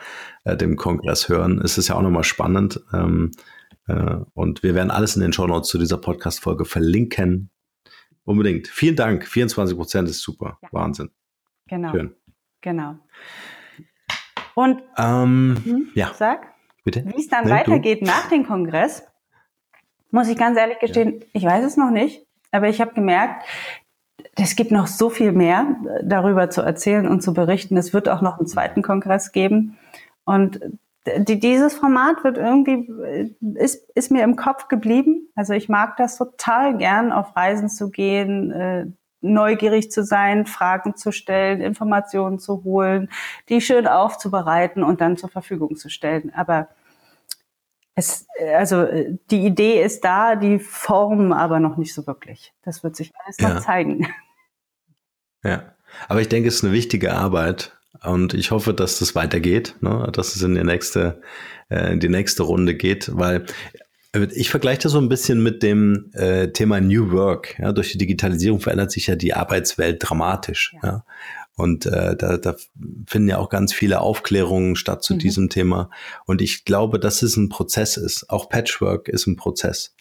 äh, 0.45 0.57
dem 0.57 0.77
Kongress 0.77 1.29
hören, 1.29 1.61
ist 1.61 1.79
es 1.79 1.89
ja 1.89 1.97
auch 1.97 2.03
nochmal 2.03 2.25
spannend. 2.25 2.81
Ähm, 2.93 3.33
äh, 3.87 4.17
und 4.35 4.63
wir 4.63 4.75
werden 4.75 4.91
alles 4.91 5.17
in 5.17 5.23
den 5.23 5.33
Show 5.33 5.47
Notes 5.47 5.69
zu 5.69 5.79
dieser 5.79 5.99
Podcast-Folge 5.99 6.65
verlinken. 6.65 7.51
Unbedingt. 8.25 8.69
Vielen 8.69 8.97
Dank. 8.97 9.27
24 9.27 9.77
Prozent 9.77 10.09
ist 10.09 10.21
super. 10.21 10.59
Ja. 10.63 10.69
Wahnsinn. 10.73 11.11
Genau. 11.67 11.93
Schön. 11.93 12.15
Genau. 12.61 12.97
Und 14.55 14.83
ähm, 14.97 15.57
hm, 15.65 15.89
ja. 15.95 16.13
Sag, 16.15 16.55
Bitte? 16.83 17.05
wie 17.07 17.21
es 17.21 17.29
dann 17.29 17.45
nee, 17.45 17.51
weitergeht 17.51 18.01
du. 18.03 18.07
nach 18.07 18.29
dem 18.29 18.47
Kongress, 18.47 19.05
muss 20.11 20.29
ich 20.29 20.37
ganz 20.37 20.59
ehrlich 20.59 20.79
gestehen, 20.79 21.21
ja. 21.21 21.27
ich 21.33 21.45
weiß 21.45 21.65
es 21.65 21.77
noch 21.77 21.91
nicht. 21.91 22.27
Aber 22.51 22.69
ich 22.69 22.81
habe 22.81 22.95
gemerkt, 22.95 23.45
es 24.41 24.55
gibt 24.55 24.71
noch 24.71 24.87
so 24.87 25.11
viel 25.11 25.33
mehr 25.33 25.77
darüber 26.03 26.49
zu 26.49 26.63
erzählen 26.63 27.09
und 27.09 27.23
zu 27.23 27.35
berichten. 27.35 27.77
Es 27.77 27.93
wird 27.93 28.09
auch 28.09 28.23
noch 28.23 28.39
einen 28.39 28.47
zweiten 28.47 28.83
Kongress 28.83 29.33
geben. 29.33 29.77
Und 30.25 30.61
die, 31.17 31.41
dieses 31.41 31.75
Format 31.75 32.23
wird 32.23 32.39
irgendwie, 32.39 32.89
ist, 33.55 33.91
ist 33.95 34.11
mir 34.11 34.23
im 34.23 34.37
Kopf 34.37 34.69
geblieben. 34.69 35.29
Also 35.35 35.55
ich 35.55 35.69
mag 35.69 35.97
das 35.97 36.17
total 36.17 36.77
gern, 36.77 37.13
auf 37.13 37.35
Reisen 37.37 37.69
zu 37.69 37.91
gehen, 37.91 38.53
äh, 38.53 38.87
neugierig 39.21 39.91
zu 39.91 40.05
sein, 40.05 40.47
Fragen 40.47 40.95
zu 40.97 41.11
stellen, 41.11 41.61
Informationen 41.61 42.39
zu 42.39 42.63
holen, 42.63 43.11
die 43.49 43.61
schön 43.61 43.89
aufzubereiten 43.89 44.85
und 44.85 45.01
dann 45.01 45.17
zur 45.17 45.29
Verfügung 45.29 45.77
zu 45.77 45.89
stellen. 45.89 46.33
Aber 46.35 46.69
es, 47.97 48.29
also 48.55 48.87
die 49.31 49.45
Idee 49.45 49.83
ist 49.83 50.05
da, 50.05 50.37
die 50.37 50.61
Form 50.61 51.33
aber 51.33 51.59
noch 51.59 51.77
nicht 51.77 51.93
so 51.93 52.07
wirklich. 52.07 52.55
Das 52.63 52.85
wird 52.85 52.95
sich 52.95 53.13
alles 53.25 53.39
ja. 53.39 53.55
noch 53.55 53.61
zeigen. 53.61 54.07
Ja, 55.45 55.75
aber 56.09 56.21
ich 56.21 56.29
denke, 56.29 56.49
es 56.49 56.57
ist 56.57 56.65
eine 56.65 56.73
wichtige 56.73 57.15
Arbeit 57.15 57.73
und 58.03 58.35
ich 58.35 58.51
hoffe, 58.51 58.75
dass 58.75 58.99
das 58.99 59.15
weitergeht, 59.15 59.77
ne? 59.81 60.09
dass 60.13 60.37
es 60.37 60.43
in 60.43 60.55
die 60.55 60.65
nächste, 60.65 61.21
äh, 61.69 61.93
in 61.93 62.01
die 62.01 62.09
nächste 62.09 62.45
Runde 62.45 62.75
geht, 62.75 63.11
weil 63.15 63.47
ich 64.33 64.51
vergleiche 64.51 64.83
das 64.83 64.93
so 64.93 64.99
ein 64.99 65.09
bisschen 65.09 65.43
mit 65.43 65.63
dem 65.63 66.11
äh, 66.15 66.49
Thema 66.49 66.81
New 66.81 67.13
Work. 67.13 67.59
Ja? 67.59 67.73
Durch 67.73 67.93
die 67.93 67.99
Digitalisierung 67.99 68.61
verändert 68.61 68.91
sich 68.91 69.07
ja 69.07 69.17
die 69.17 69.35
Arbeitswelt 69.35 69.99
dramatisch. 70.01 70.75
Ja. 70.83 70.89
ja? 70.89 71.05
Und 71.57 71.87
äh, 71.87 72.17
da, 72.17 72.37
da 72.37 72.55
finden 73.07 73.29
ja 73.29 73.39
auch 73.39 73.49
ganz 73.49 73.73
viele 73.73 74.01
Aufklärungen 74.01 74.77
statt 74.77 75.03
zu 75.03 75.15
mhm. 75.15 75.19
diesem 75.19 75.49
Thema. 75.49 75.91
Und 76.25 76.41
ich 76.41 76.65
glaube, 76.65 77.01
dass 77.01 77.23
es 77.23 77.37
ein 77.37 77.49
Prozess 77.49 77.97
ist. 77.97 78.31
Auch 78.31 78.49
Patchwork 78.49 79.09
ist 79.09 79.27
ein 79.27 79.37
Prozess. 79.37 79.93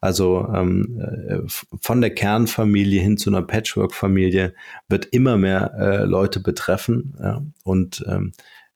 Also 0.00 0.48
ähm, 0.54 1.00
äh, 1.00 1.40
von 1.80 2.00
der 2.00 2.10
Kernfamilie 2.10 3.00
hin 3.00 3.16
zu 3.16 3.30
einer 3.30 3.42
Patchwork-Familie 3.42 4.54
wird 4.88 5.06
immer 5.06 5.36
mehr 5.36 5.74
äh, 5.78 6.04
Leute 6.04 6.40
betreffen. 6.40 7.14
Ja? 7.20 7.42
Und 7.64 8.04
ähm, 8.08 8.32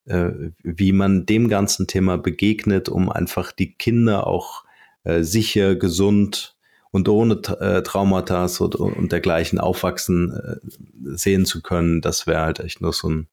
äh, 0.06 0.30
wie 0.62 0.92
man 0.92 1.26
dem 1.26 1.48
ganzen 1.48 1.86
Thema 1.86 2.18
begegnet, 2.18 2.88
um 2.88 3.10
einfach 3.10 3.52
die 3.52 3.74
Kinder 3.74 4.26
auch 4.26 4.64
äh, 5.04 5.22
sicher, 5.22 5.76
gesund 5.76 6.56
und 6.90 7.08
ohne 7.08 7.34
äh, 7.60 7.82
Traumata 7.82 8.48
und, 8.58 8.74
und 8.74 9.12
dergleichen 9.12 9.58
aufwachsen 9.58 10.32
äh, 10.32 11.16
sehen 11.16 11.46
zu 11.46 11.62
können, 11.62 12.00
das 12.00 12.26
wäre 12.26 12.42
halt 12.42 12.60
echt 12.60 12.80
nur 12.80 12.92
so 12.92 13.08
ein, 13.08 13.28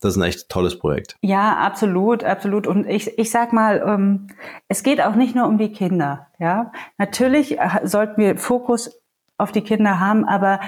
das 0.00 0.14
ist 0.14 0.22
ein 0.22 0.28
echt 0.28 0.48
tolles 0.48 0.78
Projekt. 0.78 1.16
Ja, 1.20 1.56
absolut, 1.58 2.24
absolut. 2.24 2.66
Und 2.66 2.88
ich, 2.88 3.18
ich 3.18 3.30
sag 3.30 3.52
mal, 3.52 3.82
ähm, 3.86 4.28
es 4.68 4.82
geht 4.82 5.00
auch 5.02 5.14
nicht 5.14 5.34
nur 5.34 5.46
um 5.46 5.58
die 5.58 5.72
Kinder. 5.72 6.28
Ja, 6.38 6.72
natürlich 6.98 7.58
äh, 7.58 7.80
sollten 7.84 8.20
wir 8.20 8.38
Fokus 8.38 9.00
auf 9.36 9.52
die 9.52 9.62
Kinder 9.62 10.00
haben, 10.00 10.24
aber 10.24 10.60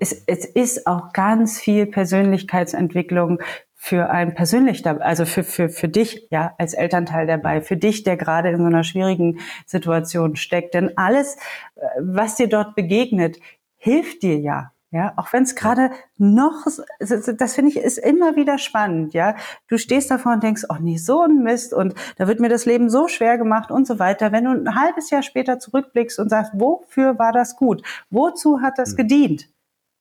es, 0.00 0.12
es 0.26 0.44
ist 0.44 0.86
auch 0.86 1.12
ganz 1.12 1.58
viel 1.58 1.86
Persönlichkeitsentwicklung 1.86 3.40
für 3.74 4.08
ein 4.08 4.34
persönlich, 4.34 4.86
also 4.86 5.26
für, 5.26 5.44
für, 5.44 5.68
für 5.68 5.88
dich, 5.88 6.26
ja, 6.30 6.54
als 6.56 6.72
Elternteil 6.72 7.26
dabei, 7.26 7.60
für 7.60 7.76
dich, 7.76 8.02
der 8.02 8.16
gerade 8.16 8.48
in 8.48 8.58
so 8.58 8.64
einer 8.64 8.82
schwierigen 8.82 9.40
Situation 9.66 10.36
steckt. 10.36 10.72
Denn 10.72 10.96
alles, 10.96 11.36
äh, 11.76 11.86
was 12.00 12.36
dir 12.36 12.48
dort 12.48 12.74
begegnet, 12.74 13.38
hilft 13.76 14.22
dir 14.22 14.38
ja. 14.38 14.72
Ja, 14.94 15.12
auch 15.16 15.32
wenn 15.32 15.42
es 15.42 15.56
gerade 15.56 15.90
noch, 16.18 16.64
das 17.00 17.54
finde 17.56 17.72
ich, 17.72 17.78
ist 17.78 17.98
immer 17.98 18.36
wieder 18.36 18.58
spannend, 18.58 19.12
ja. 19.12 19.34
Du 19.66 19.76
stehst 19.76 20.08
davor 20.08 20.34
und 20.34 20.44
denkst, 20.44 20.66
oh 20.68 20.76
nee, 20.80 20.98
so 20.98 21.22
ein 21.22 21.42
Mist 21.42 21.74
und 21.74 21.94
da 22.16 22.28
wird 22.28 22.38
mir 22.38 22.48
das 22.48 22.64
Leben 22.64 22.88
so 22.88 23.08
schwer 23.08 23.36
gemacht 23.36 23.72
und 23.72 23.88
so 23.88 23.98
weiter. 23.98 24.30
Wenn 24.30 24.44
du 24.44 24.50
ein 24.52 24.76
halbes 24.76 25.10
Jahr 25.10 25.24
später 25.24 25.58
zurückblickst 25.58 26.20
und 26.20 26.28
sagst, 26.28 26.52
wofür 26.54 27.18
war 27.18 27.32
das 27.32 27.56
gut? 27.56 27.82
Wozu 28.10 28.60
hat 28.60 28.78
das 28.78 28.90
hm. 28.90 28.96
gedient? 28.98 29.48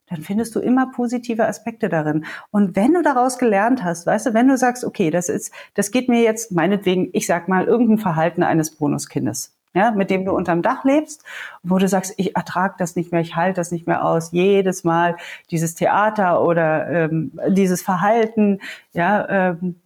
dann 0.07 0.21
findest 0.21 0.53
du 0.53 0.59
immer 0.59 0.91
positive 0.91 1.47
Aspekte 1.47 1.89
darin. 1.89 2.25
Und 2.51 2.75
wenn 2.75 2.93
du 2.93 3.01
daraus 3.01 3.39
gelernt 3.39 3.83
hast, 3.83 4.05
weißt 4.05 4.27
du, 4.27 4.33
wenn 4.35 4.47
du 4.47 4.57
sagst, 4.57 4.83
okay, 4.83 5.09
das 5.09 5.27
ist, 5.27 5.51
das 5.73 5.89
geht 5.89 6.07
mir 6.07 6.21
jetzt 6.21 6.51
meinetwegen, 6.51 7.09
ich 7.13 7.25
sag 7.25 7.47
mal, 7.47 7.65
irgendein 7.65 7.97
Verhalten 7.97 8.43
eines 8.43 8.75
Bonuskindes, 8.75 9.57
ja, 9.73 9.91
mit 9.91 10.09
dem 10.09 10.25
du 10.25 10.31
unterm 10.31 10.61
Dach 10.61 10.83
lebst, 10.83 11.23
wo 11.63 11.77
du 11.77 11.87
sagst, 11.87 12.13
ich 12.17 12.35
ertrage 12.35 12.75
das 12.77 12.95
nicht 12.95 13.11
mehr, 13.11 13.21
ich 13.21 13.35
halte 13.35 13.59
das 13.59 13.71
nicht 13.71 13.87
mehr 13.87 14.05
aus, 14.05 14.31
jedes 14.31 14.83
Mal 14.83 15.17
dieses 15.51 15.75
Theater 15.75 16.43
oder 16.43 16.89
ähm, 16.89 17.31
dieses 17.49 17.81
Verhalten, 17.81 18.59
ja, 18.93 19.27
ähm, 19.29 19.81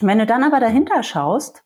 wenn 0.00 0.18
du 0.18 0.26
dann 0.26 0.44
aber 0.44 0.60
dahinter 0.60 1.02
schaust 1.02 1.64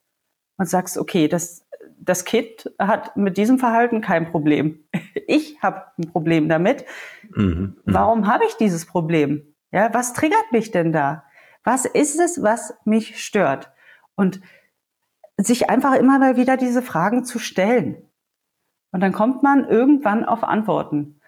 und 0.57 0.69
sagst, 0.69 0.99
okay, 0.99 1.27
das 1.27 1.65
das 2.03 2.25
Kind 2.25 2.71
hat 2.79 3.17
mit 3.17 3.37
diesem 3.37 3.59
Verhalten 3.59 4.01
kein 4.01 4.31
Problem. 4.31 4.85
Ich 5.27 5.63
habe 5.63 5.85
ein 5.97 6.11
Problem 6.11 6.49
damit. 6.49 6.85
Mhm, 7.37 7.45
mhm. 7.45 7.77
Warum 7.85 8.27
habe 8.27 8.45
ich 8.47 8.57
dieses 8.57 8.85
Problem? 8.85 9.55
Ja, 9.71 9.95
was 9.95 10.13
triggert 10.13 10.51
mich 10.51 10.73
denn 10.73 10.93
da? 10.93 11.23
Was 11.63 11.85
ist 11.85 12.19
es, 12.19 12.43
was 12.43 12.75
mich 12.85 13.23
stört? 13.23 13.71
Und 14.17 14.41
sich 15.47 15.71
einfach 15.71 15.95
immer 15.95 16.19
mal 16.19 16.37
wieder 16.37 16.57
diese 16.57 16.83
Fragen 16.83 17.25
zu 17.25 17.39
stellen. 17.39 17.97
Und 18.93 19.01
dann 19.01 19.13
kommt 19.13 19.43
man 19.43 19.69
irgendwann 19.69 20.25
auf 20.25 20.43
Antworten. 20.43 21.21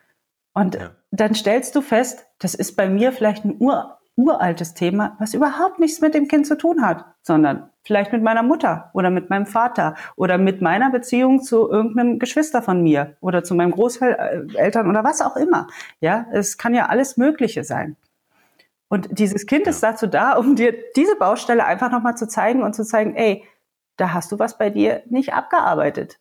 Und 0.54 0.74
ja. 0.74 0.90
dann 1.10 1.34
stellst 1.34 1.74
du 1.76 1.80
fest, 1.80 2.26
das 2.38 2.54
ist 2.54 2.76
bei 2.76 2.88
mir 2.88 3.12
vielleicht 3.12 3.44
ein 3.44 3.56
ur 3.58 3.98
uraltes 4.14 4.74
Thema, 4.74 5.16
was 5.18 5.32
überhaupt 5.32 5.78
nichts 5.78 6.02
mit 6.02 6.14
dem 6.14 6.28
Kind 6.28 6.46
zu 6.46 6.56
tun 6.58 6.84
hat, 6.84 7.06
sondern 7.22 7.70
vielleicht 7.82 8.12
mit 8.12 8.22
meiner 8.22 8.42
Mutter 8.42 8.90
oder 8.92 9.10
mit 9.10 9.30
meinem 9.30 9.46
Vater 9.46 9.94
oder 10.16 10.36
mit 10.36 10.60
meiner 10.60 10.90
Beziehung 10.90 11.42
zu 11.42 11.70
irgendeinem 11.70 12.18
Geschwister 12.18 12.60
von 12.62 12.82
mir 12.82 13.16
oder 13.20 13.42
zu 13.42 13.54
meinem 13.54 13.70
Großeltern 13.70 14.88
oder 14.88 15.02
was 15.02 15.22
auch 15.22 15.36
immer. 15.36 15.66
Ja, 16.00 16.26
es 16.30 16.58
kann 16.58 16.74
ja 16.74 16.86
alles 16.86 17.16
Mögliche 17.16 17.64
sein. 17.64 17.96
Und 18.88 19.18
dieses 19.18 19.46
Kind 19.46 19.64
ja. 19.64 19.70
ist 19.70 19.82
dazu 19.82 20.06
da, 20.06 20.34
um 20.34 20.54
dir 20.54 20.74
diese 20.94 21.16
Baustelle 21.16 21.64
einfach 21.64 21.90
nochmal 21.90 22.16
zu 22.16 22.28
zeigen 22.28 22.62
und 22.62 22.74
zu 22.74 22.84
zeigen, 22.84 23.14
ey, 23.14 23.42
da 23.96 24.12
hast 24.12 24.32
du 24.32 24.38
was 24.38 24.58
bei 24.58 24.70
dir 24.70 25.02
nicht 25.06 25.34
abgearbeitet. 25.34 26.18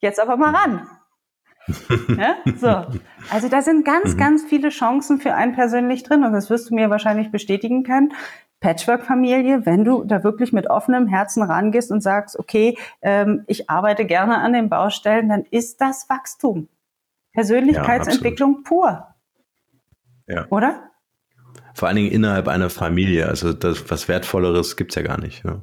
Jetzt 0.00 0.20
aber 0.20 0.36
mal 0.36 0.54
ran. 0.54 0.88
ja, 2.18 2.36
so. 2.56 2.98
Also 3.30 3.48
da 3.48 3.62
sind 3.62 3.84
ganz, 3.84 4.14
mhm. 4.14 4.18
ganz 4.18 4.44
viele 4.44 4.70
Chancen 4.70 5.20
für 5.20 5.34
einen 5.34 5.54
persönlich 5.54 6.02
drin 6.02 6.24
und 6.24 6.32
das 6.32 6.50
wirst 6.50 6.70
du 6.70 6.74
mir 6.74 6.90
wahrscheinlich 6.90 7.30
bestätigen 7.30 7.82
können. 7.82 8.12
Patchwork-Familie, 8.60 9.66
wenn 9.66 9.84
du 9.84 10.02
da 10.04 10.24
wirklich 10.24 10.52
mit 10.52 10.68
offenem 10.68 11.06
Herzen 11.06 11.42
rangehst 11.42 11.92
und 11.92 12.00
sagst, 12.00 12.38
okay, 12.38 12.76
ähm, 13.02 13.44
ich 13.46 13.70
arbeite 13.70 14.04
gerne 14.04 14.38
an 14.38 14.52
den 14.52 14.68
Baustellen, 14.68 15.28
dann 15.28 15.44
ist 15.50 15.80
das 15.80 16.08
Wachstum. 16.08 16.68
Persönlichkeitsentwicklung 17.34 18.56
ja, 18.56 18.62
pur. 18.64 19.14
Ja. 20.26 20.46
Oder? 20.50 20.90
Vor 21.74 21.86
allen 21.86 21.96
Dingen 21.96 22.10
innerhalb 22.10 22.48
einer 22.48 22.70
Familie. 22.70 23.26
Also 23.26 23.52
das, 23.52 23.88
was 23.90 24.08
Wertvolleres 24.08 24.76
gibt 24.76 24.90
es 24.90 24.96
ja 24.96 25.02
gar 25.02 25.20
nicht. 25.20 25.44
Ja. 25.44 25.52
ja. 25.52 25.62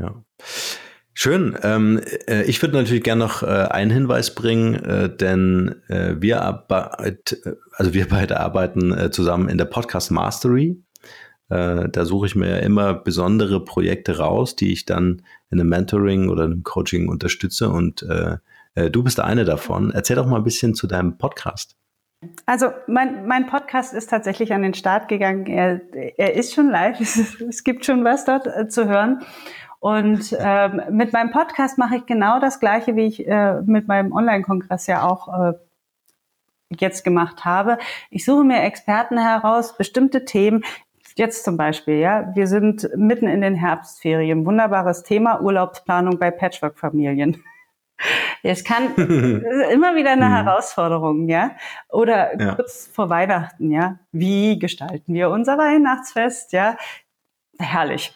Ja. 0.00 0.24
Schön. 1.22 1.54
Ähm, 1.62 2.00
äh, 2.28 2.44
ich 2.44 2.62
würde 2.62 2.78
natürlich 2.78 3.02
gerne 3.02 3.22
noch 3.22 3.42
äh, 3.42 3.46
einen 3.46 3.90
Hinweis 3.90 4.34
bringen, 4.34 4.74
äh, 4.76 5.14
denn 5.14 5.82
äh, 5.88 6.14
wir, 6.18 6.40
arbeit, 6.40 7.36
also 7.72 7.92
wir 7.92 8.08
beide 8.08 8.40
arbeiten 8.40 8.96
äh, 8.96 9.10
zusammen 9.10 9.50
in 9.50 9.58
der 9.58 9.66
Podcast 9.66 10.10
Mastery. 10.10 10.82
Äh, 11.50 11.90
da 11.90 12.04
suche 12.06 12.26
ich 12.26 12.36
mir 12.36 12.60
immer 12.60 12.94
besondere 12.94 13.62
Projekte 13.62 14.16
raus, 14.16 14.56
die 14.56 14.72
ich 14.72 14.86
dann 14.86 15.22
in 15.50 15.60
einem 15.60 15.68
Mentoring 15.68 16.30
oder 16.30 16.44
einem 16.44 16.62
Coaching 16.62 17.08
unterstütze. 17.08 17.68
Und 17.68 18.02
du 18.76 19.02
bist 19.02 19.18
eine 19.18 19.44
davon. 19.44 19.90
Erzähl 19.90 20.14
doch 20.14 20.26
mal 20.26 20.36
ein 20.36 20.44
bisschen 20.44 20.74
zu 20.74 20.86
deinem 20.86 21.18
Podcast. 21.18 21.76
Also 22.46 22.70
mein, 22.86 23.26
mein 23.26 23.46
Podcast 23.46 23.94
ist 23.94 24.10
tatsächlich 24.10 24.52
an 24.52 24.62
den 24.62 24.74
Start 24.74 25.08
gegangen. 25.08 25.46
Er, 25.46 25.80
er 26.16 26.34
ist 26.34 26.54
schon 26.54 26.70
live. 26.70 27.00
Es, 27.00 27.40
es 27.48 27.64
gibt 27.64 27.84
schon 27.84 28.04
was 28.04 28.24
dort 28.24 28.72
zu 28.72 28.88
hören. 28.88 29.22
Und 29.80 30.36
ähm, 30.38 30.82
mit 30.90 31.14
meinem 31.14 31.30
Podcast 31.30 31.78
mache 31.78 31.96
ich 31.96 32.06
genau 32.06 32.38
das 32.38 32.60
Gleiche, 32.60 32.96
wie 32.96 33.06
ich 33.06 33.26
äh, 33.26 33.62
mit 33.62 33.88
meinem 33.88 34.12
Online-Kongress 34.12 34.86
ja 34.86 35.02
auch 35.02 35.28
äh, 35.28 35.52
jetzt 36.68 37.02
gemacht 37.02 37.46
habe. 37.46 37.78
Ich 38.10 38.26
suche 38.26 38.44
mir 38.44 38.62
Experten 38.62 39.18
heraus, 39.18 39.76
bestimmte 39.76 40.26
Themen. 40.26 40.64
Jetzt 41.16 41.44
zum 41.44 41.56
Beispiel, 41.56 41.94
ja, 41.94 42.30
wir 42.34 42.46
sind 42.46 42.88
mitten 42.94 43.26
in 43.26 43.40
den 43.40 43.54
Herbstferien. 43.54 44.44
Wunderbares 44.44 45.02
Thema, 45.02 45.40
Urlaubsplanung 45.40 46.18
bei 46.18 46.30
Patchwork-Familien. 46.30 47.42
Es 48.42 48.64
kann 48.64 48.94
immer 48.96 49.96
wieder 49.96 50.12
eine 50.12 50.26
mhm. 50.26 50.34
Herausforderung, 50.34 51.28
ja. 51.28 51.52
Oder 51.88 52.38
ja. 52.38 52.54
kurz 52.54 52.86
vor 52.92 53.08
Weihnachten, 53.08 53.70
ja. 53.70 53.98
Wie 54.12 54.58
gestalten 54.58 55.14
wir 55.14 55.30
unser 55.30 55.56
Weihnachtsfest, 55.56 56.52
ja? 56.52 56.76
Herrlich 57.58 58.14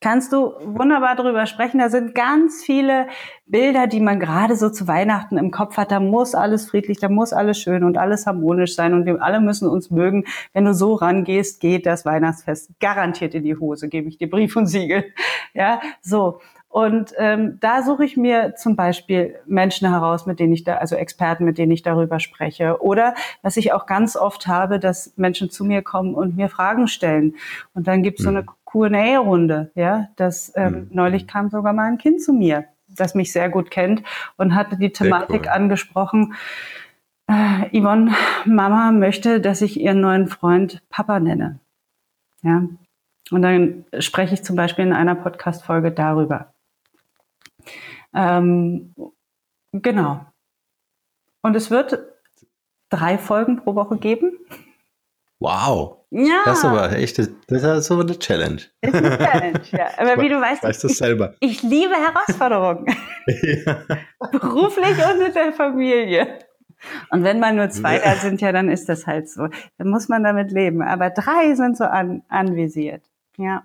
kannst 0.00 0.32
du 0.32 0.54
wunderbar 0.64 1.14
darüber 1.16 1.46
sprechen. 1.46 1.78
Da 1.78 1.90
sind 1.90 2.14
ganz 2.14 2.62
viele 2.64 3.08
Bilder, 3.46 3.86
die 3.86 4.00
man 4.00 4.18
gerade 4.18 4.56
so 4.56 4.70
zu 4.70 4.88
Weihnachten 4.88 5.36
im 5.36 5.50
Kopf 5.50 5.76
hat. 5.76 5.90
Da 5.90 6.00
muss 6.00 6.34
alles 6.34 6.68
friedlich, 6.68 6.98
da 6.98 7.08
muss 7.08 7.32
alles 7.32 7.58
schön 7.58 7.84
und 7.84 7.98
alles 7.98 8.26
harmonisch 8.26 8.74
sein 8.74 8.94
und 8.94 9.06
wir 9.06 9.22
alle 9.22 9.40
müssen 9.40 9.68
uns 9.68 9.90
mögen. 9.90 10.24
Wenn 10.52 10.64
du 10.64 10.74
so 10.74 10.94
rangehst, 10.94 11.60
geht 11.60 11.86
das 11.86 12.04
Weihnachtsfest 12.04 12.70
garantiert 12.80 13.34
in 13.34 13.44
die 13.44 13.56
Hose, 13.56 13.88
gebe 13.88 14.08
ich 14.08 14.18
dir 14.18 14.30
Brief 14.30 14.56
und 14.56 14.66
Siegel. 14.66 15.04
Ja, 15.54 15.80
so. 16.00 16.40
Und 16.70 17.12
ähm, 17.18 17.58
da 17.60 17.82
suche 17.82 18.04
ich 18.04 18.16
mir 18.16 18.54
zum 18.54 18.76
Beispiel 18.76 19.34
Menschen 19.44 19.90
heraus, 19.90 20.26
mit 20.26 20.38
denen 20.38 20.52
ich 20.52 20.62
da, 20.62 20.76
also 20.76 20.94
Experten, 20.94 21.44
mit 21.44 21.58
denen 21.58 21.72
ich 21.72 21.82
darüber 21.82 22.20
spreche. 22.20 22.80
Oder 22.80 23.14
was 23.42 23.56
ich 23.56 23.72
auch 23.72 23.86
ganz 23.86 24.14
oft 24.14 24.46
habe, 24.46 24.78
dass 24.78 25.12
Menschen 25.16 25.50
zu 25.50 25.64
mir 25.64 25.82
kommen 25.82 26.14
und 26.14 26.36
mir 26.36 26.48
Fragen 26.48 26.86
stellen. 26.86 27.34
Und 27.74 27.88
dann 27.88 28.04
gibt 28.04 28.20
es 28.20 28.24
so 28.24 28.30
eine 28.30 28.42
mhm. 28.42 28.46
QA-Runde. 28.70 29.70
Ja, 29.74 30.08
das 30.16 30.52
ähm, 30.56 30.72
mhm. 30.72 30.88
neulich 30.90 31.26
kam 31.26 31.50
sogar 31.50 31.72
mal 31.72 31.88
ein 31.88 31.98
Kind 31.98 32.22
zu 32.22 32.32
mir, 32.32 32.64
das 32.88 33.14
mich 33.14 33.32
sehr 33.32 33.48
gut 33.48 33.70
kennt 33.70 34.02
und 34.36 34.54
hatte 34.54 34.76
die 34.76 34.92
Thematik 34.92 35.42
cool. 35.42 35.48
angesprochen. 35.48 36.34
Äh, 37.26 37.80
Yvonne, 37.80 38.12
Mama 38.44 38.92
möchte, 38.92 39.40
dass 39.40 39.62
ich 39.62 39.80
ihren 39.80 40.00
neuen 40.00 40.26
Freund 40.28 40.82
Papa 40.88 41.20
nenne. 41.20 41.60
Ja. 42.42 42.62
Und 43.30 43.42
dann 43.42 43.84
spreche 43.98 44.34
ich 44.34 44.42
zum 44.42 44.56
Beispiel 44.56 44.84
in 44.84 44.92
einer 44.92 45.14
Podcast-Folge 45.14 45.92
darüber. 45.92 46.52
Ähm, 48.12 48.94
genau. 49.72 50.26
Und 51.42 51.54
es 51.54 51.70
wird 51.70 51.98
drei 52.88 53.18
Folgen 53.18 53.56
pro 53.56 53.74
Woche 53.74 53.98
geben. 53.98 54.32
Wow. 55.38 55.99
Ja. 56.10 56.40
Das 56.44 56.58
ist 56.58 56.64
aber 56.64 56.92
echt, 56.92 57.18
das 57.18 57.28
ist 57.62 57.86
so 57.86 58.00
eine 58.00 58.18
Challenge. 58.18 58.62
Ist 58.80 58.94
eine 58.94 59.16
Challenge, 59.16 59.60
ja. 59.70 59.86
Aber 59.96 60.20
wie 60.20 60.28
du 60.28 60.40
weißt, 60.40 60.62
weißt 60.64 60.84
ich, 60.84 61.00
ich 61.40 61.62
liebe 61.62 61.94
Herausforderungen. 61.94 62.86
ja. 63.26 63.76
Beruflich 64.32 64.96
und 65.06 65.18
mit 65.20 65.34
der 65.36 65.52
Familie. 65.52 66.38
Und 67.10 67.22
wenn 67.22 67.38
man 67.38 67.56
nur 67.56 67.70
zwei 67.70 67.98
da 67.98 68.16
sind, 68.16 68.40
ja, 68.40 68.50
dann 68.52 68.68
ist 68.70 68.88
das 68.88 69.06
halt 69.06 69.28
so. 69.28 69.48
Dann 69.78 69.88
muss 69.88 70.08
man 70.08 70.24
damit 70.24 70.50
leben. 70.50 70.82
Aber 70.82 71.10
drei 71.10 71.54
sind 71.54 71.76
so 71.76 71.84
an, 71.84 72.22
anvisiert. 72.28 73.02
Ja. 73.36 73.62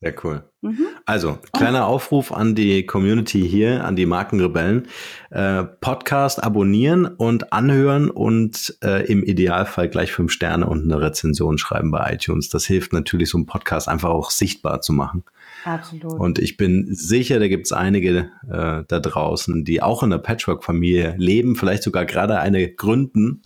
Sehr 0.00 0.14
cool. 0.24 0.44
Mhm. 0.60 0.86
Also, 1.06 1.38
kleiner 1.54 1.86
Aufruf 1.86 2.30
an 2.30 2.54
die 2.54 2.84
Community 2.84 3.48
hier, 3.48 3.82
an 3.82 3.96
die 3.96 4.04
Markenrebellen. 4.04 4.88
Äh, 5.30 5.64
Podcast 5.64 6.44
abonnieren 6.44 7.06
und 7.06 7.54
anhören 7.54 8.10
und 8.10 8.76
äh, 8.84 9.06
im 9.10 9.22
Idealfall 9.22 9.88
gleich 9.88 10.12
fünf 10.12 10.32
Sterne 10.32 10.66
und 10.66 10.82
eine 10.82 11.00
Rezension 11.00 11.56
schreiben 11.56 11.90
bei 11.90 12.12
iTunes. 12.12 12.50
Das 12.50 12.66
hilft 12.66 12.92
natürlich, 12.92 13.30
so 13.30 13.38
einen 13.38 13.46
Podcast 13.46 13.88
einfach 13.88 14.10
auch 14.10 14.30
sichtbar 14.30 14.82
zu 14.82 14.92
machen. 14.92 15.24
Absolut. 15.64 16.12
Und 16.12 16.38
ich 16.40 16.58
bin 16.58 16.94
sicher, 16.94 17.38
da 17.38 17.48
gibt 17.48 17.64
es 17.64 17.72
einige 17.72 18.30
äh, 18.50 18.84
da 18.86 19.00
draußen, 19.00 19.64
die 19.64 19.82
auch 19.82 20.02
in 20.02 20.10
der 20.10 20.18
Patchwork-Familie 20.18 21.14
leben, 21.16 21.56
vielleicht 21.56 21.82
sogar 21.82 22.04
gerade 22.04 22.38
eine 22.38 22.70
gründen. 22.70 23.40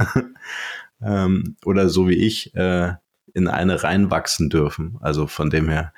ähm, 1.01 1.57
oder 1.65 1.89
so 1.89 2.09
wie 2.09 2.17
ich, 2.17 2.55
äh, 2.57 2.95
in 3.35 3.49
eine 3.49 3.83
reinwachsen 3.83 4.51
dürfen. 4.51 4.99
Also 5.01 5.27
von 5.27 5.51
dem 5.51 5.69
her 5.69 5.93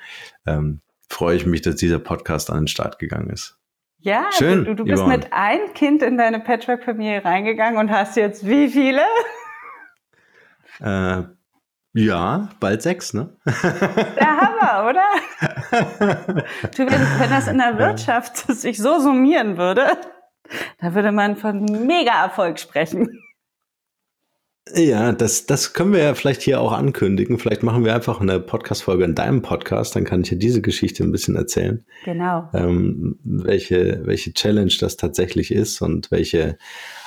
ähm, 0.45 0.81
freue 1.09 1.35
ich 1.35 1.45
mich, 1.45 1.61
dass 1.61 1.75
dieser 1.75 1.99
Podcast 1.99 2.49
an 2.49 2.57
den 2.57 2.67
Start 2.67 2.99
gegangen 2.99 3.29
ist. 3.29 3.57
Ja, 3.99 4.25
Schön, 4.37 4.65
du, 4.65 4.75
du 4.75 4.83
bist 4.83 5.01
Yvonne. 5.01 5.17
mit 5.17 5.27
ein 5.31 5.73
Kind 5.73 6.01
in 6.03 6.17
deine 6.17 6.41
Patchwork-Familie 6.41 7.23
reingegangen 7.23 7.79
und 7.79 7.89
hast 7.89 8.17
jetzt 8.17 8.47
wie 8.47 8.69
viele? 8.69 9.01
Äh, 10.79 11.21
ja, 11.93 12.49
bald 12.59 12.81
sechs, 12.81 13.13
ne? 13.13 13.37
Der 13.45 14.37
Hammer, 14.37 14.89
oder? 14.89 15.05
du, 16.75 16.79
wenn, 16.79 17.19
wenn 17.19 17.29
das 17.29 17.47
in 17.47 17.59
der 17.59 17.77
Wirtschaft 17.77 18.37
sich 18.37 18.79
so 18.79 18.99
summieren 18.99 19.57
würde, 19.57 19.85
da 20.81 20.95
würde 20.95 21.11
man 21.11 21.35
von 21.35 21.63
Mega-Erfolg 21.63 22.59
sprechen. 22.59 23.07
Ja, 24.73 25.11
das, 25.11 25.45
das 25.45 25.73
können 25.73 25.91
wir 25.91 26.03
ja 26.03 26.15
vielleicht 26.15 26.41
hier 26.41 26.61
auch 26.61 26.71
ankündigen. 26.71 27.37
Vielleicht 27.37 27.63
machen 27.63 27.83
wir 27.83 27.93
einfach 27.93 28.21
eine 28.21 28.39
Podcast-Folge 28.39 29.03
in 29.03 29.13
deinem 29.13 29.41
Podcast, 29.41 29.95
dann 29.95 30.05
kann 30.05 30.21
ich 30.21 30.31
ja 30.31 30.37
diese 30.37 30.61
Geschichte 30.61 31.03
ein 31.03 31.11
bisschen 31.11 31.35
erzählen. 31.35 31.83
Genau. 32.05 32.49
Ähm, 32.53 33.19
welche, 33.23 34.01
welche 34.05 34.33
Challenge 34.33 34.73
das 34.79 34.95
tatsächlich 34.95 35.51
ist 35.51 35.81
und 35.81 36.11
welche 36.11 36.57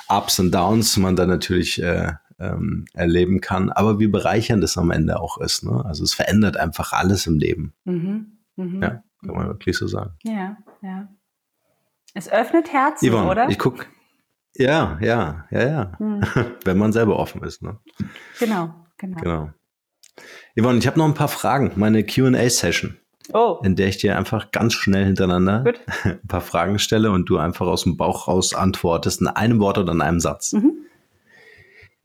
Ups 0.07 0.39
und 0.39 0.51
Downs 0.53 0.97
man 0.97 1.15
da 1.15 1.25
natürlich 1.25 1.81
äh, 1.81 2.13
ähm, 2.39 2.85
erleben 2.93 3.41
kann, 3.41 3.71
aber 3.71 3.99
wie 3.99 4.07
bereichernd 4.07 4.63
es 4.63 4.77
am 4.77 4.91
Ende 4.91 5.19
auch 5.19 5.39
ist. 5.39 5.63
Ne? 5.63 5.83
Also 5.83 6.03
es 6.03 6.13
verändert 6.13 6.57
einfach 6.57 6.93
alles 6.93 7.25
im 7.25 7.39
Leben. 7.39 7.73
Mhm. 7.85 8.37
Mhm. 8.55 8.81
Ja, 8.83 9.03
kann 9.25 9.35
man 9.35 9.47
wirklich 9.47 9.75
so 9.77 9.87
sagen. 9.87 10.11
Ja, 10.23 10.57
ja. 10.83 11.09
Es 12.13 12.31
öffnet 12.31 12.71
Herzen, 12.71 13.09
Yvonne, 13.09 13.29
oder? 13.29 13.49
Ich 13.49 13.59
gucke 13.59 13.85
ja, 14.57 14.97
ja, 15.01 15.45
ja, 15.51 15.67
ja. 15.67 15.91
Hm. 15.97 16.21
Wenn 16.65 16.77
man 16.77 16.93
selber 16.93 17.17
offen 17.17 17.43
ist. 17.43 17.61
Ne? 17.61 17.77
Genau, 18.39 18.73
genau. 18.97 19.21
Genau. 19.21 19.49
Yvonne, 20.59 20.79
ich 20.79 20.87
habe 20.87 20.97
noch 20.97 21.05
ein 21.05 21.13
paar 21.13 21.27
Fragen. 21.27 21.71
Meine 21.75 22.03
QA-Session. 22.03 22.97
Oh. 23.33 23.59
In 23.63 23.75
der 23.75 23.87
ich 23.87 23.97
dir 23.97 24.17
einfach 24.17 24.51
ganz 24.51 24.73
schnell 24.73 25.05
hintereinander 25.05 25.63
Gut. 25.63 25.81
ein 26.03 26.27
paar 26.27 26.41
Fragen 26.41 26.79
stelle 26.79 27.11
und 27.11 27.29
du 27.29 27.37
einfach 27.37 27.67
aus 27.67 27.83
dem 27.83 27.97
Bauch 27.97 28.27
raus 28.27 28.53
antwortest 28.53 29.21
in 29.21 29.27
einem 29.27 29.59
Wort 29.59 29.77
oder 29.77 29.91
in 29.91 30.01
einem 30.01 30.19
Satz. 30.19 30.53
Mhm. 30.53 30.85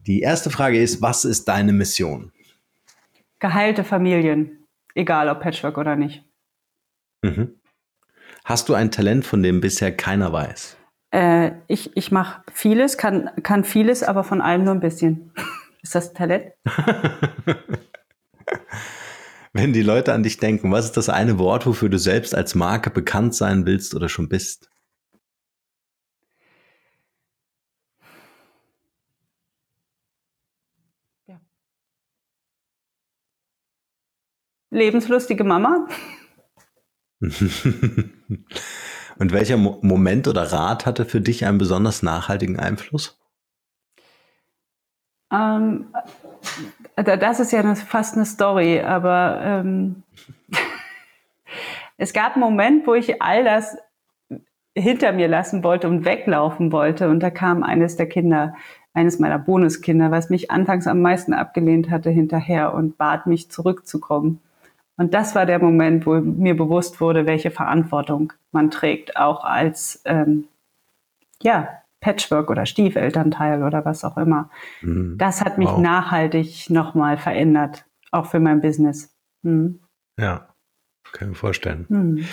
Die 0.01 0.21
erste 0.21 0.51
Frage 0.51 0.81
ist: 0.83 1.01
Was 1.01 1.25
ist 1.25 1.47
deine 1.47 1.73
Mission? 1.73 2.33
Geheilte 3.39 3.85
Familien, 3.85 4.67
egal 4.95 5.29
ob 5.29 5.41
Patchwork 5.41 5.79
oder 5.79 5.95
nicht. 5.95 6.25
Mhm. 7.23 7.55
Hast 8.45 8.69
du 8.69 8.75
ein 8.75 8.91
Talent, 8.91 9.25
von 9.25 9.43
dem 9.43 9.61
bisher 9.61 9.97
keiner 9.97 10.33
weiß? 10.33 10.77
äh, 11.13 11.53
ich, 11.69 11.97
ich 11.97 12.11
mache 12.11 12.43
vieles, 12.53 12.97
kann, 12.97 13.31
kann 13.43 13.65
vieles, 13.65 14.03
aber 14.03 14.25
von 14.25 14.41
allem 14.41 14.65
nur 14.65 14.75
ein 14.75 14.81
bisschen. 14.81 15.33
Ist 15.83 15.95
das 15.95 16.13
Talent? 16.15 16.53
Wenn 19.53 19.75
die 19.75 19.83
Leute 19.83 20.15
an 20.15 20.23
dich 20.23 20.39
denken, 20.39 20.73
was 20.73 20.87
ist 20.87 20.97
das 20.97 21.11
eine 21.11 21.39
Wort, 21.39 21.67
wofür 21.67 21.91
du 21.91 21.99
selbst 21.99 22.35
als 22.35 22.55
Marke 22.55 22.89
bekannt 22.91 23.35
sein 23.35 23.67
willst 23.67 23.95
oder 23.95 24.09
schon 24.09 24.29
bist? 24.31 24.71
Ja. 31.27 31.39
Lebenslustige 34.71 35.45
Mama. 35.45 35.87
Und 39.19 39.33
welcher 39.33 39.57
Mo 39.57 39.79
Moment 39.83 40.29
oder 40.29 40.53
Rat 40.53 40.87
hatte 40.87 41.05
für 41.05 41.21
dich 41.21 41.47
einen 41.47 41.59
besonders 41.59 42.03
nachhaltigen 42.03 42.59
Einfluss? 42.59 43.19
Ähm, 45.33 45.87
das 46.97 47.41
ist 47.41 47.53
ja 47.53 47.61
eine, 47.61 47.77
fast 47.77 48.17
eine 48.17 48.27
Story, 48.27 48.81
aber 48.81 49.41
ähm, 49.43 50.03
es 51.97 52.13
gab 52.13 52.35
einen 52.35 52.45
Moment, 52.45 52.87
wo 52.87 52.95
ich 52.95 53.23
all 53.23 53.45
das 53.45 53.77
hinter 54.75 55.13
mir 55.13 55.29
lassen 55.29 55.63
wollte 55.65 55.89
und 55.89 56.05
weglaufen 56.05 56.73
wollte. 56.73 57.09
Und 57.09 57.21
da 57.21 57.31
kam 57.31 57.63
eines 57.63 57.97
der 57.97 58.09
Kinder, 58.09 58.55
eines 58.95 59.19
meiner 59.19 59.39
Bonuskinder, 59.39 60.11
was 60.11 60.31
mich 60.31 60.51
anfangs 60.51 60.87
am 60.87 61.01
meisten 61.01 61.35
abgelehnt 61.35 61.91
hatte, 61.91 62.11
hinterher 62.11 62.75
und 62.75 62.99
bat 62.99 63.27
mich 63.27 63.51
zurückzukommen. 63.51 64.41
Und 65.03 65.15
das 65.15 65.35
war 65.35 65.47
der 65.47 65.59
Moment, 65.59 66.07
wo 66.07 66.21
mir 66.21 66.57
bewusst 66.57 67.01
wurde, 67.01 67.27
welche 67.27 67.51
Verantwortung 67.51 68.33
man 68.53 68.71
trägt, 68.71 69.17
auch 69.17 69.43
als 69.43 70.01
ähm, 70.05 70.45
ja, 71.43 71.83
Patchwork 71.99 72.51
oder 72.51 72.67
Stiefelternteil 72.67 73.65
oder 73.65 73.85
was 73.85 74.05
auch 74.05 74.17
immer. 74.17 74.49
Mhm. 74.81 75.19
Das 75.19 75.41
hat 75.41 75.59
mich 75.59 75.71
wow. 75.71 75.81
nachhaltig 75.81 76.71
nochmal 76.71 77.19
verändert, 77.19 77.85
auch 78.13 78.27
für 78.27 78.39
mein 78.39 78.61
Business. 78.61 79.13
Mhm. 79.43 79.81
Ja, 80.17 80.55
kann 81.11 81.27
ich 81.27 81.29
mir 81.31 81.35
vorstellen. 81.35 81.87
Mhm. 81.89 82.29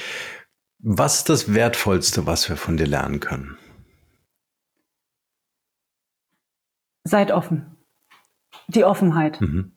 Was 0.77 1.15
ist 1.15 1.29
das 1.29 1.55
Wertvollste, 1.55 2.27
was 2.27 2.49
wir 2.49 2.55
von 2.55 2.77
dir 2.77 2.85
lernen 2.85 3.19
können? 3.19 3.57
Seid 7.03 7.31
offen. 7.31 7.77
Die 8.67 8.83
Offenheit. 8.83 9.41
Mhm. 9.41 9.71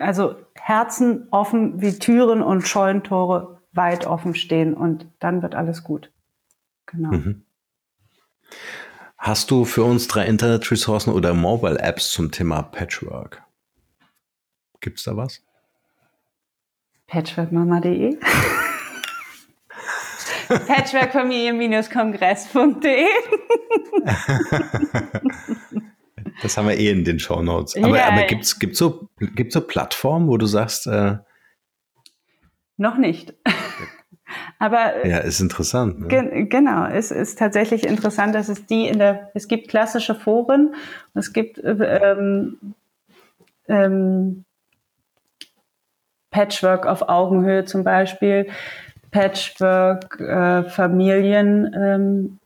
Also 0.00 0.34
Herzen 0.54 1.28
offen 1.30 1.80
wie 1.80 1.96
Türen 1.98 2.42
und 2.42 2.66
Scheunentore 2.66 3.60
weit 3.72 4.06
offen 4.06 4.34
stehen 4.34 4.74
und 4.74 5.06
dann 5.20 5.42
wird 5.42 5.54
alles 5.54 5.84
gut. 5.84 6.10
Genau. 6.86 7.12
Mhm. 7.12 7.44
Hast 9.16 9.50
du 9.50 9.66
für 9.66 9.84
uns 9.84 10.08
drei 10.08 10.26
Internet-Ressourcen 10.26 11.12
oder 11.12 11.34
Mobile-Apps 11.34 12.10
zum 12.10 12.32
Thema 12.32 12.62
Patchwork? 12.62 13.42
Gibt 14.80 14.98
es 14.98 15.04
da 15.04 15.16
was? 15.16 15.40
Patchworkmama.de 17.06 18.16
Patchworkfamilie-kongress.de 20.48 23.06
Das 26.42 26.56
haben 26.56 26.68
wir 26.68 26.76
eh 26.76 26.90
in 26.90 27.04
den 27.04 27.18
Show 27.18 27.42
Notes. 27.42 27.76
Aber, 27.76 27.96
ja, 27.96 28.08
aber 28.08 28.22
gibt 28.22 28.44
es 28.44 28.58
gibt's 28.58 28.78
so, 28.78 29.08
gibt's 29.18 29.54
so 29.54 29.60
Plattformen, 29.60 30.28
wo 30.28 30.36
du 30.36 30.46
sagst, 30.46 30.86
äh, 30.86 31.18
noch 32.76 32.96
nicht. 32.96 33.34
Aber 34.58 35.06
ja, 35.06 35.18
ist 35.18 35.40
interessant. 35.40 36.00
Ne? 36.00 36.08
Ge 36.08 36.44
genau, 36.44 36.86
es 36.86 37.10
ist 37.10 37.38
tatsächlich 37.38 37.84
interessant, 37.84 38.34
dass 38.34 38.48
es 38.48 38.64
die 38.66 38.86
in 38.86 38.98
der, 38.98 39.30
es 39.34 39.48
gibt 39.48 39.68
klassische 39.68 40.14
Foren, 40.14 40.74
es 41.14 41.32
gibt 41.32 41.60
ähm, 41.62 42.74
ähm, 43.68 44.44
Patchwork 46.30 46.86
auf 46.86 47.08
Augenhöhe 47.08 47.64
zum 47.64 47.82
Beispiel, 47.84 48.48
Patchwork 49.10 50.20
äh, 50.20 50.64
Familien 50.64 51.74
ähm, 51.74 52.38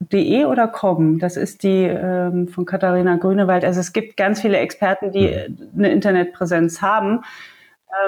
De 0.00 0.46
oder 0.46 0.66
com, 0.66 1.18
das 1.18 1.36
ist 1.36 1.62
die 1.62 1.84
ähm, 1.84 2.48
von 2.48 2.64
Katharina 2.64 3.16
Grünewald. 3.16 3.64
Also 3.64 3.80
es 3.80 3.92
gibt 3.92 4.16
ganz 4.16 4.40
viele 4.40 4.56
Experten, 4.56 5.12
die 5.12 5.28
eine 5.76 5.92
Internetpräsenz 5.92 6.80
haben, 6.80 7.20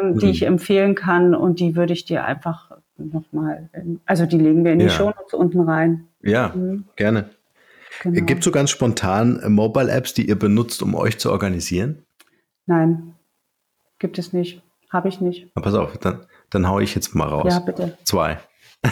ähm, 0.01 0.19
die 0.19 0.27
mhm. 0.27 0.33
ich 0.33 0.43
empfehlen 0.45 0.95
kann 0.95 1.35
und 1.35 1.61
die 1.61 1.77
würde 1.77 1.93
ich 1.93 2.07
dir 2.07 2.25
einfach 2.25 2.71
nochmal, 2.97 3.69
also 4.07 4.25
die 4.25 4.39
legen 4.39 4.65
wir 4.65 4.73
in 4.73 4.79
die 4.79 4.87
ja. 4.87 4.91
Shownotes 4.91 5.35
unten 5.35 5.61
rein. 5.61 6.09
Ja, 6.23 6.53
mhm. 6.55 6.85
gerne. 6.97 7.31
Genau. 8.03 8.25
Gibt 8.25 8.41
es 8.41 8.45
so 8.45 8.51
ganz 8.51 8.71
spontan 8.71 9.41
äh, 9.41 9.49
Mobile-Apps, 9.49 10.15
die 10.15 10.29
ihr 10.29 10.39
benutzt, 10.39 10.83
um 10.83 10.95
euch 10.95 11.19
zu 11.19 11.31
organisieren? 11.31 12.05
Nein, 12.67 13.15
gibt 13.99 14.19
es 14.19 14.33
nicht. 14.33 14.63
Habe 14.91 15.09
ich 15.09 15.21
nicht. 15.21 15.49
Na, 15.55 15.63
pass 15.63 15.75
auf, 15.75 15.97
dann, 15.99 16.27
dann 16.51 16.69
haue 16.69 16.83
ich 16.83 16.95
jetzt 16.95 17.15
mal 17.15 17.29
raus. 17.29 17.53
Ja, 17.53 17.61
bitte. 17.61 17.97
Zwei. 18.05 18.39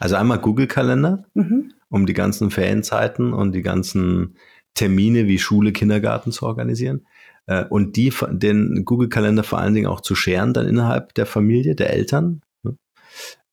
also 0.00 0.16
einmal 0.16 0.38
Google-Kalender, 0.38 1.24
mhm. 1.34 1.72
Um 1.92 2.06
die 2.06 2.14
ganzen 2.14 2.50
Ferienzeiten 2.50 3.34
und 3.34 3.52
die 3.52 3.60
ganzen 3.60 4.36
Termine 4.74 5.26
wie 5.26 5.38
Schule, 5.38 5.72
Kindergarten 5.72 6.32
zu 6.32 6.46
organisieren. 6.46 7.06
Äh, 7.46 7.66
und 7.66 7.96
die, 7.96 8.12
den 8.30 8.84
Google-Kalender 8.86 9.44
vor 9.44 9.58
allen 9.58 9.74
Dingen 9.74 9.88
auch 9.88 10.00
zu 10.00 10.14
scheren 10.14 10.54
dann 10.54 10.66
innerhalb 10.66 11.14
der 11.14 11.26
Familie, 11.26 11.74
der 11.74 11.90
Eltern. 11.90 12.40
Ne? 12.62 12.78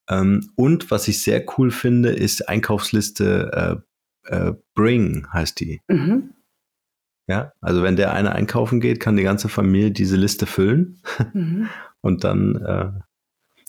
Ähm, 0.09 0.49
und 0.55 0.89
was 0.89 1.09
ich 1.09 1.21
sehr 1.21 1.43
cool 1.57 1.69
finde, 1.69 2.09
ist 2.11 2.47
Einkaufsliste 2.47 3.81
äh, 4.25 4.33
äh, 4.33 4.53
Bring, 4.73 5.27
heißt 5.33 5.59
die. 5.59 5.81
Mhm. 5.89 6.33
Ja, 7.27 7.51
also 7.59 7.83
wenn 7.83 7.97
der 7.97 8.13
eine 8.13 8.31
einkaufen 8.31 8.79
geht, 8.79 9.01
kann 9.01 9.17
die 9.17 9.23
ganze 9.23 9.49
Familie 9.49 9.91
diese 9.91 10.15
Liste 10.15 10.45
füllen. 10.45 11.01
Mhm. 11.33 11.67
Und 12.01 12.23
dann 12.23 12.55
äh, 12.55 12.91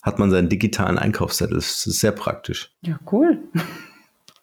hat 0.03 0.21
man 0.21 0.31
seinen 0.31 0.49
digitalen 0.49 0.97
Einkaufszettel. 0.97 1.57
Das 1.57 1.85
ist 1.85 1.99
sehr 1.99 2.13
praktisch. 2.13 2.73
Ja, 2.83 3.01
cool. 3.11 3.43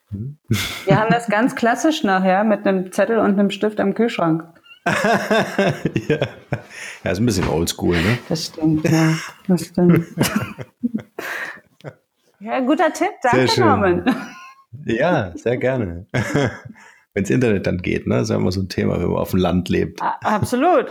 Wir 0.10 1.00
haben 1.00 1.12
das 1.12 1.28
ganz 1.28 1.56
klassisch 1.56 2.04
nachher 2.04 2.44
mit 2.44 2.66
einem 2.66 2.92
Zettel 2.92 3.20
und 3.20 3.40
einem 3.40 3.50
Stift 3.50 3.80
am 3.80 3.94
Kühlschrank. 3.94 4.44
ja. 6.08 6.20
ja, 7.04 7.12
ist 7.12 7.20
ein 7.20 7.26
bisschen 7.26 7.50
oldschool, 7.50 7.98
ne? 7.98 8.18
Das 8.30 8.46
stimmt, 8.46 8.90
ja. 8.90 9.14
Das 9.48 9.66
stimmt. 9.66 10.06
ja, 12.40 12.60
guter 12.62 12.94
Tipp, 12.94 13.12
danke, 13.22 13.60
Norman. 13.60 14.06
Ja, 14.86 15.34
sehr 15.36 15.58
gerne. 15.58 16.08
Wenn 17.14 17.24
das 17.24 17.30
Internet 17.30 17.68
dann 17.68 17.80
geht, 17.80 18.08
ne? 18.08 18.16
Das 18.16 18.24
ist 18.24 18.30
ja 18.30 18.38
immer 18.38 18.52
so 18.52 18.62
ein 18.62 18.70
Thema, 18.70 19.00
wenn 19.00 19.08
man 19.10 19.18
auf 19.18 19.32
dem 19.32 19.40
Land 19.40 19.70
lebt. 19.70 20.02
Absolut. 20.02 20.86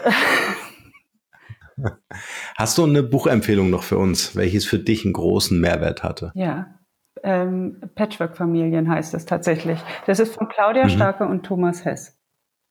Hast 2.57 2.79
du 2.79 2.85
eine 2.85 3.03
Buchempfehlung 3.05 3.71
noch 3.71 3.85
für 3.85 3.97
uns, 3.97 4.35
welches 4.35 4.67
für 4.67 4.79
dich 4.79 5.05
einen 5.05 5.13
großen 5.13 5.61
Mehrwert 5.61 6.03
hatte? 6.03 6.33
Ja, 6.35 6.76
ähm, 7.23 7.81
Patchwork-Familien 7.95 8.89
heißt 8.89 9.15
es 9.15 9.27
tatsächlich. 9.27 9.79
Das 10.07 10.21
ist 10.21 10.35
von 10.35 10.49
Claudia 10.49 10.85
mhm. 10.85 10.91
Starke 10.91 11.27
und 11.27 11.45
Thomas 11.45 11.85
Hess. 11.85 12.19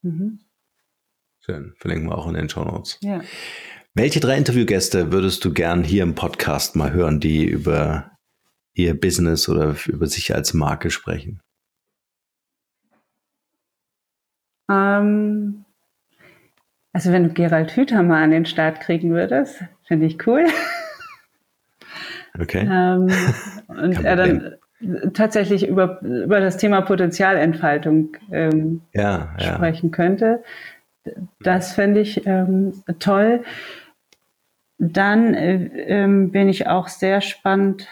Mhm. 0.02 0.40
Schön, 1.40 1.74
verlinken 1.78 2.10
wir 2.10 2.18
auch 2.18 2.28
in 2.28 2.34
den 2.34 2.50
Show 2.50 2.64
Notes. 2.64 2.98
Ja. 3.02 3.22
Welche 3.94 4.20
drei 4.20 4.38
Interviewgäste 4.38 5.12
würdest 5.12 5.46
du 5.46 5.54
gern 5.54 5.84
hier 5.84 6.04
im 6.04 6.16
Podcast 6.16 6.76
mal 6.76 6.92
hören, 6.92 7.20
die 7.20 7.46
über 7.46 8.12
ihr 8.74 9.00
Business 9.00 9.48
oder 9.48 9.76
über 9.88 10.08
sich 10.08 10.34
als 10.36 10.54
Marke 10.54 10.90
sprechen? 10.90 11.42
Ähm, 14.70 15.66
also 16.92 17.12
wenn 17.12 17.24
du 17.24 17.30
Gerald 17.30 17.76
Hüther 17.76 18.04
mal 18.04 18.24
an 18.24 18.32
den 18.32 18.46
Start 18.46 18.82
kriegen 18.82 19.12
würdest, 19.12 19.64
finde 19.88 20.08
ich 20.08 20.28
cool. 20.28 20.46
Okay. 22.40 22.68
Ähm, 22.70 23.10
und 23.68 24.04
er 24.04 24.16
dann 24.16 24.56
tatsächlich 25.14 25.68
über, 25.68 26.02
über 26.02 26.40
das 26.40 26.58
Thema 26.58 26.82
Potenzialentfaltung 26.82 28.18
ähm, 28.32 28.82
ja, 28.94 29.36
ja. 29.40 29.56
sprechen 29.56 29.92
könnte. 29.92 30.44
Das 31.40 31.74
fände 31.74 32.02
ich 32.02 32.26
ähm, 32.26 32.84
toll. 33.00 33.44
Dann 34.78 35.34
äh, 35.34 35.66
ähm, 35.88 36.32
bin 36.32 36.50
ich 36.50 36.68
auch 36.68 36.88
sehr 36.88 37.22
spannend. 37.22 37.88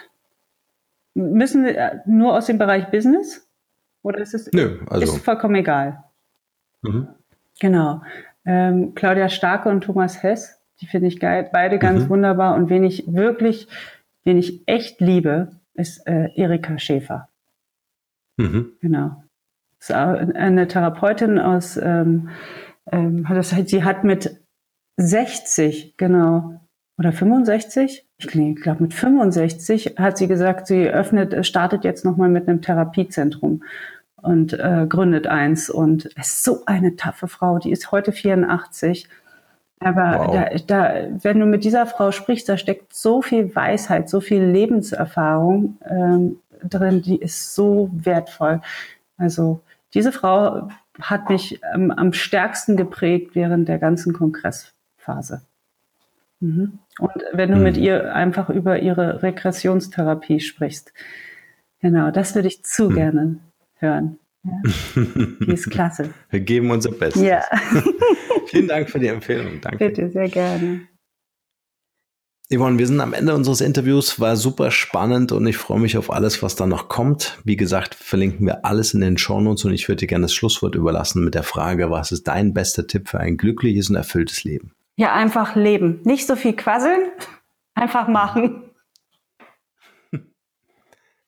Müssen 1.14 1.64
wir 1.64 2.02
nur 2.06 2.34
aus 2.34 2.46
dem 2.46 2.58
Bereich 2.58 2.90
Business? 2.90 3.48
Oder 4.02 4.18
ist 4.18 4.34
es 4.34 4.50
Nö, 4.52 4.80
also. 4.90 5.14
ist 5.14 5.24
vollkommen 5.24 5.54
egal? 5.54 6.04
Mhm. 6.82 7.08
Genau 7.60 8.02
ähm, 8.44 8.94
Claudia 8.94 9.28
Starke 9.28 9.68
und 9.68 9.82
Thomas 9.82 10.22
Hess. 10.22 10.60
Die 10.80 10.86
finde 10.86 11.08
ich 11.08 11.20
geil, 11.20 11.48
beide 11.52 11.78
ganz 11.78 12.04
mhm. 12.04 12.10
wunderbar. 12.10 12.54
Und 12.54 12.68
wen 12.68 12.84
ich 12.84 13.04
wirklich, 13.12 13.68
wen 14.24 14.38
ich 14.38 14.62
echt 14.66 15.00
liebe, 15.00 15.52
ist 15.74 16.06
äh, 16.06 16.30
Erika 16.34 16.78
Schäfer. 16.78 17.28
Mhm. 18.36 18.72
Genau. 18.80 19.22
Ist 19.78 19.92
eine 19.92 20.66
Therapeutin 20.66 21.38
aus, 21.38 21.76
ähm, 21.76 22.30
ähm, 22.90 23.26
das, 23.28 23.50
sie 23.50 23.84
hat 23.84 24.02
mit 24.02 24.40
60, 24.96 25.96
genau, 25.96 26.60
oder 26.96 27.12
65, 27.12 28.06
ich 28.18 28.28
glaube 28.28 28.82
mit 28.82 28.94
65 28.94 29.96
hat 29.98 30.16
sie 30.16 30.28
gesagt, 30.28 30.66
sie 30.66 30.88
öffnet, 30.88 31.44
startet 31.46 31.84
jetzt 31.84 32.04
nochmal 32.04 32.28
mit 32.28 32.48
einem 32.48 32.62
Therapiezentrum 32.62 33.62
und 34.16 34.52
äh, 34.54 34.86
gründet 34.88 35.26
eins 35.26 35.68
und 35.68 36.06
ist 36.06 36.44
so 36.44 36.64
eine 36.66 36.96
taffe 36.96 37.28
Frau. 37.28 37.58
Die 37.58 37.70
ist 37.70 37.92
heute 37.92 38.12
84. 38.12 39.08
Aber 39.84 40.18
wow. 40.18 40.32
da, 40.32 40.56
da, 40.66 41.08
wenn 41.22 41.38
du 41.38 41.46
mit 41.46 41.64
dieser 41.64 41.86
Frau 41.86 42.10
sprichst, 42.10 42.48
da 42.48 42.56
steckt 42.56 42.94
so 42.94 43.20
viel 43.20 43.54
Weisheit, 43.54 44.08
so 44.08 44.20
viel 44.20 44.42
Lebenserfahrung 44.42 45.76
ähm, 45.88 46.38
drin, 46.62 47.02
die 47.02 47.16
ist 47.16 47.54
so 47.54 47.90
wertvoll. 47.92 48.62
Also 49.18 49.60
diese 49.92 50.10
Frau 50.10 50.68
hat 51.00 51.28
mich 51.28 51.60
ähm, 51.74 51.90
am 51.90 52.12
stärksten 52.12 52.76
geprägt 52.76 53.34
während 53.34 53.68
der 53.68 53.78
ganzen 53.78 54.14
Kongressphase. 54.14 55.42
Mhm. 56.40 56.78
Und 56.98 57.12
wenn 57.32 57.50
du 57.50 57.56
mhm. 57.56 57.62
mit 57.62 57.76
ihr 57.76 58.14
einfach 58.14 58.48
über 58.48 58.78
ihre 58.80 59.22
Regressionstherapie 59.22 60.40
sprichst. 60.40 60.92
Genau, 61.80 62.10
das 62.10 62.34
würde 62.34 62.48
ich 62.48 62.64
zu 62.64 62.88
mhm. 62.88 62.94
gerne 62.94 63.36
hören. 63.74 64.18
Ja. 64.44 64.52
Die 65.46 65.52
ist 65.52 65.70
klasse. 65.70 66.10
Wir 66.30 66.40
geben 66.40 66.70
unser 66.70 66.92
Bestes. 66.92 67.22
Ja. 67.22 67.42
Vielen 68.54 68.68
Dank 68.68 68.88
für 68.88 69.00
die 69.00 69.08
Empfehlung. 69.08 69.60
Danke. 69.60 69.78
Bitte, 69.88 70.10
sehr 70.10 70.28
gerne. 70.28 70.86
Yvonne, 72.50 72.78
wir 72.78 72.86
sind 72.86 73.00
am 73.00 73.14
Ende 73.14 73.34
unseres 73.34 73.60
Interviews, 73.60 74.20
war 74.20 74.36
super 74.36 74.70
spannend 74.70 75.32
und 75.32 75.46
ich 75.46 75.56
freue 75.56 75.80
mich 75.80 75.96
auf 75.96 76.12
alles, 76.12 76.42
was 76.42 76.56
da 76.56 76.66
noch 76.66 76.88
kommt. 76.88 77.38
Wie 77.42 77.56
gesagt, 77.56 77.94
verlinken 77.94 78.46
wir 78.46 78.64
alles 78.64 78.94
in 78.94 79.00
den 79.00 79.16
Shownotes 79.16 79.64
und 79.64 79.72
ich 79.72 79.88
würde 79.88 80.00
dir 80.00 80.06
gerne 80.06 80.26
das 80.26 80.34
Schlusswort 80.34 80.74
überlassen 80.74 81.24
mit 81.24 81.34
der 81.34 81.42
Frage, 81.42 81.90
was 81.90 82.12
ist 82.12 82.28
dein 82.28 82.52
bester 82.52 82.86
Tipp 82.86 83.08
für 83.08 83.18
ein 83.18 83.38
glückliches 83.38 83.88
und 83.90 83.96
erfülltes 83.96 84.44
Leben? 84.44 84.72
Ja, 84.96 85.14
einfach 85.14 85.56
leben. 85.56 86.00
Nicht 86.04 86.26
so 86.26 86.36
viel 86.36 86.54
quasseln, 86.54 87.10
einfach 87.74 88.08
machen. 88.08 88.70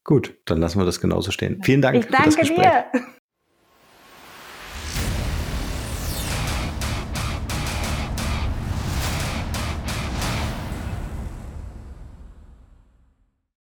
Gut, 0.05 0.35
dann 0.45 0.59
lassen 0.59 0.79
wir 0.79 0.85
das 0.85 1.01
genauso 1.01 1.33
stehen. 1.33 1.63
Vielen 1.65 1.83
Dank. 1.83 1.99
Ich 1.99 2.07
danke 2.07 2.45
dir. 2.45 2.85